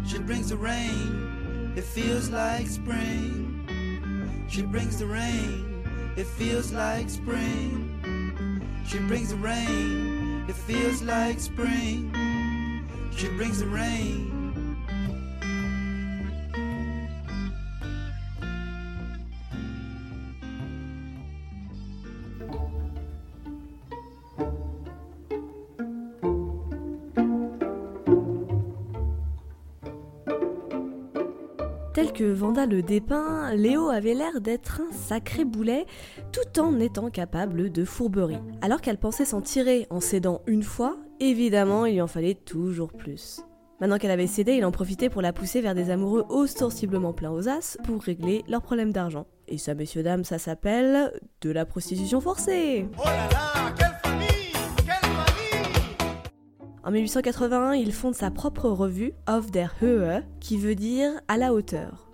She 0.06 0.18
brings 0.18 0.50
the 0.50 0.58
rain, 0.58 1.72
it 1.76 1.84
feels 1.84 2.28
like 2.28 2.66
spring. 2.66 4.44
She 4.50 4.60
brings 4.60 4.98
the 4.98 5.06
rain, 5.06 6.12
it 6.18 6.26
feels 6.26 6.72
like 6.72 7.08
spring. 7.08 8.60
She 8.86 8.98
brings 8.98 9.30
the 9.30 9.36
rain, 9.36 10.44
it 10.46 10.56
feels 10.56 11.00
like 11.00 11.40
spring. 11.40 12.12
She 13.16 13.28
brings 13.28 13.60
the 13.60 13.66
rain. 13.66 14.39
Vanda 32.40 32.64
le 32.64 32.80
dépeint, 32.80 33.54
Léo 33.54 33.90
avait 33.90 34.14
l'air 34.14 34.40
d'être 34.40 34.80
un 34.80 34.90
sacré 34.92 35.44
boulet, 35.44 35.84
tout 36.32 36.58
en 36.58 36.80
étant 36.80 37.10
capable 37.10 37.70
de 37.70 37.84
fourberie. 37.84 38.38
Alors 38.62 38.80
qu'elle 38.80 38.96
pensait 38.96 39.26
s'en 39.26 39.42
tirer 39.42 39.86
en 39.90 40.00
cédant 40.00 40.40
une 40.46 40.62
fois, 40.62 40.96
évidemment 41.20 41.84
il 41.84 41.92
lui 41.92 42.00
en 42.00 42.06
fallait 42.06 42.34
toujours 42.34 42.94
plus. 42.94 43.42
Maintenant 43.78 43.98
qu'elle 43.98 44.10
avait 44.10 44.26
cédé, 44.26 44.54
il 44.54 44.64
en 44.64 44.70
profitait 44.70 45.10
pour 45.10 45.20
la 45.20 45.34
pousser 45.34 45.60
vers 45.60 45.74
des 45.74 45.90
amoureux 45.90 46.24
ostensiblement 46.30 47.12
pleins 47.12 47.30
aux 47.30 47.46
as 47.46 47.76
pour 47.84 48.00
régler 48.00 48.42
leurs 48.48 48.62
problèmes 48.62 48.92
d'argent. 48.92 49.26
Et 49.46 49.58
ça, 49.58 49.74
messieurs, 49.74 50.02
dames, 50.02 50.24
ça 50.24 50.38
s'appelle 50.38 51.12
de 51.42 51.50
la 51.50 51.66
prostitution 51.66 52.22
forcée. 52.22 52.88
Oh 52.96 53.02
là 53.04 53.28
là, 53.30 53.74
quelle 53.76 53.98
famille 54.02 54.52
Quelle 54.78 55.10
famille 55.10 56.22
En 56.84 56.90
1881, 56.90 57.74
il 57.74 57.92
fonde 57.92 58.14
sa 58.14 58.30
propre 58.30 58.70
revue, 58.70 59.12
Of 59.28 59.50
der 59.50 59.74
Höhe, 59.82 60.22
qui 60.40 60.56
veut 60.56 60.74
dire 60.74 61.20
à 61.28 61.36
la 61.36 61.52
hauteur, 61.52 62.09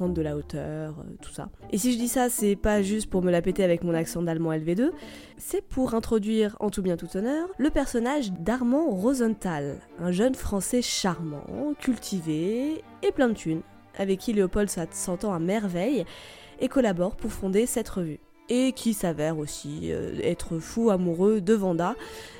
de 0.00 0.22
la 0.22 0.36
hauteur, 0.36 0.94
euh, 0.98 1.14
tout 1.22 1.32
ça. 1.32 1.48
Et 1.70 1.78
si 1.78 1.92
je 1.92 1.98
dis 1.98 2.08
ça, 2.08 2.28
c'est 2.28 2.56
pas 2.56 2.82
juste 2.82 3.08
pour 3.08 3.22
me 3.22 3.30
la 3.30 3.42
péter 3.42 3.64
avec 3.64 3.82
mon 3.82 3.94
accent 3.94 4.22
d'allemand 4.22 4.52
LV2, 4.52 4.90
c'est 5.38 5.62
pour 5.62 5.94
introduire, 5.94 6.56
en 6.60 6.70
tout 6.70 6.82
bien 6.82 6.96
tout 6.96 7.16
honneur, 7.16 7.48
le 7.58 7.70
personnage 7.70 8.32
d'Armand 8.32 8.90
Rosenthal, 8.90 9.80
un 9.98 10.12
jeune 10.12 10.34
français 10.34 10.82
charmant, 10.82 11.44
cultivé 11.80 12.84
et 13.02 13.12
plein 13.12 13.28
de 13.28 13.34
thunes, 13.34 13.62
avec 13.96 14.20
qui 14.20 14.32
Léopold 14.32 14.70
s'entend 14.90 15.32
à 15.32 15.38
merveille 15.38 16.04
et 16.60 16.68
collabore 16.68 17.16
pour 17.16 17.32
fonder 17.32 17.66
cette 17.66 17.88
revue. 17.88 18.20
Et 18.48 18.72
qui 18.72 18.94
s'avère 18.94 19.38
aussi 19.38 19.92
euh, 19.92 20.18
être 20.22 20.58
fou 20.58 20.90
amoureux 20.90 21.40
de 21.40 21.54
Vanda, 21.54 21.94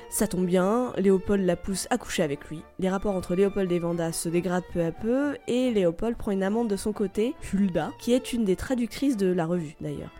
ça 0.09 0.27
tombe 0.27 0.45
bien, 0.45 0.93
Léopold 0.97 1.45
la 1.45 1.57
pousse 1.57 1.87
à 1.89 1.97
coucher 1.97 2.23
avec 2.23 2.45
lui. 2.45 2.61
Les 2.79 2.89
rapports 2.89 3.15
entre 3.15 3.35
Léopold 3.35 3.69
et 3.71 3.79
Vanda 3.79 4.13
se 4.13 4.29
dégradent 4.29 4.63
peu 4.71 4.81
à 4.81 4.91
peu, 4.91 5.35
et 5.47 5.71
Léopold 5.71 6.15
prend 6.15 6.31
une 6.31 6.43
amante 6.43 6.69
de 6.69 6.77
son 6.77 6.93
côté, 6.93 7.35
Hulda, 7.53 7.91
qui 7.99 8.13
est 8.13 8.31
une 8.31 8.45
des 8.45 8.55
traductrices 8.55 9.17
de 9.17 9.27
la 9.27 9.45
revue 9.45 9.75
d'ailleurs. 9.81 10.11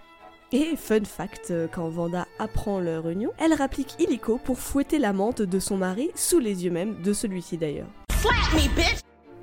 Et 0.51 0.75
fun 0.77 1.03
fact, 1.03 1.51
euh, 1.51 1.67
quand 1.71 1.89
Vanda 1.89 2.27
apprend 2.39 2.79
leur 2.79 3.09
union, 3.09 3.31
elle 3.37 3.53
rapplique 3.53 3.95
illico 3.99 4.39
pour 4.43 4.59
fouetter 4.59 4.99
l'amante 4.99 5.41
de 5.41 5.59
son 5.59 5.77
mari, 5.77 6.09
sous 6.15 6.39
les 6.39 6.65
yeux 6.65 6.71
même 6.71 7.01
de 7.01 7.13
celui-ci 7.13 7.57
d'ailleurs. 7.57 7.87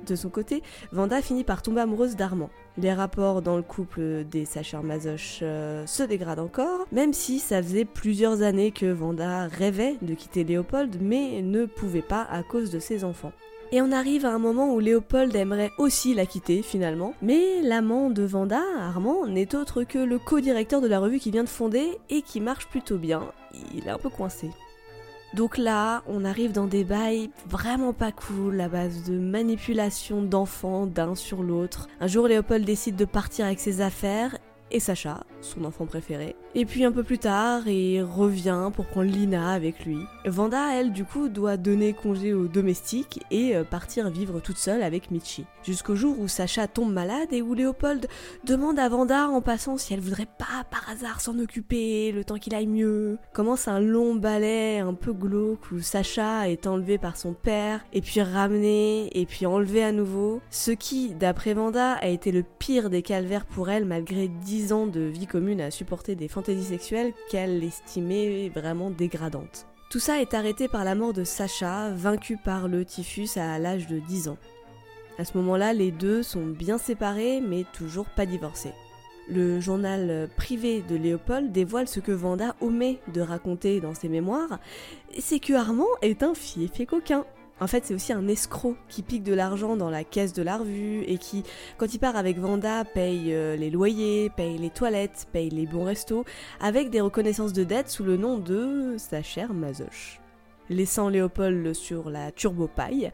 De 0.05 0.15
son 0.15 0.29
côté, 0.29 0.61
Vanda 0.91 1.21
finit 1.21 1.43
par 1.43 1.61
tomber 1.61 1.81
amoureuse 1.81 2.15
d'Armand. 2.15 2.49
Les 2.77 2.93
rapports 2.93 3.41
dans 3.41 3.55
le 3.55 3.63
couple 3.63 4.23
des 4.29 4.45
Sacher 4.45 4.79
Masoch 4.83 5.39
euh, 5.41 5.87
se 5.87 6.03
dégradent 6.03 6.39
encore, 6.39 6.85
même 6.91 7.13
si 7.13 7.39
ça 7.39 7.63
faisait 7.63 7.85
plusieurs 7.85 8.43
années 8.43 8.71
que 8.71 8.85
Vanda 8.85 9.47
rêvait 9.47 9.95
de 10.01 10.13
quitter 10.13 10.43
Léopold, 10.43 10.97
mais 11.01 11.41
ne 11.41 11.65
pouvait 11.65 12.01
pas 12.03 12.27
à 12.29 12.43
cause 12.43 12.69
de 12.69 12.79
ses 12.79 13.03
enfants. 13.03 13.31
Et 13.71 13.81
on 13.81 13.91
arrive 13.91 14.25
à 14.25 14.33
un 14.33 14.37
moment 14.37 14.73
où 14.73 14.79
Léopold 14.79 15.35
aimerait 15.35 15.71
aussi 15.79 16.13
la 16.13 16.27
quitter 16.27 16.61
finalement, 16.61 17.13
mais 17.21 17.61
l'amant 17.63 18.11
de 18.11 18.23
Vanda, 18.23 18.61
Armand, 18.79 19.25
n'est 19.25 19.55
autre 19.55 19.83
que 19.83 19.97
le 19.97 20.19
co-directeur 20.19 20.81
de 20.81 20.87
la 20.87 20.99
revue 20.99 21.19
qu'il 21.19 21.31
vient 21.31 21.43
de 21.43 21.49
fonder 21.49 21.97
et 22.09 22.21
qui 22.21 22.41
marche 22.41 22.67
plutôt 22.67 22.97
bien. 22.97 23.23
Il 23.73 23.87
est 23.87 23.91
un 23.91 23.97
peu 23.97 24.09
coincé. 24.09 24.51
Donc 25.35 25.57
là, 25.57 26.01
on 26.07 26.23
arrive 26.23 26.53
dans 26.53 26.65
des 26.65 26.85
bails 26.85 27.29
vraiment 27.49 27.91
pas 27.91 28.13
cool 28.13 28.61
à 28.61 28.69
base 28.69 29.03
de 29.03 29.19
manipulation 29.19 30.21
d'enfants 30.21 30.85
d'un 30.85 31.13
sur 31.13 31.43
l'autre. 31.43 31.89
Un 31.99 32.07
jour, 32.07 32.29
Léopold 32.29 32.63
décide 32.63 32.95
de 32.95 33.03
partir 33.03 33.45
avec 33.45 33.59
ses 33.59 33.81
affaires 33.81 34.37
et 34.71 34.79
Sacha, 34.79 35.25
son 35.45 35.65
enfant 35.65 35.85
préféré. 35.85 36.35
Et 36.53 36.65
puis 36.65 36.83
un 36.83 36.91
peu 36.91 37.03
plus 37.03 37.19
tard, 37.19 37.67
il 37.67 38.01
revient 38.03 38.71
pour 38.73 38.85
prendre 38.85 39.09
Lina 39.09 39.51
avec 39.51 39.85
lui. 39.85 39.99
Vanda, 40.25 40.73
elle, 40.73 40.91
du 40.91 41.05
coup, 41.05 41.29
doit 41.29 41.57
donner 41.57 41.93
congé 41.93 42.33
aux 42.33 42.47
domestiques 42.47 43.23
et 43.31 43.55
euh, 43.55 43.63
partir 43.63 44.09
vivre 44.09 44.39
toute 44.39 44.57
seule 44.57 44.83
avec 44.83 45.11
Michi. 45.11 45.45
Jusqu'au 45.63 45.95
jour 45.95 46.19
où 46.19 46.27
Sacha 46.27 46.67
tombe 46.67 46.93
malade 46.93 47.31
et 47.31 47.41
où 47.41 47.53
Léopold 47.53 48.07
demande 48.43 48.79
à 48.79 48.89
Vanda 48.89 49.29
en 49.29 49.41
passant 49.41 49.77
si 49.77 49.93
elle 49.93 49.99
voudrait 49.99 50.25
pas 50.25 50.63
par 50.69 50.89
hasard 50.89 51.21
s'en 51.21 51.39
occuper 51.39 52.11
le 52.11 52.23
temps 52.23 52.37
qu'il 52.37 52.55
aille 52.55 52.67
mieux. 52.67 53.17
Commence 53.33 53.67
un 53.67 53.79
long 53.79 54.15
ballet 54.15 54.79
un 54.79 54.93
peu 54.93 55.13
glauque 55.13 55.71
où 55.71 55.79
Sacha 55.79 56.49
est 56.49 56.67
enlevé 56.67 56.97
par 56.97 57.17
son 57.17 57.33
père 57.33 57.85
et 57.93 58.01
puis 58.01 58.21
ramené 58.21 59.09
et 59.19 59.25
puis 59.25 59.45
enlevé 59.45 59.83
à 59.83 59.91
nouveau. 59.91 60.41
Ce 60.49 60.71
qui, 60.71 61.13
d'après 61.13 61.53
Vanda, 61.53 61.93
a 61.93 62.07
été 62.07 62.31
le 62.31 62.43
pire 62.43 62.89
des 62.89 63.01
calvaires 63.01 63.45
pour 63.45 63.69
elle 63.69 63.85
malgré 63.85 64.27
10 64.27 64.73
ans 64.73 64.87
de 64.87 65.01
vie 65.01 65.27
commune 65.35 65.59
à 65.59 65.69
supporter 65.69 66.15
des 66.15 66.29
fantaisies 66.29 66.69
sexuelles 66.69 67.11
qu'elle 67.29 67.61
estimait 67.61 68.47
vraiment 68.47 68.89
dégradantes. 68.89 69.67
Tout 69.89 69.99
ça 69.99 70.21
est 70.21 70.33
arrêté 70.33 70.69
par 70.69 70.85
la 70.85 70.95
mort 70.95 71.11
de 71.11 71.25
Sacha, 71.25 71.89
vaincu 71.89 72.37
par 72.37 72.69
le 72.69 72.85
typhus 72.85 73.31
à 73.35 73.59
l'âge 73.59 73.85
de 73.87 73.99
10 73.99 74.29
ans. 74.29 74.37
À 75.19 75.25
ce 75.25 75.37
moment-là, 75.37 75.73
les 75.73 75.91
deux 75.91 76.23
sont 76.23 76.45
bien 76.45 76.77
séparés 76.77 77.41
mais 77.41 77.65
toujours 77.73 78.05
pas 78.05 78.25
divorcés. 78.25 78.71
Le 79.27 79.59
journal 79.59 80.29
privé 80.37 80.81
de 80.87 80.95
Léopold 80.95 81.51
dévoile 81.51 81.89
ce 81.89 81.99
que 81.99 82.13
Vanda 82.13 82.55
omet 82.61 82.99
de 83.13 83.19
raconter 83.19 83.81
dans 83.81 83.93
ses 83.93 84.07
mémoires, 84.07 84.59
c'est 85.19 85.39
que 85.39 85.51
Armand 85.51 85.89
est 86.01 86.23
un 86.23 86.33
fief 86.33 86.71
coquin. 86.87 87.25
En 87.61 87.67
fait, 87.67 87.85
c'est 87.85 87.93
aussi 87.93 88.11
un 88.11 88.27
escroc 88.27 88.75
qui 88.89 89.01
pique 89.01 89.23
de 89.23 89.33
l'argent 89.33 89.77
dans 89.77 89.89
la 89.89 90.03
caisse 90.03 90.33
de 90.33 90.43
la 90.43 90.57
revue 90.57 91.03
et 91.07 91.17
qui, 91.17 91.43
quand 91.77 91.93
il 91.93 91.99
part 91.99 92.17
avec 92.17 92.37
Vanda, 92.37 92.83
paye 92.83 93.33
euh, 93.33 93.55
les 93.55 93.69
loyers, 93.69 94.29
paye 94.35 94.57
les 94.57 94.69
toilettes, 94.69 95.27
paye 95.31 95.49
les 95.49 95.65
bons 95.65 95.85
restos, 95.85 96.25
avec 96.59 96.89
des 96.89 96.99
reconnaissances 96.99 97.53
de 97.53 97.63
dette 97.63 97.89
sous 97.89 98.03
le 98.03 98.17
nom 98.17 98.37
de 98.37 98.95
sa 98.97 99.21
chère 99.21 99.53
Mazoche. 99.53 100.19
Laissant 100.69 101.09
Léopold 101.09 101.73
sur 101.73 102.09
la 102.09 102.31
turbopaille, 102.31 103.11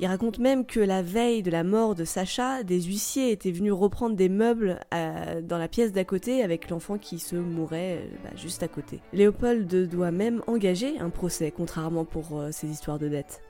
il 0.00 0.06
raconte 0.06 0.38
même 0.38 0.64
que 0.64 0.80
la 0.80 1.02
veille 1.02 1.42
de 1.42 1.50
la 1.50 1.62
mort 1.62 1.94
de 1.94 2.06
Sacha, 2.06 2.62
des 2.62 2.80
huissiers 2.80 3.32
étaient 3.32 3.50
venus 3.50 3.74
reprendre 3.74 4.16
des 4.16 4.30
meubles 4.30 4.80
euh, 4.94 5.42
dans 5.42 5.58
la 5.58 5.68
pièce 5.68 5.92
d'à 5.92 6.04
côté 6.04 6.42
avec 6.42 6.70
l'enfant 6.70 6.96
qui 6.96 7.18
se 7.18 7.36
mourait 7.36 7.98
euh, 7.98 8.16
bah, 8.24 8.30
juste 8.34 8.62
à 8.62 8.68
côté. 8.68 9.00
Léopold 9.12 9.88
doit 9.88 10.10
même 10.10 10.42
engager 10.46 10.98
un 10.98 11.10
procès, 11.10 11.52
contrairement 11.54 12.06
pour 12.06 12.40
euh, 12.40 12.48
ces 12.50 12.68
histoires 12.68 12.98
de 12.98 13.08
dettes. 13.08 13.42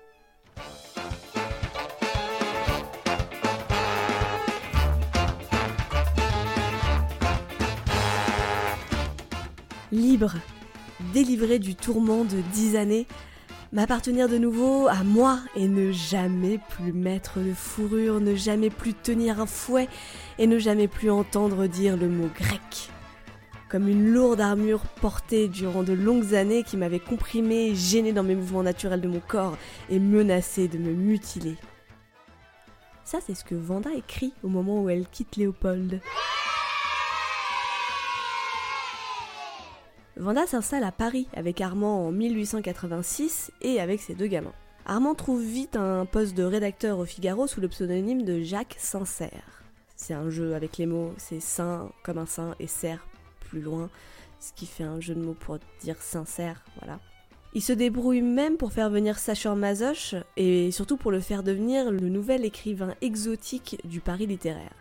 Libre, 9.93 10.35
délivré 11.13 11.59
du 11.59 11.75
tourment 11.75 12.25
de 12.25 12.41
dix 12.53 12.77
années, 12.77 13.09
m'appartenir 13.73 14.29
de 14.29 14.39
nouveau 14.39 14.87
à 14.87 15.03
moi 15.03 15.41
et 15.57 15.67
ne 15.67 15.91
jamais 15.91 16.61
plus 16.71 16.93
mettre 16.93 17.41
de 17.41 17.53
fourrure, 17.53 18.21
ne 18.21 18.37
jamais 18.37 18.71
plus 18.71 18.95
tenir 18.95 19.41
un 19.41 19.47
fouet 19.47 19.89
et 20.39 20.47
ne 20.47 20.59
jamais 20.59 20.87
plus 20.87 21.11
entendre 21.11 21.67
dire 21.67 21.97
le 21.97 22.09
mot 22.09 22.29
grec. 22.35 22.91
Comme 23.71 23.87
une 23.87 24.13
lourde 24.13 24.41
armure 24.41 24.81
portée 25.01 25.47
durant 25.47 25.85
de 25.85 25.93
longues 25.93 26.35
années 26.35 26.65
qui 26.65 26.77
m'avait 26.77 26.99
comprimé, 26.99 27.73
gêné 27.77 28.13
dans 28.13 28.25
mes 28.25 28.35
mouvements 28.35 28.65
naturels 28.65 29.01
de 29.01 29.07
mon 29.07 29.21
corps 29.21 29.57
et 29.89 30.01
menacé 30.01 30.67
de 30.67 30.77
me 30.77 30.93
mutiler. 30.93 31.55
Ça, 33.05 33.19
c'est 33.25 33.35
ce 33.35 33.45
que 33.45 33.55
Vanda 33.55 33.91
écrit 33.95 34.33
au 34.43 34.49
moment 34.49 34.83
où 34.83 34.91
elle 34.91 35.07
quitte 35.07 35.37
Léopold. 35.37 36.01
Vanda 40.17 40.49
s'installe 40.49 40.83
à 40.83 40.91
Paris 40.91 41.29
avec 41.35 41.61
Armand 41.61 42.09
en 42.09 42.11
1886 42.11 43.53
et 43.63 43.81
avec 43.81 44.01
ses 44.01 44.15
deux 44.15 44.27
gamins. 44.27 44.53
Armand 44.85 45.15
trouve 45.15 45.43
vite 45.43 45.77
un 45.77 46.07
poste 46.07 46.37
de 46.37 46.43
rédacteur 46.43 46.99
au 46.99 47.05
Figaro 47.05 47.47
sous 47.47 47.61
le 47.61 47.69
pseudonyme 47.69 48.25
de 48.25 48.43
Jacques 48.43 48.77
Sincère. 48.79 49.63
C'est 49.95 50.15
un 50.15 50.29
jeu 50.29 50.57
avec 50.57 50.77
les 50.77 50.87
mots, 50.87 51.15
c'est 51.19 51.41
saint 51.41 51.93
comme 52.03 52.19
un 52.19 52.27
saint 52.27 52.57
et 52.59 52.67
serre 52.67 53.07
plus 53.51 53.61
loin, 53.61 53.91
ce 54.39 54.53
qui 54.55 54.67
fait 54.67 54.85
un 54.85 55.01
jeu 55.01 55.15
de 55.15 55.21
mots 55.21 55.37
pour 55.39 55.59
dire 55.83 56.01
sincère, 56.01 56.63
voilà. 56.81 57.01
Il 57.53 57.63
se 57.63 57.73
débrouille 57.73 58.23
même 58.23 58.57
pour 58.57 58.73
faire 58.73 58.91
venir 58.91 59.19
Sacher 59.19 59.55
Masoch 59.57 60.15
et 60.37 60.71
surtout 60.71 60.97
pour 60.97 61.11
le 61.11 61.19
faire 61.19 61.43
devenir 61.43 61.91
le 61.91 62.09
nouvel 62.09 62.45
écrivain 62.45 62.95
exotique 63.01 63.79
du 63.85 64.01
Paris 64.01 64.27
littéraire. 64.27 64.75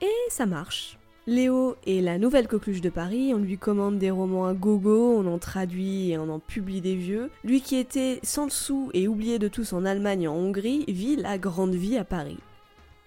Et 0.00 0.10
ça 0.28 0.44
marche. 0.44 0.98
Léo 1.28 1.76
est 1.86 2.00
la 2.00 2.18
nouvelle 2.18 2.48
coqueluche 2.48 2.80
de 2.80 2.90
Paris, 2.90 3.32
on 3.32 3.38
lui 3.38 3.58
commande 3.58 3.98
des 3.98 4.10
romans 4.10 4.46
à 4.46 4.54
gogo, 4.54 5.14
on 5.18 5.26
en 5.32 5.38
traduit 5.38 6.10
et 6.10 6.18
on 6.18 6.28
en 6.28 6.40
publie 6.40 6.80
des 6.80 6.96
vieux. 6.96 7.30
Lui 7.44 7.60
qui 7.60 7.76
était 7.76 8.18
sans 8.24 8.44
le 8.44 8.50
sou 8.50 8.90
et 8.92 9.06
oublié 9.06 9.38
de 9.38 9.46
tous 9.46 9.72
en 9.72 9.84
Allemagne 9.84 10.22
et 10.22 10.28
en 10.28 10.34
Hongrie, 10.34 10.84
vit 10.88 11.14
la 11.14 11.38
grande 11.38 11.76
vie 11.76 11.96
à 11.96 12.04
Paris. 12.04 12.38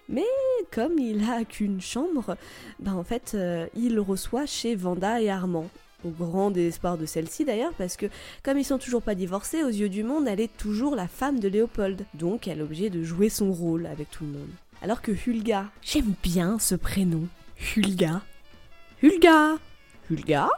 Mais 0.08 0.24
comme 0.70 0.98
il 0.98 1.24
a 1.24 1.44
qu'une 1.44 1.80
chambre, 1.80 2.36
bah 2.78 2.94
en 2.94 3.04
fait, 3.04 3.32
euh, 3.34 3.66
il 3.74 3.98
reçoit 4.00 4.46
chez 4.46 4.74
Vanda 4.74 5.20
et 5.20 5.30
Armand. 5.30 5.68
Au 6.04 6.10
grand 6.10 6.50
désespoir 6.50 6.98
de 6.98 7.06
celle-ci 7.06 7.46
d'ailleurs, 7.46 7.72
parce 7.78 7.96
que 7.96 8.06
comme 8.42 8.58
ils 8.58 8.64
sont 8.64 8.76
toujours 8.76 9.00
pas 9.00 9.14
divorcés, 9.14 9.62
aux 9.62 9.68
yeux 9.68 9.88
du 9.88 10.02
monde, 10.02 10.28
elle 10.28 10.40
est 10.40 10.54
toujours 10.54 10.94
la 10.96 11.08
femme 11.08 11.40
de 11.40 11.48
Léopold. 11.48 12.04
Donc 12.12 12.46
elle 12.46 12.58
est 12.58 12.62
obligée 12.62 12.90
de 12.90 13.02
jouer 13.02 13.30
son 13.30 13.52
rôle 13.52 13.86
avec 13.86 14.10
tout 14.10 14.24
le 14.24 14.32
monde. 14.32 14.50
Alors 14.82 15.00
que 15.00 15.12
Hulga, 15.12 15.70
j'aime 15.80 16.12
bien 16.22 16.58
ce 16.58 16.74
prénom, 16.74 17.26
Hulga. 17.74 18.20
Hulga 19.02 19.56
Hulga? 20.10 20.50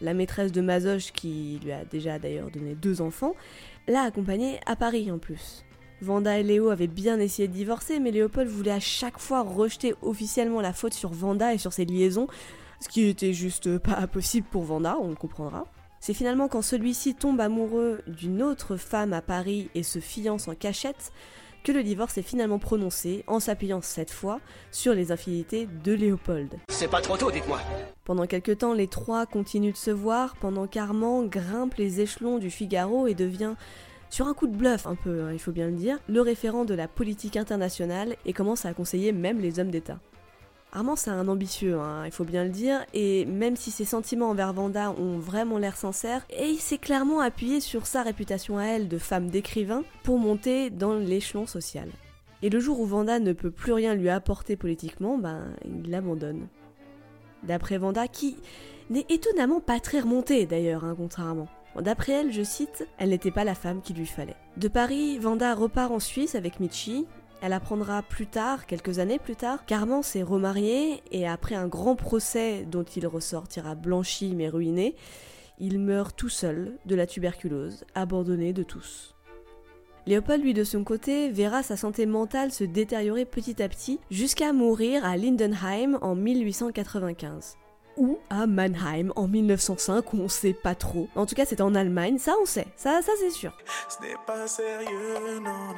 La 0.00 0.14
maîtresse 0.14 0.50
de 0.50 0.60
Mazoche, 0.60 1.12
qui 1.12 1.60
lui 1.62 1.70
a 1.70 1.84
déjà 1.84 2.18
d'ailleurs 2.18 2.50
donné 2.50 2.74
deux 2.74 3.00
enfants, 3.00 3.36
l'a 3.86 4.02
accompagnée 4.02 4.58
à 4.66 4.74
Paris 4.74 5.10
en 5.12 5.18
plus. 5.18 5.64
Vanda 6.02 6.38
et 6.38 6.42
Léo 6.42 6.70
avaient 6.70 6.86
bien 6.86 7.18
essayé 7.18 7.48
de 7.48 7.52
divorcer, 7.52 8.00
mais 8.00 8.10
Léopold 8.10 8.48
voulait 8.48 8.70
à 8.70 8.80
chaque 8.80 9.18
fois 9.18 9.42
rejeter 9.42 9.94
officiellement 10.02 10.60
la 10.60 10.72
faute 10.72 10.94
sur 10.94 11.10
Vanda 11.10 11.54
et 11.54 11.58
sur 11.58 11.72
ses 11.72 11.84
liaisons, 11.84 12.28
ce 12.80 12.88
qui 12.88 13.06
était 13.06 13.34
juste 13.34 13.78
pas 13.78 14.06
possible 14.06 14.46
pour 14.50 14.64
Vanda, 14.64 14.96
on 15.00 15.08
le 15.08 15.14
comprendra. 15.14 15.66
C'est 16.00 16.14
finalement 16.14 16.48
quand 16.48 16.62
celui-ci 16.62 17.14
tombe 17.14 17.40
amoureux 17.40 18.00
d'une 18.06 18.42
autre 18.42 18.76
femme 18.76 19.12
à 19.12 19.20
Paris 19.20 19.68
et 19.74 19.82
se 19.82 19.98
fiance 19.98 20.48
en 20.48 20.54
cachette 20.54 21.12
que 21.62 21.72
le 21.72 21.82
divorce 21.82 22.16
est 22.16 22.22
finalement 22.22 22.58
prononcé 22.58 23.22
en 23.26 23.38
s'appuyant 23.38 23.82
cette 23.82 24.10
fois 24.10 24.40
sur 24.70 24.94
les 24.94 25.12
infidélités 25.12 25.68
de 25.84 25.92
Léopold. 25.92 26.54
C'est 26.68 26.88
pas 26.88 27.02
trop 27.02 27.18
tôt, 27.18 27.30
dites-moi. 27.30 27.60
Pendant 28.04 28.26
quelque 28.26 28.52
temps, 28.52 28.72
les 28.72 28.88
trois 28.88 29.26
continuent 29.26 29.72
de 29.72 29.76
se 29.76 29.90
voir 29.90 30.36
pendant 30.36 30.66
qu'Armand 30.66 31.24
grimpe 31.24 31.74
les 31.74 32.00
échelons 32.00 32.38
du 32.38 32.50
Figaro 32.50 33.06
et 33.06 33.14
devient, 33.14 33.54
sur 34.10 34.26
un 34.26 34.34
coup 34.34 34.48
de 34.48 34.56
bluff 34.56 34.86
un 34.86 34.96
peu, 34.96 35.22
hein, 35.22 35.32
il 35.32 35.38
faut 35.38 35.52
bien 35.52 35.66
le 35.66 35.72
dire, 35.72 35.98
le 36.08 36.20
référent 36.20 36.64
de 36.64 36.74
la 36.74 36.88
politique 36.88 37.36
internationale 37.36 38.16
et 38.26 38.32
commence 38.32 38.66
à 38.66 38.74
conseiller 38.74 39.12
même 39.12 39.40
les 39.40 39.60
hommes 39.60 39.70
d'État. 39.70 40.00
Armand, 40.72 40.94
c'est 40.94 41.10
un 41.10 41.26
ambitieux, 41.26 41.78
hein, 41.78 42.04
il 42.06 42.12
faut 42.12 42.24
bien 42.24 42.44
le 42.44 42.50
dire, 42.50 42.84
et 42.94 43.24
même 43.24 43.56
si 43.56 43.70
ses 43.72 43.84
sentiments 43.84 44.30
envers 44.30 44.52
Vanda 44.52 44.92
ont 44.92 45.18
vraiment 45.18 45.58
l'air 45.58 45.76
sincères, 45.76 46.24
et 46.30 46.48
il 46.48 46.60
s'est 46.60 46.78
clairement 46.78 47.20
appuyé 47.20 47.60
sur 47.60 47.86
sa 47.86 48.02
réputation 48.02 48.58
à 48.58 48.64
elle 48.64 48.88
de 48.88 48.98
femme 48.98 49.30
d'écrivain 49.30 49.82
pour 50.04 50.18
monter 50.18 50.70
dans 50.70 50.94
l'échelon 50.94 51.46
social. 51.46 51.88
Et 52.42 52.50
le 52.50 52.60
jour 52.60 52.80
où 52.80 52.86
Vanda 52.86 53.18
ne 53.18 53.32
peut 53.32 53.50
plus 53.50 53.72
rien 53.72 53.94
lui 53.94 54.10
apporter 54.10 54.56
politiquement, 54.56 55.18
ben, 55.18 55.54
il 55.64 55.90
l'abandonne. 55.90 56.46
D'après 57.42 57.78
Vanda, 57.78 58.06
qui 58.06 58.36
n'est 58.90 59.06
étonnamment 59.08 59.60
pas 59.60 59.80
très 59.80 60.00
remontée 60.00 60.46
d'ailleurs, 60.46 60.84
hein, 60.84 60.94
contrairement. 60.96 61.48
D'après 61.78 62.12
elle, 62.12 62.32
je 62.32 62.42
cite, 62.42 62.86
elle 62.98 63.10
n'était 63.10 63.30
pas 63.30 63.44
la 63.44 63.54
femme 63.54 63.80
qu'il 63.80 63.96
lui 63.96 64.06
fallait. 64.06 64.36
De 64.56 64.68
Paris, 64.68 65.18
Vanda 65.18 65.54
repart 65.54 65.92
en 65.92 66.00
Suisse 66.00 66.34
avec 66.34 66.60
Michi, 66.60 67.06
elle 67.42 67.52
apprendra 67.54 68.02
plus 68.02 68.26
tard, 68.26 68.66
quelques 68.66 68.98
années 68.98 69.18
plus 69.18 69.36
tard, 69.36 69.64
qu'Armand 69.64 70.02
s'est 70.02 70.22
remarié 70.22 71.02
et 71.10 71.26
après 71.26 71.54
un 71.54 71.68
grand 71.68 71.96
procès 71.96 72.66
dont 72.70 72.82
il 72.82 73.06
ressortira 73.06 73.74
blanchi 73.74 74.34
mais 74.34 74.48
ruiné, 74.48 74.94
il 75.58 75.78
meurt 75.78 76.16
tout 76.16 76.28
seul 76.28 76.76
de 76.84 76.94
la 76.94 77.06
tuberculose, 77.06 77.84
abandonné 77.94 78.52
de 78.52 78.62
tous. 78.62 79.14
Léopold, 80.06 80.42
lui, 80.42 80.54
de 80.54 80.64
son 80.64 80.82
côté, 80.82 81.30
verra 81.30 81.62
sa 81.62 81.76
santé 81.76 82.06
mentale 82.06 82.52
se 82.52 82.64
détériorer 82.64 83.24
petit 83.24 83.62
à 83.62 83.68
petit 83.68 84.00
jusqu'à 84.10 84.52
mourir 84.52 85.04
à 85.04 85.16
Lindenheim 85.16 85.98
en 86.00 86.14
1895 86.14 87.56
ou 87.96 88.18
à 88.30 88.46
Mannheim 88.46 89.12
en 89.16 89.26
1905, 89.28 90.14
on 90.14 90.28
sait 90.28 90.52
pas 90.54 90.74
trop. 90.74 91.08
En 91.16 91.26
tout 91.26 91.34
cas, 91.34 91.44
c'est 91.44 91.60
en 91.60 91.74
Allemagne, 91.74 92.18
ça 92.18 92.32
on 92.40 92.46
sait, 92.46 92.66
ça, 92.76 93.02
ça 93.02 93.12
c'est 93.18 93.30
sûr. 93.30 93.52
Ce 93.88 94.02
n'est 94.04 94.14
pas 94.26 94.46
sérieux, 94.46 95.36
non, 95.36 95.50
non. 95.50 95.74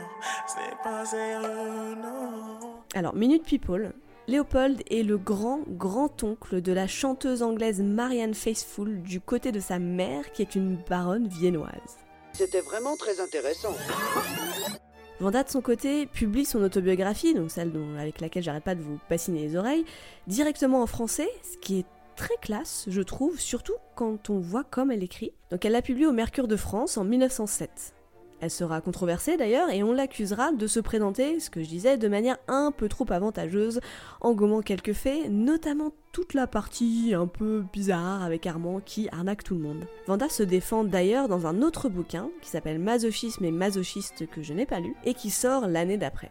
Ce 0.48 0.56
n'est 0.56 0.76
pas 0.82 1.04
sérieux, 1.04 1.94
non. 2.02 2.80
Alors, 2.94 3.14
Minute 3.14 3.44
People. 3.44 3.92
Léopold 4.28 4.82
est 4.88 5.02
le 5.02 5.18
grand 5.18 5.62
grand-oncle 5.66 6.62
de 6.62 6.72
la 6.72 6.86
chanteuse 6.86 7.42
anglaise 7.42 7.80
Marianne 7.82 8.34
Faithfull 8.34 9.02
du 9.02 9.20
côté 9.20 9.50
de 9.50 9.58
sa 9.58 9.80
mère 9.80 10.30
qui 10.32 10.42
est 10.42 10.54
une 10.54 10.76
baronne 10.88 11.26
viennoise. 11.26 11.98
C'était 12.32 12.60
vraiment 12.60 12.96
très 12.96 13.18
intéressant. 13.20 13.74
Vanda 15.20 15.42
de 15.42 15.48
son 15.50 15.60
côté 15.60 16.06
publie 16.06 16.44
son 16.44 16.62
autobiographie, 16.62 17.34
donc 17.34 17.50
celle 17.50 17.72
dont- 17.72 17.96
avec 17.98 18.20
laquelle 18.20 18.42
j'arrête 18.42 18.64
pas 18.64 18.74
de 18.74 18.80
vous 18.82 18.98
bassiner 19.10 19.42
les 19.42 19.56
oreilles, 19.56 19.84
directement 20.26 20.82
en 20.82 20.86
français, 20.86 21.28
ce 21.42 21.58
qui 21.58 21.80
est 21.80 21.86
très 22.22 22.36
classe, 22.40 22.84
je 22.86 23.02
trouve, 23.02 23.40
surtout 23.40 23.74
quand 23.96 24.30
on 24.30 24.38
voit 24.38 24.62
comme 24.62 24.92
elle 24.92 25.02
écrit. 25.02 25.32
Donc 25.50 25.64
elle 25.64 25.72
l'a 25.72 25.82
publié 25.82 26.06
au 26.06 26.12
Mercure 26.12 26.46
de 26.46 26.54
France 26.54 26.96
en 26.96 27.02
1907. 27.02 27.94
Elle 28.40 28.50
sera 28.50 28.80
controversée 28.80 29.36
d'ailleurs 29.36 29.70
et 29.70 29.82
on 29.82 29.92
l'accusera 29.92 30.52
de 30.52 30.66
se 30.68 30.78
présenter, 30.78 31.40
ce 31.40 31.50
que 31.50 31.64
je 31.64 31.68
disais, 31.68 31.96
de 31.96 32.06
manière 32.06 32.38
un 32.46 32.70
peu 32.70 32.88
trop 32.88 33.06
avantageuse, 33.10 33.80
en 34.20 34.34
gommant 34.34 34.62
quelques 34.62 34.92
faits, 34.92 35.30
notamment 35.30 35.90
toute 36.12 36.34
la 36.34 36.46
partie 36.46 37.12
un 37.12 37.26
peu 37.26 37.64
bizarre 37.72 38.22
avec 38.22 38.46
Armand 38.46 38.78
qui 38.78 39.08
arnaque 39.10 39.42
tout 39.42 39.54
le 39.54 39.62
monde. 39.62 39.84
Vanda 40.06 40.28
se 40.28 40.44
défend 40.44 40.84
d'ailleurs 40.84 41.26
dans 41.26 41.48
un 41.48 41.60
autre 41.60 41.88
bouquin 41.88 42.30
qui 42.40 42.50
s'appelle 42.50 42.78
Masochisme 42.78 43.44
et 43.44 43.50
masochiste 43.50 44.28
que 44.28 44.42
je 44.42 44.52
n'ai 44.52 44.66
pas 44.66 44.78
lu 44.78 44.94
et 45.04 45.14
qui 45.14 45.30
sort 45.30 45.66
l'année 45.66 45.98
d'après. 45.98 46.30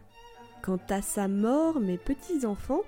Quant 0.61 0.79
à 0.89 1.01
sa 1.01 1.27
mort, 1.27 1.81
mes 1.81 1.97
petits 1.97 2.45
enfants, 2.45 2.83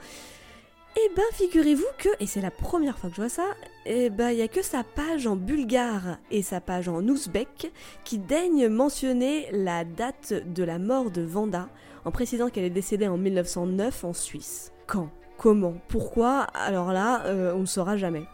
Eh 0.96 1.12
ben, 1.16 1.24
figurez-vous 1.34 1.88
que, 1.98 2.10
et 2.20 2.28
c'est 2.28 2.41
la 2.41 2.52
première 2.52 3.00
fois 3.00 3.10
que 3.10 3.16
je 3.16 3.22
vois 3.22 3.30
ça, 3.30 3.48
eh 3.86 4.12
ben, 4.12 4.30
il 4.30 4.38
y 4.38 4.44
a 4.44 4.48
que 4.48 4.62
sa 4.62 4.84
page 4.84 5.26
en 5.26 5.36
bulgare 5.36 6.18
et 6.30 6.44
sa 6.44 6.62
page 6.62 6.88
en 6.88 7.02
ouzbek 7.08 7.72
qui 8.04 8.20
daignent 8.20 8.68
mentionner 8.68 9.48
la 9.52 9.86
date 9.86 10.34
de 10.34 10.64
la 10.64 10.78
mort 10.78 11.10
de 11.10 11.24
Vanda, 11.24 11.68
en 12.06 12.12
précisant 12.12 12.50
qu'elle 12.50 12.66
est 12.66 12.70
décédée 12.70 13.08
en 13.08 13.18
1909 13.18 14.04
en 14.04 14.14
Suisse. 14.14 14.72
Quand? 14.86 15.10
Comment? 15.38 15.74
Pourquoi? 15.88 16.41
Alors 16.54 16.94
là, 16.94 17.26
euh, 17.26 17.54
on 17.56 17.62
ne 17.62 17.66
saura 17.66 17.98
jamais. 17.98 18.26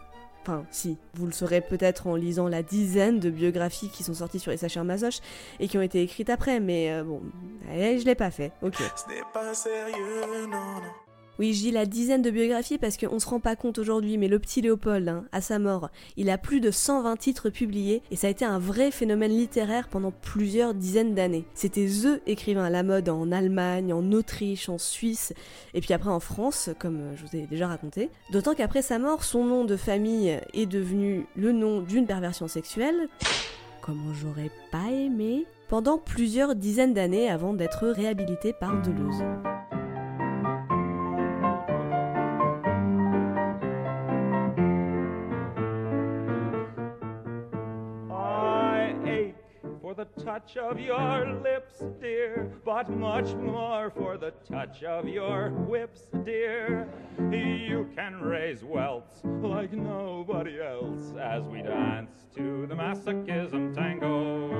Enfin, 0.42 0.64
si, 0.70 0.98
vous 1.14 1.26
le 1.26 1.32
saurez 1.32 1.62
peut-être 1.62 2.06
en 2.06 2.14
lisant 2.14 2.48
la 2.48 2.62
dizaine 2.62 3.20
de 3.20 3.30
biographies 3.30 3.88
qui 3.88 4.04
sont 4.04 4.14
sorties 4.14 4.38
sur 4.38 4.52
Issachar 4.52 4.84
Mazoch 4.84 5.20
et 5.60 5.68
qui 5.68 5.78
ont 5.78 5.82
été 5.82 6.02
écrites 6.02 6.30
après, 6.30 6.60
mais 6.60 6.92
euh, 6.92 7.04
bon, 7.04 7.22
je 7.70 8.04
l'ai 8.04 8.14
pas 8.14 8.30
fait, 8.30 8.52
ok. 8.62 8.76
Ce 8.76 9.08
n'est 9.08 9.22
pas 9.32 9.54
sérieux, 9.54 10.46
non, 10.46 10.48
non. 10.50 11.09
Oui, 11.40 11.52
dis 11.52 11.70
la 11.70 11.86
dizaine 11.86 12.20
de 12.20 12.30
biographies 12.30 12.76
parce 12.76 12.98
qu'on 12.98 13.18
se 13.18 13.26
rend 13.26 13.40
pas 13.40 13.56
compte 13.56 13.78
aujourd'hui, 13.78 14.18
mais 14.18 14.28
le 14.28 14.38
petit 14.38 14.60
Léopold, 14.60 15.08
hein, 15.08 15.24
à 15.32 15.40
sa 15.40 15.58
mort, 15.58 15.88
il 16.18 16.28
a 16.28 16.36
plus 16.36 16.60
de 16.60 16.70
120 16.70 17.16
titres 17.16 17.48
publiés 17.48 18.02
et 18.10 18.16
ça 18.16 18.26
a 18.26 18.30
été 18.30 18.44
un 18.44 18.58
vrai 18.58 18.90
phénomène 18.90 19.30
littéraire 19.30 19.88
pendant 19.88 20.10
plusieurs 20.10 20.74
dizaines 20.74 21.14
d'années. 21.14 21.46
C'était 21.54 21.86
THE 21.86 22.20
écrivain 22.26 22.64
à 22.64 22.68
la 22.68 22.82
mode 22.82 23.08
en 23.08 23.32
Allemagne, 23.32 23.94
en 23.94 24.12
Autriche, 24.12 24.68
en 24.68 24.76
Suisse 24.76 25.32
et 25.72 25.80
puis 25.80 25.94
après 25.94 26.10
en 26.10 26.20
France, 26.20 26.68
comme 26.78 27.00
je 27.16 27.24
vous 27.24 27.34
ai 27.34 27.46
déjà 27.46 27.68
raconté. 27.68 28.10
D'autant 28.32 28.54
qu'après 28.54 28.82
sa 28.82 28.98
mort, 28.98 29.24
son 29.24 29.46
nom 29.46 29.64
de 29.64 29.76
famille 29.76 30.38
est 30.52 30.66
devenu 30.66 31.24
le 31.36 31.52
nom 31.52 31.80
d'une 31.80 32.06
perversion 32.06 32.48
sexuelle. 32.48 33.08
Comment 33.80 34.12
j'aurais 34.12 34.50
pas 34.70 34.90
aimé 34.90 35.46
pendant 35.70 35.96
plusieurs 35.96 36.54
dizaines 36.54 36.92
d'années 36.92 37.30
avant 37.30 37.54
d'être 37.54 37.88
réhabilité 37.88 38.52
par 38.52 38.82
Deleuze. 38.82 39.22
Touch 50.24 50.56
of 50.56 50.78
your 50.78 51.40
lips, 51.42 51.82
dear, 52.00 52.52
but 52.64 52.90
much 52.90 53.32
more 53.34 53.90
for 53.90 54.18
the 54.18 54.32
touch 54.50 54.82
of 54.82 55.08
your 55.08 55.50
whips, 55.50 56.02
dear. 56.24 56.88
You 57.30 57.88
can 57.94 58.20
raise 58.20 58.62
welts 58.62 59.20
like 59.24 59.72
nobody 59.72 60.60
else 60.60 61.14
as 61.20 61.44
we 61.44 61.62
dance 61.62 62.26
to 62.36 62.66
the 62.66 62.74
masochism 62.74 63.74
tango. 63.74 64.50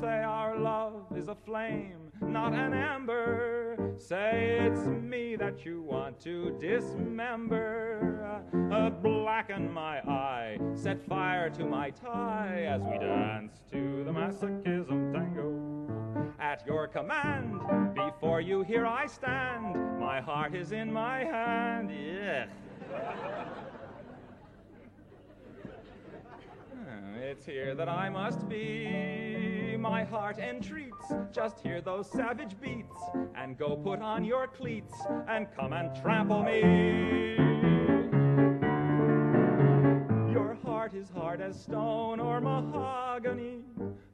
Say 0.00 0.22
our 0.22 0.58
love 0.58 1.06
is 1.16 1.28
a 1.28 1.36
flame, 1.46 2.03
not 2.20 2.52
an 2.52 2.74
ember. 2.74 3.94
Say 3.98 4.58
it's 4.60 4.86
me 4.86 5.36
that 5.36 5.64
you 5.64 5.82
want 5.82 6.20
to 6.20 6.56
dismember. 6.60 8.42
Uh, 8.72 8.90
blacken 8.90 9.72
my 9.72 9.98
eye, 10.00 10.58
set 10.74 11.04
fire 11.06 11.50
to 11.50 11.64
my 11.64 11.90
tie 11.90 12.66
as 12.68 12.82
we 12.82 12.98
dance 12.98 13.62
to 13.72 14.04
the 14.04 14.10
masochism 14.10 15.12
tango. 15.12 16.32
At 16.40 16.66
your 16.66 16.88
command, 16.88 17.60
before 17.94 18.40
you 18.40 18.62
here 18.62 18.86
I 18.86 19.06
stand. 19.06 19.98
My 20.00 20.20
heart 20.20 20.54
is 20.54 20.72
in 20.72 20.92
my 20.92 21.20
hand. 21.20 21.90
Yeah. 21.90 22.46
It's 27.26 27.46
here 27.46 27.74
that 27.74 27.88
I 27.88 28.10
must 28.10 28.48
be. 28.48 29.53
My 29.84 30.02
heart 30.02 30.38
entreats. 30.38 31.12
Just 31.30 31.60
hear 31.60 31.82
those 31.82 32.10
savage 32.10 32.58
beats 32.58 32.98
and 33.36 33.58
go 33.58 33.76
put 33.76 34.00
on 34.00 34.24
your 34.24 34.46
cleats 34.46 34.94
and 35.28 35.46
come 35.54 35.74
and 35.74 35.94
trample 35.94 36.42
me. 36.42 36.60
Your 40.32 40.56
heart 40.64 40.94
is 40.94 41.10
hard 41.10 41.42
as 41.42 41.60
stone 41.60 42.18
or 42.18 42.40
mahogany. 42.40 43.58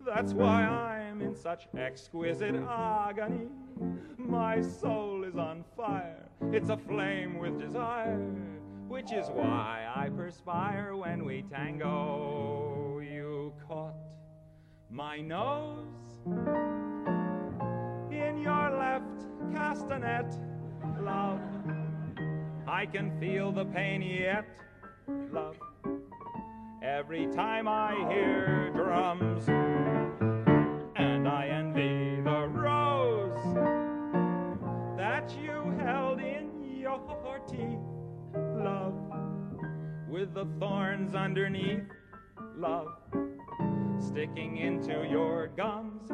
That's 0.04 0.32
why 0.32 0.64
I'm 0.64 1.22
in 1.22 1.36
such 1.36 1.68
exquisite 1.78 2.56
agony. 2.68 3.46
My 4.18 4.60
soul 4.60 5.22
is 5.22 5.36
on 5.36 5.64
fire. 5.76 6.28
It's 6.50 6.68
aflame 6.68 7.38
with 7.38 7.60
desire 7.60 8.18
which 8.88 9.12
is 9.12 9.28
why 9.28 9.86
I 9.94 10.08
perspire 10.08 10.96
when 10.96 11.24
we 11.24 11.42
tango. 11.42 12.98
You 12.98 13.52
caught 13.68 13.94
my 14.90 15.20
nose 15.20 15.86
in 18.10 18.38
your 18.42 18.70
left 18.76 19.24
castanet, 19.52 20.36
love. 21.00 21.40
I 22.66 22.86
can 22.86 23.18
feel 23.20 23.52
the 23.52 23.64
pain 23.66 24.02
yet, 24.02 24.46
love. 25.32 25.56
Every 26.82 27.28
time 27.28 27.68
I 27.68 27.94
hear 28.08 28.70
drums, 28.74 29.48
and 30.96 31.28
I 31.28 31.46
envy 31.46 32.20
the 32.22 32.48
rose 32.48 33.54
that 34.96 35.32
you 35.40 35.72
held 35.78 36.20
in 36.20 36.50
your 36.80 36.98
teeth 37.46 37.78
love, 38.34 38.94
with 40.08 40.34
the 40.34 40.46
thorns 40.58 41.14
underneath, 41.14 41.84
love, 42.56 42.88
sticking 43.98 44.56
into 44.58 45.06
your 45.10 45.48
gums. 45.56 46.10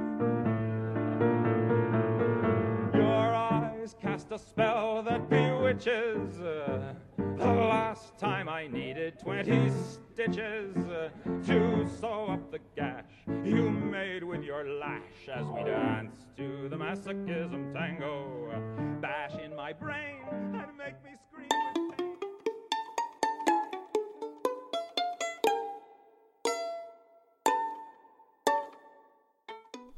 Your 2.95 3.35
eyes 3.35 3.95
cast 4.01 4.33
a 4.33 4.39
spell 4.39 5.03
that 5.03 5.29
bewitches. 5.29 6.41
Uh, 6.41 6.95
the 7.17 7.45
last 7.45 8.19
time 8.19 8.49
I 8.49 8.67
needed 8.67 9.19
20 9.19 9.71
stitches 9.71 10.77
uh, 10.87 11.11
to 11.47 11.87
sew 12.01 12.27
up 12.31 12.51
the 12.51 12.61
gash 12.75 13.05
you 13.45 13.71
made 13.71 14.25
with 14.25 14.43
your 14.43 14.67
lash 14.79 15.29
as 15.33 15.47
we 15.47 15.63
danced 15.65 16.35
to 16.37 16.69
the 16.69 16.77
masochism 16.77 17.75
tango. 17.75 18.53
Bash 19.01 19.35
in 19.45 19.55
my 19.55 19.73
brain 19.73 20.23
and 20.31 20.77
make 20.79 21.03
me 21.05 21.11
scream. 21.29 22.06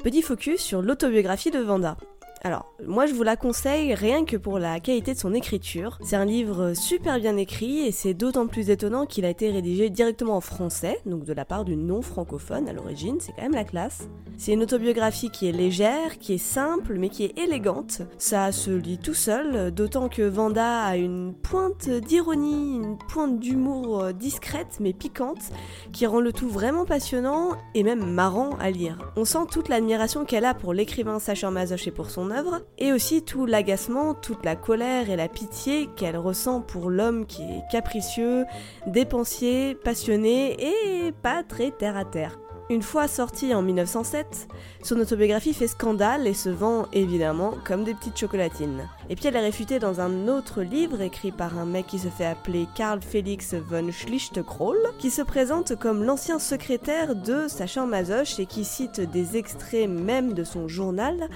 Petit 0.03 0.23
focus 0.23 0.61
sur 0.61 0.81
l'autobiographie 0.81 1.51
de 1.51 1.59
Vanda. 1.59 1.97
Alors, 2.43 2.73
moi 2.87 3.07
je 3.07 3.15
vous 3.15 3.25
la 3.25 3.37
conseille 3.37 3.95
rien 3.95 4.25
que 4.25 4.37
pour 4.37 4.59
la 4.59 4.79
qualité 4.81 5.13
de 5.15 5.19
son 5.19 5.35
écriture. 5.35 5.99
C'est 6.03 6.17
un 6.17 6.25
livre 6.25 6.73
super 6.75 7.19
bien 7.19 7.37
écrit 7.37 7.81
et 7.81 7.93
c'est 7.93 8.15
d'autant 8.15 8.47
plus 8.47 8.71
étonnant 8.71 9.07
qu'il 9.07 9.25
a 9.25 9.31
été 9.31 9.51
rédigé 9.51 9.91
directement 9.91 10.37
en 10.37 10.41
français, 10.41 11.01
donc 11.05 11.25
de 11.25 11.33
la 11.33 11.45
part 11.45 11.65
d'une 11.65 11.87
non-francophone 11.87 12.69
à 12.69 12.73
l'origine, 12.73 13.17
c'est 13.21 13.33
quand 13.33 13.43
même 13.43 13.53
la 13.53 13.65
classe. 13.65 14.09
C'est 14.37 14.53
une 14.53 14.63
autobiographie 14.63 15.31
qui 15.31 15.49
est 15.49 15.53
légère, 15.53 16.19
qui 16.19 16.35
est 16.35 16.39
simple, 16.39 16.95
mais 16.97 17.09
qui 17.09 17.25
est 17.25 17.37
élégante. 17.37 18.03
Ça 18.19 18.53
se 18.53 18.71
lit 18.71 18.99
tout 18.99 19.15
seul, 19.15 19.73
d'autant 19.73 20.09
que 20.09 20.23
Vanda 20.23 20.83
a 20.83 20.97
une 20.97 21.35
pointe 21.35 21.89
d'ironie, 21.89 22.77
une 22.77 22.99
pointe 22.99 23.41
d'humour 23.41 24.01
euh, 24.01 24.13
discrète 24.13 24.79
mais 24.81 24.93
piquante, 24.93 25.51
qui 25.93 26.07
rend 26.07 26.21
le 26.21 26.33
tout 26.33 26.49
vraiment 26.49 26.85
passionnant 26.85 27.57
et 27.75 27.83
même 27.83 28.05
marrant 28.05 28.51
à 28.61 28.71
lire. 28.71 28.99
On 29.17 29.25
sent 29.25 29.47
toute 29.51 29.69
l'admiration 29.69 30.25
qu'elle 30.25 30.45
a 30.45 30.55
pour 30.55 30.73
l'écrivain 30.73 31.19
Sacha 31.19 31.51
Mazoch 31.51 31.89
et 31.89 31.91
pour 31.91 32.11
son 32.11 32.28
œuvre, 32.31 32.61
et 32.79 32.93
aussi 32.93 33.23
tout 33.23 33.47
l'agacement, 33.47 34.15
toute 34.15 34.45
la 34.45 34.57
colère 34.57 35.11
et 35.11 35.17
la 35.17 35.29
pitié 35.29 35.89
qu'elle 35.97 36.17
ressent 36.17 36.61
pour 36.61 36.91
l'homme 36.91 37.27
qui 37.27 37.43
est 37.43 37.63
capricieux, 37.71 38.45
dépensier, 38.87 39.75
passionné 39.75 40.57
et 40.61 41.13
pas 41.23 41.43
très 41.43 41.71
terre 41.71 41.97
à 41.97 42.05
terre. 42.05 42.39
Une 42.71 42.83
fois 42.83 43.09
sortie 43.09 43.55
en 43.55 43.63
1907, 43.63 44.47
son 44.83 45.01
autobiographie 45.01 45.55
fait 45.55 45.69
scandale 45.69 46.27
et 46.27 46.35
se 46.35 46.51
vend 46.51 46.85
évidemment 46.93 47.55
comme 47.65 47.83
des 47.83 47.95
petites 47.95 48.19
chocolatines. 48.19 48.87
Et 49.09 49.17
puis 49.17 49.27
elle 49.27 49.37
est 49.37 49.41
réfutée 49.41 49.79
dans 49.79 50.03
un 50.03 50.29
autre 50.29 50.61
livre 50.61 51.01
écrit 51.01 51.33
par 51.33 51.59
un 51.59 51.65
mec 51.65 51.87
qui 51.87 51.99
se 51.99 52.09
fait 52.09 52.27
appeler 52.27 52.67
Karl 52.75 53.01
Felix 53.01 53.55
von 53.55 53.91
Schlichtekroll, 53.91 54.77
qui 54.99 55.09
se 55.09 55.23
présente 55.23 55.77
comme 55.77 56.05
l'ancien 56.05 56.39
secrétaire 56.39 57.17
de 57.17 57.49
Sacha 57.49 57.87
Mazoch 57.87 58.39
et 58.39 58.45
qui 58.45 58.67
cite 58.67 59.01
des 59.01 59.39
extraits 59.39 59.89
même 59.89 60.35
de 60.35 60.45
son 60.45 60.69
journal 60.69 61.31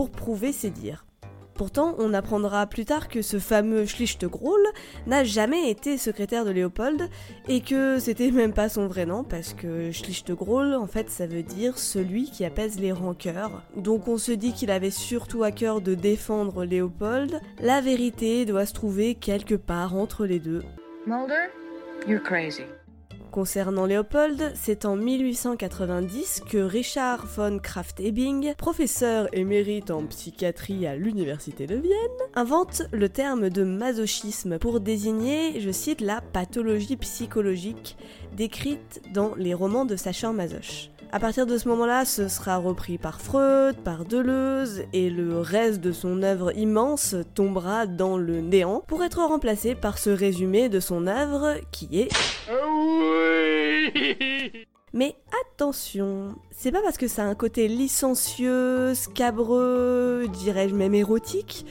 pour 0.00 0.08
prouver 0.08 0.50
ses 0.50 0.70
dires. 0.70 1.04
Pourtant, 1.52 1.94
on 1.98 2.14
apprendra 2.14 2.66
plus 2.66 2.86
tard 2.86 3.08
que 3.08 3.20
ce 3.20 3.38
fameux 3.38 3.84
Schlichtegrull 3.84 4.66
n'a 5.06 5.24
jamais 5.24 5.68
été 5.68 5.98
secrétaire 5.98 6.46
de 6.46 6.50
Léopold 6.50 7.10
et 7.48 7.60
que 7.60 7.98
c'était 7.98 8.30
même 8.30 8.54
pas 8.54 8.70
son 8.70 8.86
vrai 8.86 9.04
nom 9.04 9.24
parce 9.24 9.52
que 9.52 9.92
Schlichtegrull, 9.92 10.72
en 10.74 10.86
fait, 10.86 11.10
ça 11.10 11.26
veut 11.26 11.42
dire 11.42 11.76
celui 11.76 12.30
qui 12.30 12.46
apaise 12.46 12.80
les 12.80 12.92
rancœurs. 12.92 13.62
Donc 13.76 14.08
on 14.08 14.16
se 14.16 14.32
dit 14.32 14.54
qu'il 14.54 14.70
avait 14.70 14.90
surtout 14.90 15.42
à 15.42 15.50
cœur 15.50 15.82
de 15.82 15.94
défendre 15.94 16.64
Léopold. 16.64 17.38
La 17.60 17.82
vérité 17.82 18.46
doit 18.46 18.64
se 18.64 18.72
trouver 18.72 19.14
quelque 19.16 19.54
part 19.54 19.94
entre 19.94 20.24
les 20.24 20.38
deux. 20.38 20.62
Mulder, 21.06 21.50
you're 22.08 22.22
crazy. 22.22 22.64
Concernant 23.30 23.86
Léopold, 23.86 24.52
c'est 24.56 24.84
en 24.84 24.96
1890 24.96 26.42
que 26.50 26.58
Richard 26.58 27.26
von 27.26 27.60
Kraft-Ebing, 27.60 28.54
professeur 28.56 29.28
émérite 29.32 29.92
en 29.92 30.04
psychiatrie 30.06 30.84
à 30.88 30.96
l'université 30.96 31.68
de 31.68 31.76
Vienne, 31.76 31.94
invente 32.34 32.82
le 32.90 33.08
terme 33.08 33.48
de 33.48 33.62
masochisme 33.62 34.58
pour 34.58 34.80
désigner, 34.80 35.60
je 35.60 35.70
cite, 35.70 36.00
la 36.00 36.20
pathologie 36.20 36.96
psychologique 36.96 37.96
décrite 38.36 39.00
dans 39.14 39.36
les 39.36 39.54
romans 39.54 39.84
de 39.84 39.94
Sacha 39.94 40.32
Masoch. 40.32 40.90
À 41.12 41.18
partir 41.18 41.44
de 41.44 41.58
ce 41.58 41.68
moment-là, 41.68 42.04
ce 42.04 42.28
sera 42.28 42.58
repris 42.58 42.96
par 42.96 43.20
Freud, 43.20 43.74
par 43.78 44.04
Deleuze, 44.04 44.84
et 44.92 45.10
le 45.10 45.40
reste 45.40 45.80
de 45.80 45.90
son 45.90 46.22
œuvre 46.22 46.56
immense 46.56 47.16
tombera 47.34 47.86
dans 47.86 48.16
le 48.16 48.40
néant 48.40 48.84
pour 48.86 49.02
être 49.02 49.18
remplacé 49.18 49.74
par 49.74 49.98
ce 49.98 50.10
résumé 50.10 50.68
de 50.68 50.78
son 50.78 51.08
œuvre 51.08 51.56
qui 51.72 51.98
est 51.98 52.10
mais 54.92 55.16
attention, 55.44 56.36
c'est 56.52 56.70
pas 56.70 56.82
parce 56.82 56.96
que 56.96 57.08
ça 57.08 57.24
a 57.24 57.26
un 57.26 57.34
côté 57.34 57.66
licencieux, 57.66 58.94
scabreux, 58.94 60.28
dirais-je 60.32 60.76
même 60.76 60.94
érotique, 60.94 61.66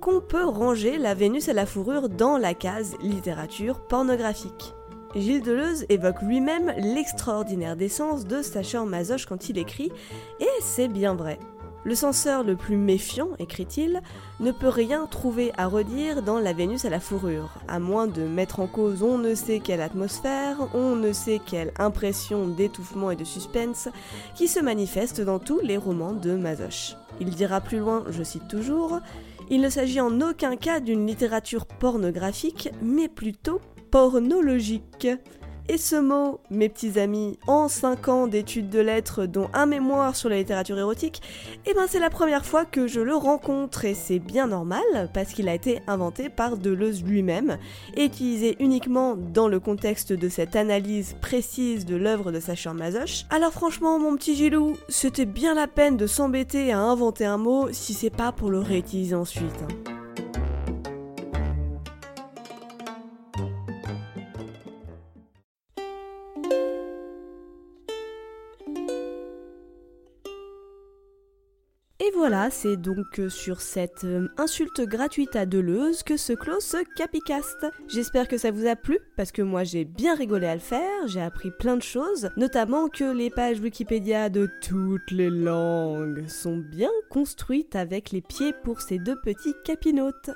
qu'on 0.00 0.20
peut 0.20 0.44
ranger 0.44 0.98
la 0.98 1.14
Vénus 1.14 1.48
à 1.48 1.52
la 1.52 1.66
fourrure 1.66 2.08
dans 2.08 2.38
la 2.38 2.54
case 2.54 2.94
littérature 3.02 3.80
pornographique. 3.80 4.72
Gilles 5.16 5.42
Deleuze 5.42 5.86
évoque 5.90 6.22
lui-même 6.22 6.74
l'extraordinaire 6.76 7.76
décence 7.76 8.24
de 8.24 8.42
Sacha 8.42 8.84
Masoch 8.84 9.26
quand 9.26 9.48
il 9.48 9.58
écrit, 9.58 9.92
et 10.40 10.60
c'est 10.60 10.88
bien 10.88 11.14
vrai. 11.14 11.38
Le 11.84 11.94
censeur 11.94 12.42
le 12.42 12.56
plus 12.56 12.76
méfiant, 12.76 13.28
écrit-il, 13.38 14.00
ne 14.40 14.50
peut 14.50 14.68
rien 14.68 15.06
trouver 15.06 15.52
à 15.56 15.68
redire 15.68 16.22
dans 16.22 16.40
La 16.40 16.52
Vénus 16.52 16.84
à 16.84 16.90
la 16.90 16.98
fourrure, 16.98 17.50
à 17.68 17.78
moins 17.78 18.08
de 18.08 18.22
mettre 18.22 18.58
en 18.58 18.66
cause 18.66 19.02
on 19.02 19.18
ne 19.18 19.34
sait 19.34 19.60
quelle 19.60 19.82
atmosphère, 19.82 20.56
on 20.74 20.96
ne 20.96 21.12
sait 21.12 21.40
quelle 21.44 21.72
impression 21.78 22.48
d'étouffement 22.48 23.10
et 23.10 23.16
de 23.16 23.24
suspense 23.24 23.88
qui 24.34 24.48
se 24.48 24.60
manifeste 24.60 25.20
dans 25.20 25.38
tous 25.38 25.60
les 25.60 25.76
romans 25.76 26.14
de 26.14 26.34
Masoch. 26.34 26.96
Il 27.20 27.30
dira 27.30 27.60
plus 27.60 27.78
loin, 27.78 28.02
je 28.08 28.22
cite 28.24 28.48
toujours, 28.48 28.98
Il 29.50 29.60
ne 29.60 29.68
s'agit 29.68 30.00
en 30.00 30.20
aucun 30.22 30.56
cas 30.56 30.80
d'une 30.80 31.06
littérature 31.06 31.66
pornographique, 31.66 32.70
mais 32.82 33.08
plutôt 33.08 33.60
pornologique. 33.94 35.06
Et 35.68 35.78
ce 35.78 35.94
mot, 35.94 36.40
mes 36.50 36.68
petits 36.68 36.98
amis, 36.98 37.38
en 37.46 37.68
5 37.68 38.08
ans 38.08 38.26
d'études 38.26 38.68
de 38.68 38.80
lettres, 38.80 39.24
dont 39.24 39.48
un 39.54 39.66
mémoire 39.66 40.16
sur 40.16 40.28
la 40.28 40.38
littérature 40.38 40.76
érotique, 40.76 41.22
eh 41.64 41.74
ben 41.74 41.84
c'est 41.88 42.00
la 42.00 42.10
première 42.10 42.44
fois 42.44 42.64
que 42.64 42.88
je 42.88 42.98
le 42.98 43.14
rencontre 43.14 43.84
et 43.84 43.94
c'est 43.94 44.18
bien 44.18 44.48
normal 44.48 44.82
parce 45.14 45.32
qu'il 45.32 45.48
a 45.48 45.54
été 45.54 45.80
inventé 45.86 46.28
par 46.28 46.56
Deleuze 46.56 47.04
lui-même 47.04 47.56
et 47.96 48.06
utilisé 48.06 48.56
uniquement 48.58 49.14
dans 49.16 49.46
le 49.46 49.60
contexte 49.60 50.12
de 50.12 50.28
cette 50.28 50.56
analyse 50.56 51.14
précise 51.20 51.86
de 51.86 51.94
l'œuvre 51.94 52.32
de 52.32 52.40
Sacha 52.40 52.74
Masoch. 52.74 53.26
Alors 53.30 53.52
franchement, 53.52 54.00
mon 54.00 54.16
petit 54.16 54.34
Gilou, 54.34 54.76
c'était 54.88 55.24
bien 55.24 55.54
la 55.54 55.68
peine 55.68 55.96
de 55.96 56.08
s'embêter 56.08 56.72
à 56.72 56.80
inventer 56.80 57.26
un 57.26 57.38
mot 57.38 57.68
si 57.70 57.94
c'est 57.94 58.10
pas 58.10 58.32
pour 58.32 58.50
le 58.50 58.58
réutiliser 58.58 59.14
ensuite. 59.14 59.62
hein. 59.62 60.03
Voilà, 72.26 72.48
c'est 72.48 72.78
donc 72.78 73.18
euh, 73.18 73.28
sur 73.28 73.60
cette 73.60 74.04
euh, 74.04 74.28
insulte 74.38 74.80
gratuite 74.80 75.36
à 75.36 75.44
Deleuze 75.44 76.02
que 76.02 76.16
se 76.16 76.32
clôt 76.32 76.58
ce 76.58 76.78
Capicast. 76.96 77.66
J'espère 77.86 78.28
que 78.28 78.38
ça 78.38 78.50
vous 78.50 78.66
a 78.66 78.76
plu, 78.76 78.98
parce 79.14 79.30
que 79.30 79.42
moi 79.42 79.62
j'ai 79.62 79.84
bien 79.84 80.14
rigolé 80.14 80.46
à 80.46 80.54
le 80.54 80.60
faire, 80.60 81.06
j'ai 81.06 81.20
appris 81.20 81.50
plein 81.50 81.76
de 81.76 81.82
choses, 81.82 82.30
notamment 82.38 82.88
que 82.88 83.14
les 83.14 83.28
pages 83.28 83.60
Wikipédia 83.60 84.30
de 84.30 84.48
toutes 84.62 85.10
les 85.10 85.28
langues 85.28 86.26
sont 86.26 86.56
bien 86.56 86.88
construites 87.10 87.76
avec 87.76 88.10
les 88.10 88.22
pieds 88.22 88.54
pour 88.64 88.80
ces 88.80 88.98
deux 88.98 89.20
petits 89.20 89.54
capinotes. 89.62 90.30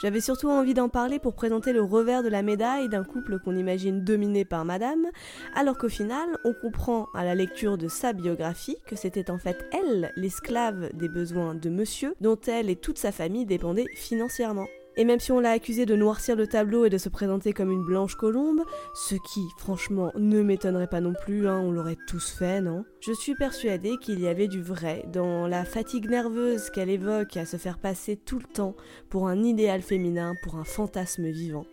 J'avais 0.00 0.22
surtout 0.22 0.48
envie 0.48 0.72
d'en 0.72 0.88
parler 0.88 1.18
pour 1.18 1.34
présenter 1.34 1.74
le 1.74 1.82
revers 1.82 2.22
de 2.22 2.30
la 2.30 2.40
médaille 2.40 2.88
d'un 2.88 3.04
couple 3.04 3.38
qu'on 3.38 3.54
imagine 3.54 4.02
dominé 4.02 4.46
par 4.46 4.64
madame, 4.64 5.06
alors 5.54 5.76
qu'au 5.76 5.90
final, 5.90 6.38
on 6.44 6.54
comprend 6.54 7.08
à 7.14 7.22
la 7.22 7.34
lecture 7.34 7.76
de 7.76 7.86
sa 7.86 8.14
biographie 8.14 8.78
que 8.86 8.96
c'était 8.96 9.30
en 9.30 9.38
fait 9.38 9.68
elle, 9.72 10.10
l'esclave 10.16 10.88
des 10.94 11.10
besoins 11.10 11.54
de 11.54 11.68
monsieur, 11.68 12.14
dont 12.22 12.40
elle 12.46 12.70
et 12.70 12.76
toute 12.76 12.96
sa 12.96 13.12
famille 13.12 13.44
dépendaient 13.44 13.88
financièrement. 13.94 14.66
Et 15.00 15.04
même 15.06 15.18
si 15.18 15.32
on 15.32 15.40
l'a 15.40 15.52
accusé 15.52 15.86
de 15.86 15.96
noircir 15.96 16.36
le 16.36 16.46
tableau 16.46 16.84
et 16.84 16.90
de 16.90 16.98
se 16.98 17.08
présenter 17.08 17.54
comme 17.54 17.70
une 17.70 17.86
blanche 17.86 18.16
colombe, 18.16 18.60
ce 18.92 19.14
qui, 19.14 19.40
franchement, 19.56 20.12
ne 20.14 20.42
m'étonnerait 20.42 20.88
pas 20.88 21.00
non 21.00 21.14
plus, 21.14 21.48
hein, 21.48 21.58
on 21.58 21.72
l'aurait 21.72 21.96
tous 22.06 22.32
fait, 22.32 22.60
non? 22.60 22.84
Je 23.00 23.14
suis 23.14 23.34
persuadée 23.34 23.96
qu'il 23.96 24.20
y 24.20 24.28
avait 24.28 24.46
du 24.46 24.60
vrai 24.60 25.06
dans 25.10 25.46
la 25.46 25.64
fatigue 25.64 26.10
nerveuse 26.10 26.68
qu'elle 26.68 26.90
évoque 26.90 27.38
à 27.38 27.46
se 27.46 27.56
faire 27.56 27.78
passer 27.78 28.18
tout 28.18 28.40
le 28.40 28.52
temps 28.52 28.76
pour 29.08 29.26
un 29.26 29.42
idéal 29.42 29.80
féminin, 29.80 30.34
pour 30.42 30.56
un 30.56 30.64
fantasme 30.64 31.30
vivant. 31.30 31.64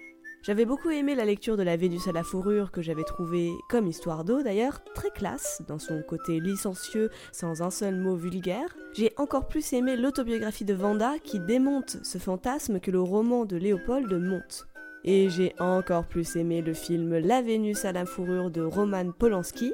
J'avais 0.47 0.63
beaucoup 0.63 0.89
aimé 0.89 1.13
la 1.13 1.25
lecture 1.25 1.57
de 1.57 1.63
La 1.63 1.75
Vénus 1.75 2.07
à 2.07 2.13
la 2.13 2.23
fourrure 2.23 2.71
que 2.71 2.81
j'avais 2.81 3.03
trouvée, 3.03 3.51
comme 3.67 3.85
histoire 3.85 4.23
d'eau 4.23 4.41
d'ailleurs, 4.41 4.81
très 4.95 5.09
classe 5.09 5.61
dans 5.67 5.77
son 5.77 6.01
côté 6.01 6.39
licencieux 6.39 7.09
sans 7.33 7.61
un 7.61 7.69
seul 7.69 7.97
mot 7.97 8.15
vulgaire. 8.15 8.73
J'ai 8.93 9.11
encore 9.17 9.49
plus 9.49 9.73
aimé 9.73 9.97
l'autobiographie 9.97 10.63
de 10.63 10.73
Vanda 10.73 11.15
qui 11.21 11.41
démonte 11.41 11.97
ce 12.01 12.17
fantasme 12.17 12.79
que 12.79 12.91
le 12.91 13.01
roman 13.01 13.43
de 13.43 13.57
Léopold 13.57 14.09
monte. 14.13 14.67
Et 15.03 15.29
j'ai 15.29 15.53
encore 15.59 16.05
plus 16.05 16.37
aimé 16.37 16.61
le 16.61 16.73
film 16.73 17.17
La 17.17 17.41
Vénus 17.41 17.83
à 17.83 17.91
la 17.91 18.05
fourrure 18.05 18.49
de 18.49 18.61
Roman 18.61 19.11
Polanski. 19.11 19.73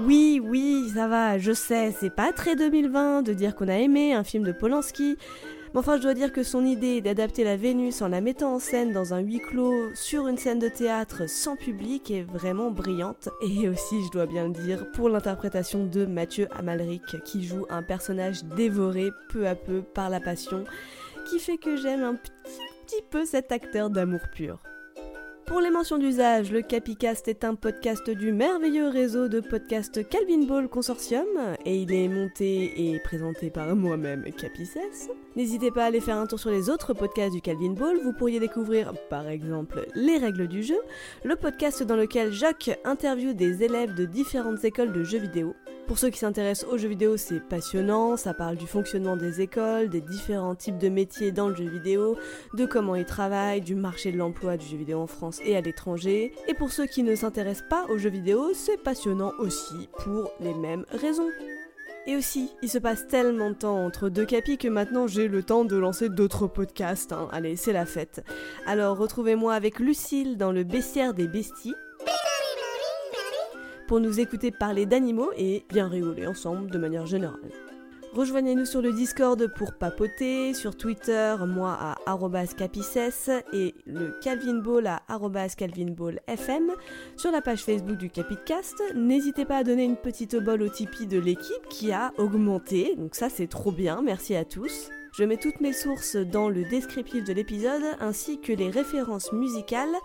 Oui, 0.00 0.40
oui, 0.42 0.90
ça 0.92 1.06
va, 1.06 1.38
je 1.38 1.52
sais, 1.52 1.92
c'est 1.92 2.14
pas 2.14 2.32
très 2.32 2.56
2020 2.56 3.22
de 3.22 3.32
dire 3.32 3.54
qu'on 3.54 3.68
a 3.68 3.78
aimé 3.78 4.12
un 4.12 4.24
film 4.24 4.44
de 4.44 4.52
Polanski, 4.52 5.16
mais 5.72 5.80
enfin, 5.80 5.96
je 5.96 6.02
dois 6.02 6.14
dire 6.14 6.32
que 6.32 6.42
son 6.42 6.64
idée 6.64 7.00
d'adapter 7.00 7.44
la 7.44 7.56
Vénus 7.56 8.02
en 8.02 8.08
la 8.08 8.20
mettant 8.20 8.54
en 8.54 8.58
scène 8.58 8.92
dans 8.92 9.14
un 9.14 9.20
huis 9.20 9.40
clos 9.40 9.94
sur 9.94 10.28
une 10.28 10.38
scène 10.38 10.58
de 10.58 10.68
théâtre 10.68 11.28
sans 11.28 11.56
public 11.56 12.10
est 12.10 12.22
vraiment 12.22 12.70
brillante. 12.70 13.28
Et 13.42 13.68
aussi, 13.68 14.04
je 14.04 14.10
dois 14.10 14.26
bien 14.26 14.46
le 14.48 14.52
dire, 14.52 14.90
pour 14.92 15.08
l'interprétation 15.08 15.84
de 15.84 16.06
Mathieu 16.06 16.48
Amalric, 16.56 17.22
qui 17.24 17.44
joue 17.44 17.66
un 17.68 17.82
personnage 17.82 18.44
dévoré 18.44 19.10
peu 19.28 19.46
à 19.46 19.54
peu 19.54 19.82
par 19.82 20.10
la 20.10 20.20
passion, 20.20 20.64
qui 21.28 21.38
fait 21.38 21.58
que 21.58 21.76
j'aime 21.76 22.02
un 22.02 22.14
petit, 22.14 22.32
petit 22.86 23.02
peu 23.10 23.24
cet 23.24 23.52
acteur 23.52 23.90
d'amour 23.90 24.20
pur. 24.32 24.62
Pour 25.48 25.62
les 25.62 25.70
mentions 25.70 25.96
d'usage, 25.96 26.52
le 26.52 26.60
Capicast 26.60 27.26
est 27.26 27.42
un 27.42 27.54
podcast 27.54 28.10
du 28.10 28.32
merveilleux 28.32 28.88
réseau 28.88 29.28
de 29.28 29.40
podcasts 29.40 30.06
Calvin 30.06 30.44
Ball 30.44 30.68
Consortium 30.68 31.24
et 31.64 31.74
il 31.74 31.90
est 31.90 32.06
monté 32.06 32.92
et 32.92 32.98
présenté 32.98 33.48
par 33.48 33.74
moi-même 33.74 34.24
Capicess. 34.24 35.08
N'hésitez 35.36 35.70
pas 35.70 35.84
à 35.84 35.86
aller 35.86 36.02
faire 36.02 36.18
un 36.18 36.26
tour 36.26 36.38
sur 36.38 36.50
les 36.50 36.68
autres 36.68 36.92
podcasts 36.92 37.32
du 37.32 37.40
Calvin 37.40 37.72
Ball, 37.72 37.96
vous 38.04 38.12
pourriez 38.12 38.40
découvrir 38.40 38.92
par 39.08 39.26
exemple 39.26 39.86
Les 39.94 40.18
règles 40.18 40.48
du 40.48 40.62
jeu, 40.62 40.78
le 41.24 41.34
podcast 41.34 41.82
dans 41.82 41.96
lequel 41.96 42.30
Jacques 42.30 42.78
interviewe 42.84 43.32
des 43.32 43.62
élèves 43.62 43.94
de 43.94 44.04
différentes 44.04 44.62
écoles 44.64 44.92
de 44.92 45.02
jeux 45.02 45.20
vidéo. 45.20 45.54
Pour 45.88 45.98
ceux 45.98 46.10
qui 46.10 46.18
s'intéressent 46.18 46.70
aux 46.70 46.76
jeux 46.76 46.88
vidéo, 46.90 47.16
c'est 47.16 47.40
passionnant, 47.40 48.18
ça 48.18 48.34
parle 48.34 48.56
du 48.56 48.66
fonctionnement 48.66 49.16
des 49.16 49.40
écoles, 49.40 49.88
des 49.88 50.02
différents 50.02 50.54
types 50.54 50.76
de 50.76 50.90
métiers 50.90 51.32
dans 51.32 51.48
le 51.48 51.56
jeu 51.56 51.64
vidéo, 51.64 52.18
de 52.52 52.66
comment 52.66 52.94
ils 52.94 53.06
travaillent, 53.06 53.62
du 53.62 53.74
marché 53.74 54.12
de 54.12 54.18
l'emploi 54.18 54.58
du 54.58 54.66
jeu 54.66 54.76
vidéo 54.76 54.98
en 55.00 55.06
France 55.06 55.40
et 55.46 55.56
à 55.56 55.62
l'étranger. 55.62 56.34
Et 56.46 56.52
pour 56.52 56.70
ceux 56.72 56.84
qui 56.84 57.02
ne 57.02 57.14
s'intéressent 57.14 57.66
pas 57.70 57.86
aux 57.88 57.96
jeux 57.96 58.10
vidéo, 58.10 58.50
c'est 58.52 58.76
passionnant 58.76 59.32
aussi 59.38 59.88
pour 60.04 60.30
les 60.40 60.52
mêmes 60.52 60.84
raisons. 60.90 61.30
Et 62.06 62.16
aussi, 62.16 62.50
il 62.62 62.68
se 62.68 62.78
passe 62.78 63.08
tellement 63.08 63.50
de 63.50 63.54
temps 63.56 63.84
entre 63.84 64.10
deux 64.10 64.26
capis 64.26 64.58
que 64.58 64.68
maintenant 64.68 65.06
j'ai 65.06 65.26
le 65.26 65.42
temps 65.42 65.64
de 65.64 65.76
lancer 65.76 66.10
d'autres 66.10 66.46
podcasts. 66.46 67.12
hein. 67.12 67.28
Allez, 67.32 67.56
c'est 67.56 67.72
la 67.72 67.86
fête. 67.86 68.22
Alors 68.66 68.98
retrouvez-moi 68.98 69.54
avec 69.54 69.78
Lucille 69.78 70.36
dans 70.36 70.52
le 70.52 70.64
bestiaire 70.64 71.12
des 71.14 71.28
besties 71.28 71.74
pour 73.88 74.00
nous 74.00 74.20
écouter 74.20 74.50
parler 74.50 74.84
d'animaux 74.84 75.30
et 75.36 75.64
bien 75.68 75.88
rigoler 75.88 76.26
ensemble 76.26 76.70
de 76.70 76.78
manière 76.78 77.06
générale. 77.06 77.50
Rejoignez-nous 78.12 78.66
sur 78.66 78.82
le 78.82 78.92
Discord 78.92 79.46
pour 79.54 79.74
papoter, 79.74 80.54
sur 80.54 80.76
Twitter, 80.76 81.36
moi 81.46 81.96
à 82.06 82.18
capices 82.56 83.30
et 83.52 83.74
le 83.86 84.18
Calvin 84.22 84.60
Ball 84.60 84.86
à 84.86 85.00
calvinballfm, 85.56 86.72
sur 87.16 87.30
la 87.30 87.40
page 87.40 87.64
Facebook 87.64 87.96
du 87.96 88.10
Capitcast. 88.10 88.76
N'hésitez 88.94 89.44
pas 89.44 89.58
à 89.58 89.64
donner 89.64 89.84
une 89.84 89.96
petite 89.96 90.34
obole 90.34 90.62
au 90.62 90.68
Tipeee 90.68 91.06
de 91.06 91.18
l'équipe 91.18 91.68
qui 91.70 91.92
a 91.92 92.12
augmenté, 92.18 92.94
donc 92.96 93.14
ça 93.14 93.28
c'est 93.30 93.46
trop 93.46 93.72
bien, 93.72 94.00
merci 94.02 94.36
à 94.36 94.44
tous. 94.44 94.90
Je 95.18 95.24
mets 95.24 95.36
toutes 95.36 95.60
mes 95.60 95.72
sources 95.72 96.16
dans 96.16 96.48
le 96.48 96.64
descriptif 96.64 97.24
de 97.24 97.32
l'épisode 97.32 97.82
ainsi 97.98 98.40
que 98.40 98.52
les 98.52 98.70
références 98.70 99.32
musicales 99.32 99.96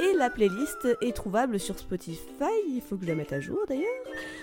et 0.00 0.14
la 0.14 0.30
playlist 0.30 0.88
est 1.00 1.14
trouvable 1.14 1.60
sur 1.60 1.78
Spotify, 1.78 2.50
il 2.68 2.80
faut 2.80 2.96
que 2.96 3.04
je 3.04 3.10
la 3.10 3.14
mette 3.14 3.32
à 3.32 3.40
jour 3.40 3.58
d'ailleurs, 3.68 3.84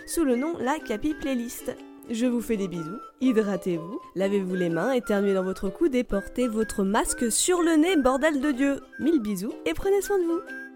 sous 0.05 0.23
le 0.23 0.35
nom 0.35 0.57
La 0.59 0.77
Capi 0.79 1.13
Playlist. 1.13 1.75
Je 2.09 2.25
vous 2.25 2.41
fais 2.41 2.55
des 2.55 2.67
bisous, 2.67 2.99
hydratez-vous, 3.19 3.99
lavez-vous 4.15 4.55
les 4.55 4.69
mains, 4.69 4.93
éternuez 4.93 5.33
dans 5.33 5.43
votre 5.43 5.69
coude 5.69 5.95
et 5.95 6.03
portez 6.03 6.47
votre 6.47 6.83
masque 6.83 7.31
sur 7.31 7.61
le 7.61 7.75
nez, 7.75 7.97
bordel 7.97 8.39
de 8.39 8.51
Dieu. 8.51 8.79
Mille 8.99 9.19
bisous 9.19 9.53
et 9.65 9.73
prenez 9.73 10.01
soin 10.01 10.17
de 10.19 10.23
vous. 10.23 10.66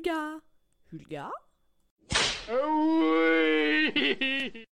Hulga. 0.00 0.40
Hulga? 0.90 1.30
Oui 2.48 3.94